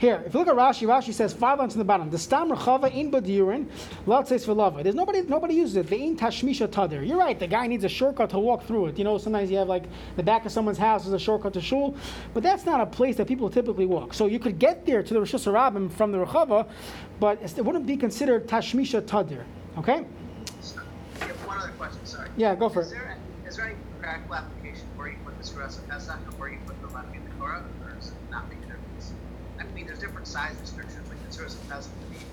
Here, 0.00 0.22
if 0.24 0.32
you 0.32 0.40
look 0.40 0.48
at 0.48 0.54
Rashi, 0.54 0.86
Rashi 0.86 1.12
says 1.12 1.34
five 1.34 1.58
lines 1.58 1.74
in 1.74 1.78
the 1.78 1.84
bottom. 1.84 2.08
The 2.08 2.16
stam 2.16 2.50
rechava 2.50 2.90
in 2.90 3.10
badiurin, 3.10 3.68
lot 4.06 4.26
says 4.26 4.46
for 4.46 4.54
lava. 4.54 4.82
There's 4.82 4.94
nobody, 4.94 5.20
nobody 5.20 5.52
uses 5.52 5.76
it. 5.76 5.88
The 5.88 5.96
in 6.02 6.16
tashmisha 6.16 6.68
tadir. 6.68 7.06
You're 7.06 7.18
right. 7.18 7.38
The 7.38 7.46
guy 7.46 7.66
needs 7.66 7.84
a 7.84 7.88
shortcut 7.90 8.30
to 8.30 8.38
walk 8.38 8.64
through 8.64 8.86
it. 8.86 8.96
You 8.96 9.04
know, 9.04 9.18
sometimes 9.18 9.50
you 9.50 9.58
have 9.58 9.68
like 9.68 9.84
the 10.16 10.22
back 10.22 10.46
of 10.46 10.52
someone's 10.52 10.78
house 10.78 11.06
is 11.06 11.12
a 11.12 11.18
shortcut 11.18 11.52
to 11.52 11.60
shul, 11.60 11.94
but 12.32 12.42
that's 12.42 12.64
not 12.64 12.80
a 12.80 12.86
place 12.86 13.16
that 13.16 13.26
people 13.28 13.50
typically 13.50 13.84
walk. 13.84 14.14
So 14.14 14.24
you 14.24 14.38
could 14.38 14.58
get 14.58 14.86
there 14.86 15.02
to 15.02 15.12
the 15.12 15.20
Rosh 15.20 15.34
Hashanah 15.34 15.92
from 15.92 16.12
the 16.12 16.24
rechava, 16.24 16.66
but 17.20 17.42
it 17.42 17.62
wouldn't 17.62 17.84
be 17.86 17.98
considered 17.98 18.48
tashmisha 18.48 19.02
tadir. 19.02 19.44
Okay? 19.76 20.06
One 21.44 21.58
other 21.58 21.72
question, 21.72 22.06
sorry. 22.06 22.30
Yeah, 22.38 22.54
go 22.54 22.70
for 22.70 22.80
Is 22.80 22.92
it. 22.92 22.94
there, 22.94 23.18
is 23.46 23.56
there 23.56 23.66
any 23.66 23.74
practical 24.00 24.36
application 24.36 24.86
where 24.96 25.08
you 25.08 25.18
put 25.26 25.36
the 25.36 25.44
stress 25.44 25.76
of 25.76 25.86
Pesach 25.88 26.16
and 26.24 26.38
where 26.38 26.48
you 26.48 26.58
put 26.66 26.80
the 26.80 26.88
lemon 26.88 27.14
in 27.16 27.22
the 27.22 27.30
Torah, 27.36 27.62
or 27.84 27.92
does 27.92 28.08
it 28.08 28.14
not 28.30 28.48
make 28.48 28.56
a 28.60 28.62
difference? 28.62 29.12
I 29.58 29.64
mean, 29.74 29.86
there's 29.86 30.02
different 30.20 30.26
size 30.26 30.60
restrictions, 30.60 31.08
like 31.08 31.18
the 31.30 31.68
Pesach 31.68 31.92
can 31.92 32.18
be 32.18 32.24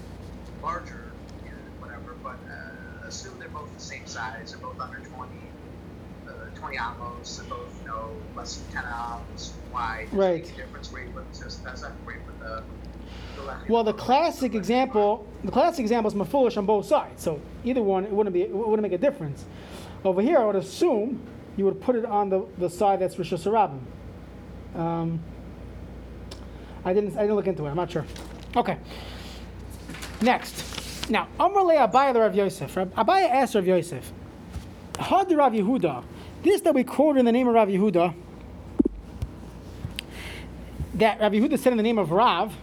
larger, 0.62 1.06
you 1.44 1.52
know, 1.52 1.58
whatever, 1.80 2.16
but 2.24 2.38
uh, 2.52 3.08
assume 3.08 3.38
they're 3.40 3.48
both 3.50 3.74
the 3.74 3.82
same 3.82 4.06
size, 4.06 4.52
they're 4.52 4.62
both 4.62 4.80
under 4.80 5.00
20, 5.00 5.32
uh, 6.28 6.32
20 6.56 6.78
amos, 6.78 7.38
they're 7.38 7.50
both, 7.50 7.82
you 7.82 7.88
know, 7.88 8.12
less 8.36 8.58
than 8.58 8.84
10 8.84 8.84
amos 8.86 9.54
wide. 9.72 10.08
Right. 10.12 10.50
a 10.50 10.56
difference 10.56 10.92
where 10.92 11.04
you 11.04 11.10
put 11.12 11.32
the 11.32 11.46
of 11.46 11.64
Pesach, 11.64 11.92
where 12.04 12.16
you 12.16 12.22
put 12.22 12.40
the, 12.40 12.64
the? 13.38 13.72
Well, 13.72 13.84
the 13.84 13.94
classic 13.94 14.54
example, 14.54 15.26
the 15.44 15.52
classic 15.52 15.80
example 15.80 16.12
is 16.12 16.18
mafulish 16.18 16.58
on 16.58 16.66
both 16.66 16.86
sides. 16.86 17.24
So 17.24 17.40
either 17.64 17.82
one, 17.82 18.04
it 18.04 18.12
wouldn't 18.12 18.34
be, 18.34 18.42
it 18.42 18.54
wouldn't 18.54 18.82
make 18.82 18.92
a 18.92 18.98
difference. 18.98 19.46
Over 20.04 20.22
here, 20.22 20.40
I 20.40 20.46
would 20.46 20.56
assume 20.56 21.22
you 21.56 21.66
would 21.66 21.82
put 21.82 21.96
it 21.96 22.06
on 22.06 22.30
the, 22.30 22.46
the 22.58 22.70
side 22.70 23.00
that's 23.00 23.18
Rosh 23.18 23.34
Hashanah. 23.34 23.80
Um, 24.76 25.24
I 26.88 26.94
didn't, 26.94 27.18
I 27.18 27.22
didn't 27.22 27.36
look 27.36 27.48
into 27.48 27.66
it. 27.66 27.70
I'm 27.70 27.76
not 27.76 27.92
sure. 27.92 28.06
Okay. 28.56 28.78
Next. 30.22 31.10
Now, 31.10 31.28
Amrle 31.38 31.76
Abaya 31.86 32.14
the 32.14 32.22
Rav 32.22 32.34
Yosef. 32.34 32.74
Abaya 32.76 33.30
asked 33.30 33.56
Rav 33.56 33.68
Yosef, 33.68 34.10
Had 34.98 35.28
the 35.28 35.36
Rav 35.36 35.52
Yehuda, 35.52 36.04
this 36.44 36.62
that 36.62 36.74
we 36.74 36.86
quoted 36.86 37.20
in 37.20 37.26
the 37.26 37.34
name 37.34 37.48
of 37.50 37.56
Rav 37.56 37.68
Yehuda, 37.68 38.14
that 40.96 41.20
Rav 41.20 41.34
Yehuda 41.34 41.60
said 41.60 41.74
in 41.74 41.78
the 41.78 41.84
name 41.84 41.98
of 41.98 42.12
Rav, 42.12 42.56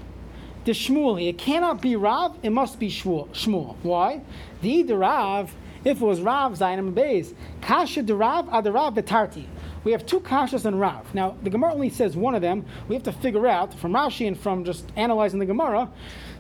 the 0.65 0.73
Shmueli. 0.73 1.29
It 1.29 1.37
cannot 1.37 1.83
be 1.83 1.95
Rav, 1.95 2.39
it 2.43 2.51
must 2.51 2.79
be 2.79 2.89
Shmuel. 2.89 3.29
Shmuel. 3.29 3.77
Why? 3.83 4.23
The 4.63 4.85
the 4.85 4.97
Rav, 4.97 5.55
if 5.85 6.01
it 6.01 6.05
was 6.05 6.23
Rav, 6.23 6.59
Zayin 6.59 6.95
Beis, 6.95 7.35
Kasha 7.61 8.03
de 8.03 8.15
Rav, 8.15 8.49
ad 8.51 8.67
Rav 8.67 8.95
betarti. 8.95 9.45
We 9.85 9.93
have 9.93 10.07
two 10.07 10.21
kashas 10.21 10.65
in 10.65 10.75
Rav. 10.77 11.15
Now, 11.15 11.37
the 11.43 11.51
Gemara 11.51 11.75
only 11.75 11.91
says 11.91 12.17
one 12.17 12.35
of 12.35 12.41
them. 12.41 12.65
We 12.89 12.95
have 12.95 13.05
to 13.05 13.13
figure 13.13 13.47
out 13.47 13.75
from 13.75 13.93
Rashi 13.93 14.27
and 14.27 14.39
from 14.39 14.65
just 14.65 14.91
analyzing 14.97 15.39
the 15.39 15.47
Gemara. 15.47 15.91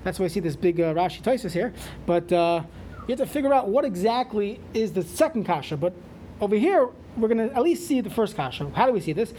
That's 0.02 0.18
why 0.18 0.24
I 0.24 0.28
see 0.28 0.40
this 0.40 0.57
big 0.57 0.80
uh, 0.80 0.94
Rashi 0.94 1.22
Toisus 1.22 1.52
here. 1.52 1.74
But 2.07 2.33
uh, 2.33 2.62
you 3.07 3.16
have 3.16 3.18
to 3.18 3.26
figure 3.26 3.52
out 3.52 3.68
what 3.68 3.85
exactly 3.85 4.61
is 4.72 4.92
the 4.92 5.02
second 5.02 5.44
kasha. 5.44 5.76
But 5.76 5.92
over 6.40 6.57
here, 6.57 6.88
we're 7.18 7.28
going 7.28 7.48
to 7.48 7.54
at 7.54 7.62
least 7.62 7.87
see 7.87 8.00
the 8.00 8.11
first 8.11 8.35
kasha. 8.35 8.70
How 8.70 8.87
do 8.87 8.92
we 8.92 9.00
see 9.00 9.12
this? 9.12 9.35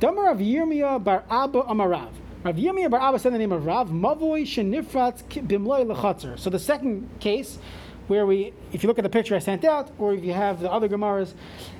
Damar 0.00 0.30
of 0.30 0.38
Yirmiyah 0.38 1.02
bar 1.02 1.24
Abba 1.30 1.62
Amarav. 1.62 2.10
Rav 2.44 2.56
Yirmiyah 2.56 2.90
bar 2.90 3.00
Abba 3.00 3.18
said 3.18 3.32
the 3.32 3.38
name 3.38 3.52
of 3.52 3.64
Rav, 3.64 3.88
Mavoy 3.88 4.42
Shenifrat 4.42 5.22
Bimloy 5.48 5.86
Lechatzer. 5.86 6.38
So 6.38 6.50
the 6.50 6.58
second 6.58 7.08
case, 7.20 7.58
where 8.08 8.26
we, 8.26 8.52
if 8.72 8.82
you 8.82 8.88
look 8.88 8.98
at 8.98 9.02
the 9.02 9.10
picture 9.10 9.34
I 9.34 9.40
sent 9.40 9.64
out, 9.64 9.90
or 9.98 10.14
if 10.14 10.24
you 10.24 10.32
have 10.32 10.60
the 10.60 10.70
other 10.70 10.88
Gemaras, 10.88 11.34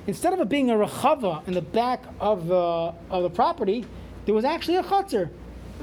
instead 0.07 0.33
of 0.33 0.39
it 0.39 0.49
being 0.49 0.69
a 0.69 0.73
Rechava 0.73 1.47
in 1.47 1.53
the 1.53 1.61
back 1.61 2.03
of 2.19 2.47
the, 2.47 2.93
of 3.09 3.23
the 3.23 3.29
property, 3.29 3.85
there 4.25 4.35
was 4.35 4.45
actually 4.45 4.75
a 4.75 4.83
Chatzer. 4.83 5.29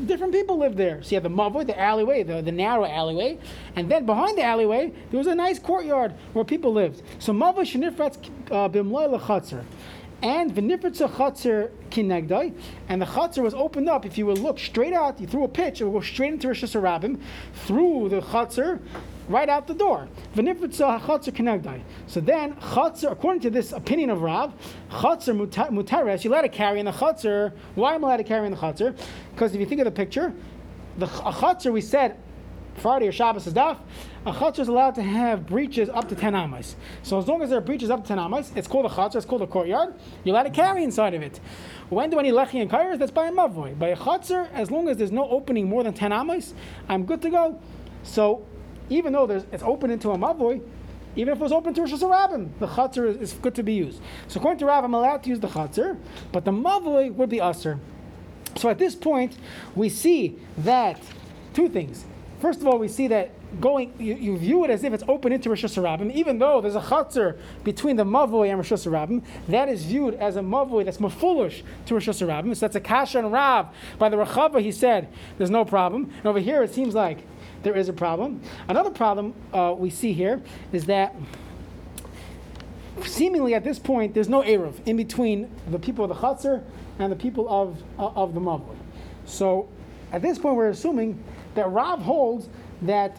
Different 0.07 0.33
people 0.33 0.59
lived 0.59 0.77
there. 0.77 1.03
So 1.03 1.11
you 1.11 1.15
have 1.17 1.23
the 1.23 1.31
Mavoy, 1.31 1.67
the 1.67 1.79
alleyway, 1.79 2.25
the, 2.25 2.43
the 2.43 2.53
narrow 2.53 2.85
alleyway, 2.85 3.39
and 3.77 3.89
then 3.89 4.05
behind 4.05 4.37
the 4.37 4.43
alleyway, 4.43 4.93
there 5.11 5.19
was 5.19 5.29
a 5.29 5.35
nice 5.35 5.59
courtyard 5.59 6.13
where 6.33 6.45
people 6.45 6.73
lived. 6.73 7.03
So 7.21 7.33
Mavoy 7.33 7.63
Shenifrat 7.63 8.17
uh, 8.51 8.69
Bimloy 8.69 9.17
Lechatzer. 9.17 9.65
And 10.23 10.55
v'nifritza 10.55 11.11
chatzir 11.11 11.71
kinegdai, 11.91 12.55
and 12.89 13.03
the 13.03 13.07
chatzir 13.07 13.43
was 13.43 13.53
opened 13.53 13.91
up. 13.91 14.07
If 14.07 14.17
you 14.17 14.25
would 14.27 14.39
look 14.39 14.59
straight 14.59 14.95
out, 14.95 15.21
you 15.21 15.27
threw 15.27 15.45
a 15.45 15.49
pitch, 15.49 15.81
it 15.81 15.85
would 15.85 15.93
go 15.93 16.01
straight 16.01 16.33
into 16.33 16.49
Rosh 16.49 16.65
Hashanah 16.65 17.21
through 17.67 18.09
the 18.09 18.21
chatzir, 18.21 18.81
right 19.29 19.49
out 19.49 19.67
the 19.67 19.75
door. 19.75 20.09
So 20.35 20.43
then 20.43 20.55
chatzir, 22.57 23.13
according 23.13 23.41
to 23.43 23.51
this 23.51 23.73
opinion 23.73 24.11
of 24.11 24.23
Rav, 24.23 24.53
chatzir 24.91 25.49
mutares, 25.71 26.25
you 26.25 26.31
let 26.31 26.45
it 26.45 26.53
carry 26.53 26.81
in 26.81 26.87
the 26.87 26.93
chatzir. 26.93 27.53
Why 27.75 27.95
am 27.95 28.05
I 28.05 28.09
allowed 28.09 28.17
to 28.19 28.25
carry 28.25 28.47
in 28.47 28.53
the 28.53 28.59
chatzir? 28.59 28.97
Because 29.33 29.55
if 29.55 29.61
you 29.61 29.67
think 29.67 29.81
of 29.81 29.87
the 29.87 29.91
picture, 29.91 30.33
the 30.99 31.07
a 31.07 31.71
we 31.73 31.81
said 31.81 32.17
Friday 32.77 33.09
or 33.09 33.13
Shabbos 33.13 33.47
is 33.47 33.55
daf, 33.55 33.79
a 34.27 34.33
chutzner 34.33 34.61
is 34.61 34.69
allowed 34.69 34.95
to 34.97 35.03
have 35.03 35.47
breaches 35.47 35.89
up 35.89 36.09
to 36.09 36.15
10 36.15 36.35
amas. 36.35 36.77
So 37.03 37.19
as 37.19 37.29
long 37.29 37.43
as 37.43 37.51
there 37.51 37.59
are 37.59 37.63
breaches 37.63 37.91
up 37.91 38.03
to 38.03 38.09
10 38.09 38.19
amas, 38.19 38.53
it's 38.57 38.67
called 38.67 38.87
a 38.87 38.89
chutzner, 38.89 39.17
it's 39.17 39.27
called 39.27 39.43
a 39.43 39.47
courtyard, 39.47 39.95
you're 40.25 40.35
allowed 40.35 40.45
to 40.45 40.51
carry 40.51 40.83
inside 40.83 41.15
of 41.15 41.23
it. 41.23 41.41
When 41.89 42.11
do 42.11 42.19
I 42.19 42.23
need 42.23 42.35
lechi 42.35 42.61
and 42.61 42.71
kairos? 42.71 42.99
That's 42.99 43.13
by 43.13 43.27
a 43.29 43.33
mavoi. 43.33 43.79
By 43.79 43.89
a 43.89 43.97
chutzner, 43.97 44.51
as 44.53 44.71
long 44.71 44.89
as 44.89 44.97
there's 44.97 45.13
no 45.13 45.29
opening 45.29 45.69
more 45.69 45.85
than 45.85 45.95
10 45.95 46.13
amas, 46.13 46.55
I'm 46.89 47.05
good 47.05 47.23
to 47.23 47.31
go. 47.31 47.61
So 48.03 48.45
even 48.91 49.13
though 49.13 49.27
there's, 49.27 49.45
it's 49.53 49.63
open 49.63 49.91
into 49.91 50.11
a 50.11 50.19
mavoi, 50.19 50.61
even 51.17 51.33
if 51.33 51.39
it 51.39 51.43
was 51.43 51.53
open 51.53 51.75
to 51.75 51.83
Rosh 51.83 51.93
Hashanah, 51.93 52.49
the 52.59 52.67
chutzner 52.67 53.09
is, 53.09 53.33
is, 53.33 53.33
good 53.35 53.55
to 53.55 53.63
be 53.63 53.75
used. 53.75 54.01
So 54.29 54.41
according 54.41 54.59
to 54.59 54.67
Rav, 54.67 54.85
I'm 54.85 54.95
allowed 54.95 55.23
to 55.25 55.31
use 55.31 55.41
the 55.41 55.49
chutzner, 55.49 55.97
but 56.33 56.45
the 56.45 56.51
mavoi 56.51 57.13
would 57.15 57.31
be 57.31 57.41
usher. 57.41 57.79
So 58.57 58.69
at 58.69 58.79
this 58.79 58.95
point, 58.95 59.37
we 59.75 59.89
see 59.89 60.37
that 60.59 61.01
two 61.55 61.69
things. 61.69 62.05
First 62.41 62.61
of 62.61 62.67
all, 62.67 62.79
we 62.79 62.89
see 62.89 63.09
that 63.09 63.31
going, 63.61 63.93
you, 63.99 64.15
you 64.15 64.37
view 64.37 64.65
it 64.65 64.71
as 64.71 64.85
if 64.85 64.93
it's 64.93 65.05
open 65.09 65.33
into 65.33 65.49
Rosh 65.49 65.65
Hashanah, 65.65 66.13
even 66.13 66.39
though 66.39 66.61
there's 66.61 66.75
a 66.75 66.81
chatzar 66.81 67.39
between 67.63 67.97
the 67.97 68.05
Mavoi 68.05 68.49
and 68.49 68.59
Rosh 68.59 68.73
Hashanah, 68.73 69.23
that 69.49 69.69
is 69.69 69.85
viewed 69.85 70.15
as 70.15 70.37
a 70.37 70.41
Mavoi 70.41 70.85
that's 70.85 71.01
more 71.01 71.11
foolish 71.11 71.63
to 71.87 71.95
Rosh 71.95 72.09
Hashanah. 72.09 72.57
So 72.57 72.61
that's 72.61 72.77
a 72.77 72.81
Kasha 72.81 73.19
and 73.21 73.33
Rav. 73.33 73.69
By 73.99 74.09
the 74.09 74.17
Rachava, 74.17 74.61
he 74.61 74.73
said, 74.73 75.09
there's 75.39 75.51
no 75.51 75.65
problem. 75.65 76.11
And 76.19 76.27
over 76.27 76.41
here, 76.41 76.63
it 76.63 76.75
seems 76.75 76.95
like 76.95 77.25
there 77.65 77.77
is 77.77 77.89
a 77.89 77.93
problem. 77.93 78.41
Another 78.69 78.91
problem 78.91 79.35
uh, 79.53 79.75
we 79.77 79.91
see 79.91 80.13
here 80.13 80.41
is 80.73 80.85
that 80.87 81.17
seemingly 83.03 83.55
at 83.55 83.65
this 83.65 83.79
point, 83.79 84.15
there's 84.15 84.29
no 84.29 84.43
Eruv 84.43 84.87
in 84.87 84.97
between 84.97 85.51
the 85.71 85.79
people 85.79 86.05
of 86.05 86.11
the 86.11 86.15
Chatzar 86.15 86.63
and 86.99 87.11
the 87.11 87.17
people 87.17 87.49
of, 87.49 87.83
uh, 87.99 88.09
of 88.15 88.35
the 88.35 88.41
Mavoi. 88.41 88.77
So 89.25 89.69
at 90.13 90.23
this 90.23 90.39
point, 90.39 90.57
we're 90.57 90.69
assuming 90.69 91.23
that 91.55 91.69
Rav 91.71 92.01
holds 92.01 92.49
that 92.83 93.17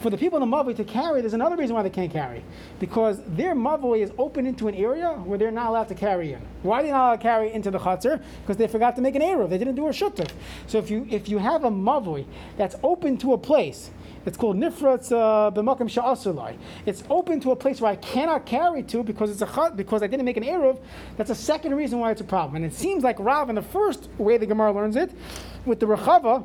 for 0.00 0.10
the 0.10 0.16
people 0.16 0.42
in 0.42 0.48
the 0.48 0.56
Mavoi 0.56 0.76
to 0.76 0.84
carry, 0.84 1.20
there's 1.20 1.34
another 1.34 1.56
reason 1.56 1.74
why 1.74 1.82
they 1.82 1.90
can't 1.90 2.12
carry. 2.12 2.44
Because 2.78 3.20
their 3.26 3.54
Mavoi 3.54 4.02
is 4.02 4.12
open 4.18 4.46
into 4.46 4.68
an 4.68 4.74
area 4.74 5.10
where 5.12 5.38
they're 5.38 5.50
not 5.50 5.68
allowed 5.68 5.88
to 5.88 5.94
carry 5.94 6.32
in. 6.32 6.40
Why 6.62 6.80
are 6.80 6.82
they 6.82 6.90
not 6.90 7.06
allowed 7.06 7.16
to 7.16 7.22
carry 7.22 7.52
into 7.52 7.70
the 7.70 7.78
Chatzar? 7.78 8.22
Because 8.42 8.56
they 8.56 8.66
forgot 8.66 8.96
to 8.96 9.02
make 9.02 9.14
an 9.14 9.22
Eruv. 9.22 9.50
They 9.50 9.58
didn't 9.58 9.74
do 9.74 9.86
a 9.86 9.90
Shutuf. 9.90 10.30
So 10.66 10.78
if 10.78 10.90
you 10.90 11.06
if 11.10 11.28
you 11.28 11.38
have 11.38 11.64
a 11.64 11.70
Mavoi 11.70 12.26
that's 12.56 12.76
open 12.82 13.16
to 13.18 13.32
a 13.32 13.38
place, 13.38 13.90
it's 14.26 14.36
called 14.36 14.56
Nifratz 14.56 15.10
uh, 15.10 15.50
B'Makim 15.50 15.88
Sha'asulai. 15.88 16.56
It's 16.84 17.02
open 17.08 17.40
to 17.40 17.52
a 17.52 17.56
place 17.56 17.80
where 17.80 17.92
I 17.92 17.96
cannot 17.96 18.44
carry 18.44 18.82
to 18.82 19.02
because 19.02 19.30
it's 19.30 19.40
a 19.42 19.46
chat, 19.46 19.76
because 19.76 20.02
I 20.02 20.06
didn't 20.06 20.26
make 20.26 20.36
an 20.36 20.42
Eruv. 20.42 20.78
That's 21.16 21.30
a 21.30 21.34
second 21.34 21.74
reason 21.74 21.98
why 21.98 22.10
it's 22.10 22.20
a 22.20 22.24
problem. 22.24 22.56
And 22.56 22.64
it 22.64 22.74
seems 22.74 23.02
like 23.02 23.18
Rav, 23.18 23.48
in 23.48 23.54
the 23.54 23.62
first 23.62 24.08
way 24.18 24.36
the 24.36 24.46
Gemara 24.46 24.72
learns 24.72 24.96
it, 24.96 25.12
with 25.64 25.80
the 25.80 25.86
Rechava, 25.86 26.44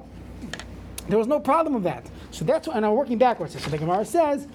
there 1.07 1.17
was 1.17 1.27
no 1.27 1.39
problem 1.39 1.73
with 1.73 1.83
that. 1.83 2.09
So 2.31 2.45
that's 2.45 2.67
what, 2.67 2.77
and 2.77 2.85
I'm 2.85 2.93
working 2.93 3.17
backwards. 3.17 3.61
So 3.61 3.69
the 3.69 3.77
Gemara 3.77 4.05
says, 4.05 4.47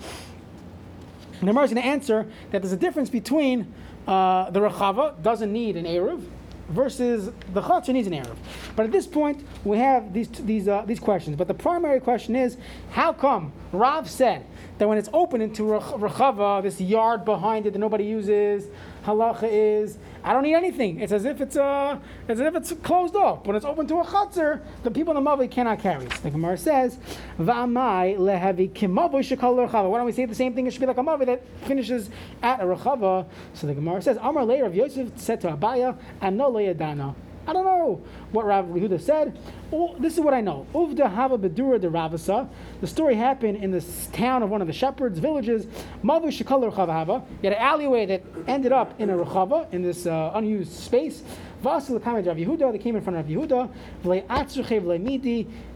the 1.41 1.47
Gemara 1.47 1.65
is 1.65 1.73
going 1.73 1.83
to 1.83 1.89
answer 1.89 2.27
that 2.51 2.63
there's 2.63 2.73
a 2.73 2.77
difference 2.77 3.11
between 3.11 3.73
uh, 4.07 4.51
the 4.51 4.61
Rechava 4.61 5.23
doesn't 5.23 5.53
need 5.53 5.77
an 5.77 5.85
Eruv 5.85 6.25
versus 6.69 7.31
the 7.53 7.63
Chatzar 7.63 7.93
needs 7.95 8.07
an 8.07 8.15
Eruv. 8.15 8.37
But 8.77 8.87
at 8.87 8.93
this 8.93 9.07
point, 9.07 9.47
we 9.65 9.79
have 9.79 10.13
these, 10.13 10.29
these, 10.29 10.69
uh, 10.69 10.83
these 10.87 11.01
questions. 11.01 11.37
But 11.37 11.49
the 11.49 11.55
primary 11.55 12.01
question 12.01 12.37
is, 12.37 12.57
how 12.91 13.13
come 13.13 13.53
Rav 13.73 14.09
said 14.09 14.45
that 14.79 14.89
when 14.89 14.99
it's 14.99 15.09
open 15.13 15.41
into 15.41 15.63
Rechava, 15.63 16.63
this 16.63 16.81
yard 16.81 17.25
behind 17.25 17.67
it 17.67 17.73
that 17.73 17.79
nobody 17.79 18.05
uses, 18.05 18.67
halacha 19.09 19.49
is 19.51 19.99
I 20.23 20.33
don't 20.33 20.43
need 20.43 20.55
anything. 20.55 21.01
It's 21.01 21.13
as 21.13 21.25
if 21.25 21.41
it's 21.41 21.57
uh, 21.57 21.99
as 22.29 22.41
if 22.41 22.55
it's 22.55 22.73
closed 22.83 23.17
off. 23.17 23.47
When 23.47 23.57
it's 23.57 23.65
open 23.65 23.87
to 23.87 23.97
a 24.01 24.05
chutzner, 24.05 24.61
the 24.83 24.91
people 24.91 25.17
in 25.17 25.25
the 25.25 25.31
mavi 25.31 25.51
cannot 25.51 25.81
carry. 25.81 26.09
So 26.11 26.21
the 26.25 26.31
Gemara 26.31 26.59
says, 26.59 26.99
"Va'amai 27.39 28.19
lehavi 28.19 28.71
kimavo 28.71 29.21
shekal 29.21 29.67
rechava." 29.67 29.89
Why 29.89 29.99
don't 29.99 30.07
we 30.07 30.13
say 30.13 30.27
the 30.27 30.35
same 30.35 30.55
thing? 30.55 30.67
It 30.67 30.73
should 30.73 30.81
be 30.81 30.87
like 30.87 30.99
a 30.99 31.03
mavi 31.03 31.27
that 31.27 31.43
finishes 31.65 32.11
at 32.43 32.61
a 32.61 32.65
rechava. 32.65 33.27
So 33.55 33.67
the 33.67 33.75
Gemara 33.75 34.03
says, 34.03 34.19
"Amar 34.21 34.45
lei 34.45 34.61
Rav 34.61 34.75
Yosef 34.75 35.13
said 35.17 35.41
to 35.43 35.49
Abaye, 35.49 35.97
no 36.33 36.53
yadana." 36.53 37.15
I 37.49 37.55
don't 37.55 37.65
know 37.65 38.05
what 38.31 38.45
Rav 38.45 38.67
Yehuda 38.67 39.01
said. 39.01 39.39
Oh, 39.73 39.97
this 39.99 40.13
is 40.13 40.21
what 40.21 40.35
I 40.35 40.43
know. 40.43 40.67
Uvda 40.75 41.11
hava 41.11 41.39
bedura 41.39 41.81
de 41.81 41.89
Ravasa. 41.89 42.47
The 42.83 42.87
story 42.87 43.15
happened 43.15 43.65
in 43.65 43.71
this 43.71 44.09
town 44.13 44.43
of 44.43 44.51
one 44.51 44.61
of 44.61 44.67
the 44.67 44.73
shepherds' 44.75 45.19
villages. 45.19 45.67
Mavu 46.05 46.27
shekal 46.27 46.71
hava. 46.71 47.25
You 47.43 47.49
had 47.49 47.55
an 47.55 47.63
alleyway 47.65 48.05
that 48.05 48.23
ended 48.47 48.73
up 48.73 49.01
in 49.01 49.09
a 49.09 49.17
rechava, 49.17 49.73
in 49.73 49.83
this 49.83 50.05
uh, 50.07 50.33
unused 50.35 50.75
space. 50.75 51.23
Vasil 51.65 52.05
Rav 52.05 52.37
Yehuda. 52.37 52.71
They 52.71 52.79
came 52.79 52.97
in 52.97 53.03
front 53.03 53.19
of 53.19 53.25
Yehuda. 53.25 53.71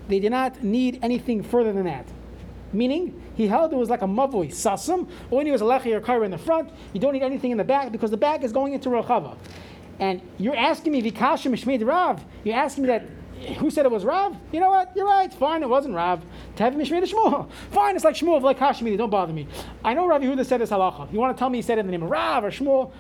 They 0.09 0.21
did 0.21 0.31
not 0.31 0.63
need 0.63 0.99
anything 1.03 1.43
further 1.43 1.73
than 1.73 1.85
that. 1.87 2.07
Meaning, 2.75 3.23
he 3.35 3.49
held 3.49 3.73
it 3.73 3.77
was 3.77 3.91
like 3.91 4.03
a 4.03 4.07
mavui 4.07 4.51
sasum. 4.51 5.09
Need 5.31 5.51
was 5.51 5.61
a 5.61 5.65
lechi 5.65 5.93
or 5.93 6.01
kaira 6.01 6.25
in 6.25 6.31
the 6.31 6.39
front. 6.39 6.71
You 6.93 7.01
don't 7.01 7.13
need 7.13 7.23
anything 7.23 7.51
in 7.51 7.59
the 7.59 7.65
back 7.65 7.93
because 7.93 8.11
the 8.11 8.17
back 8.17 8.43
is 8.43 8.53
going 8.53 8.73
into 8.73 8.89
rechava. 8.89 9.37
And 9.99 10.21
you're 10.39 10.57
asking 10.57 10.93
me, 10.93 11.03
Vikasha 11.03 11.51
Mishmid 11.51 11.87
Rav. 11.87 12.25
You're 12.45 12.57
asking 12.57 12.85
me 12.85 12.89
that 12.89 13.05
who 13.59 13.71
said 13.71 13.87
it 13.87 13.91
was 13.91 14.05
Rav? 14.05 14.37
You 14.53 14.61
know 14.61 14.71
what? 14.71 14.93
You're 14.95 15.07
right. 15.07 15.33
Fine, 15.33 15.63
it 15.63 15.69
wasn't 15.69 15.95
Rav. 15.95 16.25
Tavi 16.57 16.77
Mishmei 16.77 17.03
Shmuel. 17.03 17.51
Fine, 17.71 17.97
it's 17.97 18.05
like 18.05 18.15
Shmuel, 18.15 18.41
like 18.43 18.59
Hashemini. 18.59 18.97
Don't 18.97 19.11
bother 19.11 19.33
me. 19.33 19.49
I 19.85 19.95
know 19.95 20.07
Rav 20.07 20.23
Yehuda 20.23 20.47
said 20.47 20.61
this 20.61 20.71
halacha. 20.71 21.13
You 21.13 21.19
want 21.19 21.37
to 21.37 21.39
tell 21.39 21.51
me 21.51 21.59
he 21.59 21.63
said 21.63 21.79
it 21.79 21.81
in 21.81 21.87
the 21.87 21.93
name 21.93 22.03
of 22.03 22.11
Rav 22.11 22.45
or 22.45 22.51
Shmuel? 22.51 22.93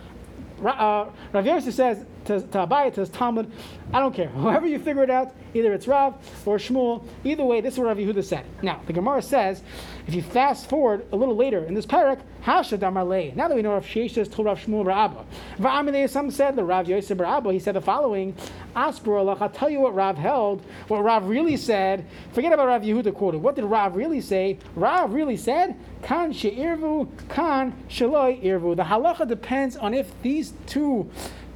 Uh, 0.64 1.06
Rav 1.32 1.46
Yosef 1.46 1.74
says 1.74 2.04
to, 2.26 2.40
to 2.40 2.58
Abaye, 2.66 2.92
to 2.94 3.00
his 3.00 3.08
Talmud, 3.08 3.50
I 3.92 4.00
don't 4.00 4.14
care. 4.14 4.28
However 4.30 4.66
you 4.66 4.78
figure 4.78 5.02
it 5.02 5.10
out, 5.10 5.34
either 5.54 5.72
it's 5.72 5.86
Rav 5.86 6.14
or 6.46 6.58
Shmuel. 6.58 7.04
Either 7.24 7.44
way, 7.44 7.60
this 7.60 7.74
is 7.74 7.78
what 7.78 7.88
Rav 7.88 7.98
Yehuda 7.98 8.24
said. 8.24 8.44
Now, 8.62 8.80
the 8.86 8.92
Gemara 8.92 9.22
says, 9.22 9.62
if 10.06 10.14
you 10.14 10.22
fast 10.22 10.68
forward 10.68 11.06
a 11.12 11.16
little 11.16 11.36
later 11.36 11.64
in 11.64 11.74
this 11.74 11.86
parak, 11.86 12.20
Hasha 12.42 12.78
Damarle. 12.78 13.36
Now 13.36 13.46
that 13.46 13.54
we 13.54 13.62
know 13.62 13.72
Rav 13.72 13.84
Sheshes 13.84 14.30
told 14.30 14.46
Rav 14.46 14.58
Shmuel 14.58 14.84
Rabba. 14.84 15.24
Va'amidei, 15.58 16.08
some 16.10 16.30
said 16.30 16.56
the 16.56 16.64
Rav 16.64 16.88
Yosef 16.88 17.20
Rabba, 17.20 17.52
he 17.52 17.60
said 17.60 17.76
the 17.76 17.80
following, 17.80 18.34
Allah, 18.74 19.36
I'll 19.40 19.48
tell 19.48 19.70
you 19.70 19.80
what 19.80 19.94
Rav 19.94 20.18
held, 20.18 20.64
what 20.88 21.04
Rav 21.04 21.28
really 21.28 21.56
said. 21.56 22.04
Forget 22.32 22.52
about 22.52 22.66
Rav 22.66 22.82
Yehuda 22.82 23.14
quoted. 23.14 23.42
What 23.42 23.54
did 23.54 23.64
Rav 23.64 23.94
really 23.94 24.20
say? 24.20 24.58
Rav 24.74 25.12
really 25.12 25.36
said, 25.36 25.76
Kan 26.02 26.32
she'irvu, 26.32 27.08
kan 27.28 27.72
shaloi 27.88 28.42
irvu. 28.42 28.74
The 28.74 28.82
halacha 28.82 29.28
depends 29.28 29.76
on 29.76 29.94
if 29.94 30.10
these 30.22 30.52
two 30.66 31.08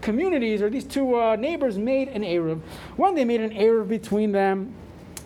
communities 0.06 0.62
or 0.62 0.70
these 0.70 0.84
two 0.84 1.18
uh, 1.18 1.34
neighbors 1.34 1.76
made 1.76 2.08
an 2.08 2.22
Eruv. 2.22 2.60
When 2.96 3.16
they 3.16 3.24
made 3.24 3.40
an 3.40 3.50
Eruv 3.50 3.88
between 3.88 4.30
them, 4.30 4.72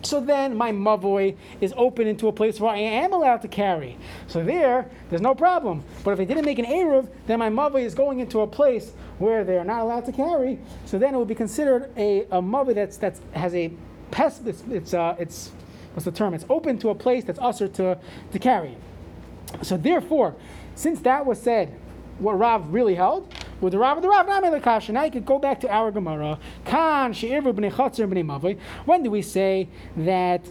so 0.02 0.20
then 0.20 0.56
my 0.56 0.72
mavoi 0.72 1.36
is 1.60 1.74
open 1.76 2.06
into 2.06 2.28
a 2.28 2.32
place 2.32 2.58
where 2.58 2.72
I 2.72 2.78
am 2.78 3.12
allowed 3.12 3.42
to 3.42 3.48
carry. 3.48 3.98
So 4.26 4.42
there, 4.42 4.90
there's 5.10 5.20
no 5.20 5.34
problem. 5.34 5.84
But 6.02 6.12
if 6.12 6.20
I 6.20 6.24
didn't 6.24 6.46
make 6.46 6.58
an 6.58 6.64
Eruv, 6.64 7.08
then 7.26 7.38
my 7.38 7.50
mavoi 7.50 7.82
is 7.82 7.94
going 7.94 8.20
into 8.20 8.40
a 8.40 8.46
place 8.46 8.92
where 9.18 9.44
they 9.44 9.58
are 9.58 9.64
not 9.64 9.82
allowed 9.82 10.06
to 10.06 10.12
carry. 10.12 10.58
So 10.86 10.98
then 10.98 11.14
it 11.14 11.18
would 11.18 11.28
be 11.28 11.34
considered 11.34 11.90
a, 11.98 12.22
a 12.30 12.40
mavoi 12.40 12.74
that's, 12.74 12.96
that's 12.96 13.20
has 13.32 13.54
a 13.54 13.70
pest, 14.10 14.46
it's, 14.46 14.64
it's, 14.70 14.94
uh, 14.94 15.14
it's, 15.18 15.52
what's 15.92 16.06
the 16.06 16.10
term? 16.10 16.32
It's 16.32 16.46
open 16.48 16.78
to 16.78 16.88
a 16.88 16.94
place 16.94 17.24
that's 17.24 17.38
usher 17.38 17.68
to, 17.68 17.98
to 18.32 18.38
carry. 18.38 18.78
So 19.60 19.76
therefore, 19.76 20.36
since 20.74 21.00
that 21.00 21.26
was 21.26 21.38
said, 21.38 21.78
what 22.18 22.38
Rav 22.38 22.72
really 22.72 22.94
held, 22.94 23.30
with 23.60 23.72
the 23.72 23.78
Rav, 23.78 24.02
the 24.02 24.08
Rav 24.08 24.26
Nami 24.26 24.50
Now 24.90 25.04
you 25.04 25.10
could 25.10 25.26
go 25.26 25.38
back 25.38 25.60
to 25.60 25.68
our 25.68 25.90
Gemara. 25.90 26.38
Kan 26.64 27.12
she'irvu 27.12 27.52
b'nei 27.52 27.72
chatzir 27.72 28.08
b'nei 28.08 28.24
mavoi. 28.24 28.58
When 28.84 29.02
do 29.02 29.10
we 29.10 29.22
say 29.22 29.68
that 29.96 30.42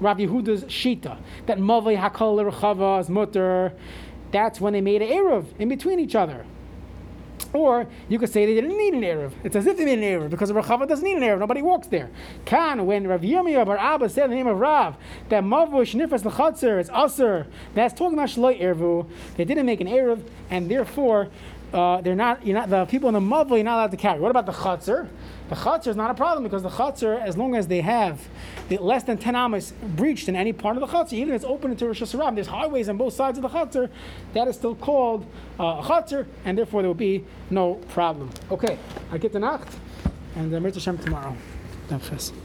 Rav 0.00 0.18
Yehuda's 0.18 0.64
shita 0.64 1.18
that 1.46 1.58
mavoi 1.58 1.98
hakol 1.98 2.36
l'rechava 2.36 3.00
is 3.00 3.08
mutter? 3.08 3.72
That's 4.32 4.60
when 4.60 4.72
they 4.72 4.80
made 4.80 5.02
an 5.02 5.10
eruv 5.10 5.46
in 5.58 5.68
between 5.68 6.00
each 6.00 6.14
other. 6.14 6.44
Or 7.54 7.86
you 8.08 8.18
could 8.18 8.30
say 8.30 8.46
they 8.46 8.54
didn't 8.54 8.76
need 8.76 8.94
an 8.94 9.02
Eruv. 9.02 9.30
It's 9.44 9.54
as 9.54 9.66
if 9.66 9.76
they 9.76 9.84
made 9.84 10.00
an 10.00 10.04
Eruv 10.04 10.30
because 10.30 10.50
Rechava 10.50 10.88
doesn't 10.88 11.04
need 11.04 11.16
an 11.16 11.22
Eruv. 11.22 11.38
Nobody 11.38 11.62
walks 11.62 11.86
there. 11.86 12.10
Kan, 12.44 12.84
when 12.84 13.06
Rav 13.06 13.20
Yirmiyah 13.20 13.64
bar 13.64 13.78
Abba 13.78 14.08
said 14.08 14.30
the 14.30 14.34
name 14.34 14.48
of 14.48 14.58
Rav, 14.58 14.96
that 15.28 15.44
Mavush 15.44 15.94
Nifas 15.94 16.22
Lechatzer 16.22 16.80
is 16.80 16.90
Aser, 16.90 17.46
that's 17.74 17.94
talking 17.94 18.14
about 18.14 18.28
Shaloi 18.28 18.60
Eruv. 18.60 19.08
They 19.36 19.44
didn't 19.44 19.66
make 19.66 19.80
an 19.80 19.86
Eruv, 19.86 20.22
and 20.50 20.68
therefore 20.68 21.28
uh, 21.74 22.00
they're 22.00 22.14
not, 22.14 22.46
you're 22.46 22.56
not, 22.56 22.70
the 22.70 22.86
people 22.86 23.08
in 23.08 23.14
the 23.14 23.20
Mavli 23.20 23.60
are 23.60 23.64
not 23.64 23.74
allowed 23.74 23.90
to 23.90 23.96
carry. 23.96 24.20
What 24.20 24.30
about 24.30 24.46
the 24.46 24.52
Chatzar? 24.52 25.08
The 25.48 25.56
chutzner 25.56 25.88
is 25.88 25.96
not 25.96 26.10
a 26.10 26.14
problem 26.14 26.42
because 26.42 26.62
the 26.62 26.70
chutzner, 26.70 27.20
as 27.20 27.36
long 27.36 27.54
as 27.54 27.66
they 27.66 27.82
have 27.82 28.26
the 28.68 28.78
less 28.78 29.02
than 29.02 29.18
10 29.18 29.36
amas 29.36 29.72
breached 29.72 30.28
in 30.28 30.36
any 30.36 30.54
part 30.54 30.76
of 30.76 30.80
the 30.80 30.86
chutzner, 30.86 31.14
even 31.14 31.34
if 31.34 31.42
it's 31.42 31.44
open 31.44 31.70
into 31.70 31.86
Rosh 31.86 32.02
Hashanah, 32.02 32.34
there's 32.34 32.46
highways 32.46 32.88
on 32.88 32.96
both 32.96 33.12
sides 33.12 33.36
of 33.36 33.42
the 33.42 33.48
chutzner, 33.50 33.90
that 34.32 34.48
is 34.48 34.56
still 34.56 34.74
called 34.74 35.26
uh, 35.60 35.64
a 35.64 35.82
chutzner, 35.82 36.26
and 36.46 36.56
therefore 36.56 36.80
there 36.80 36.88
will 36.88 36.94
be 36.94 37.24
no 37.50 37.74
problem. 37.74 38.30
Okay, 38.50 38.78
I 39.12 39.18
get 39.18 39.32
the 39.32 39.40
nacht, 39.40 39.68
and 40.36 40.54
uh, 40.54 40.60
Mirza 40.60 40.80
Hashem 40.80 40.98
tomorrow. 40.98 41.36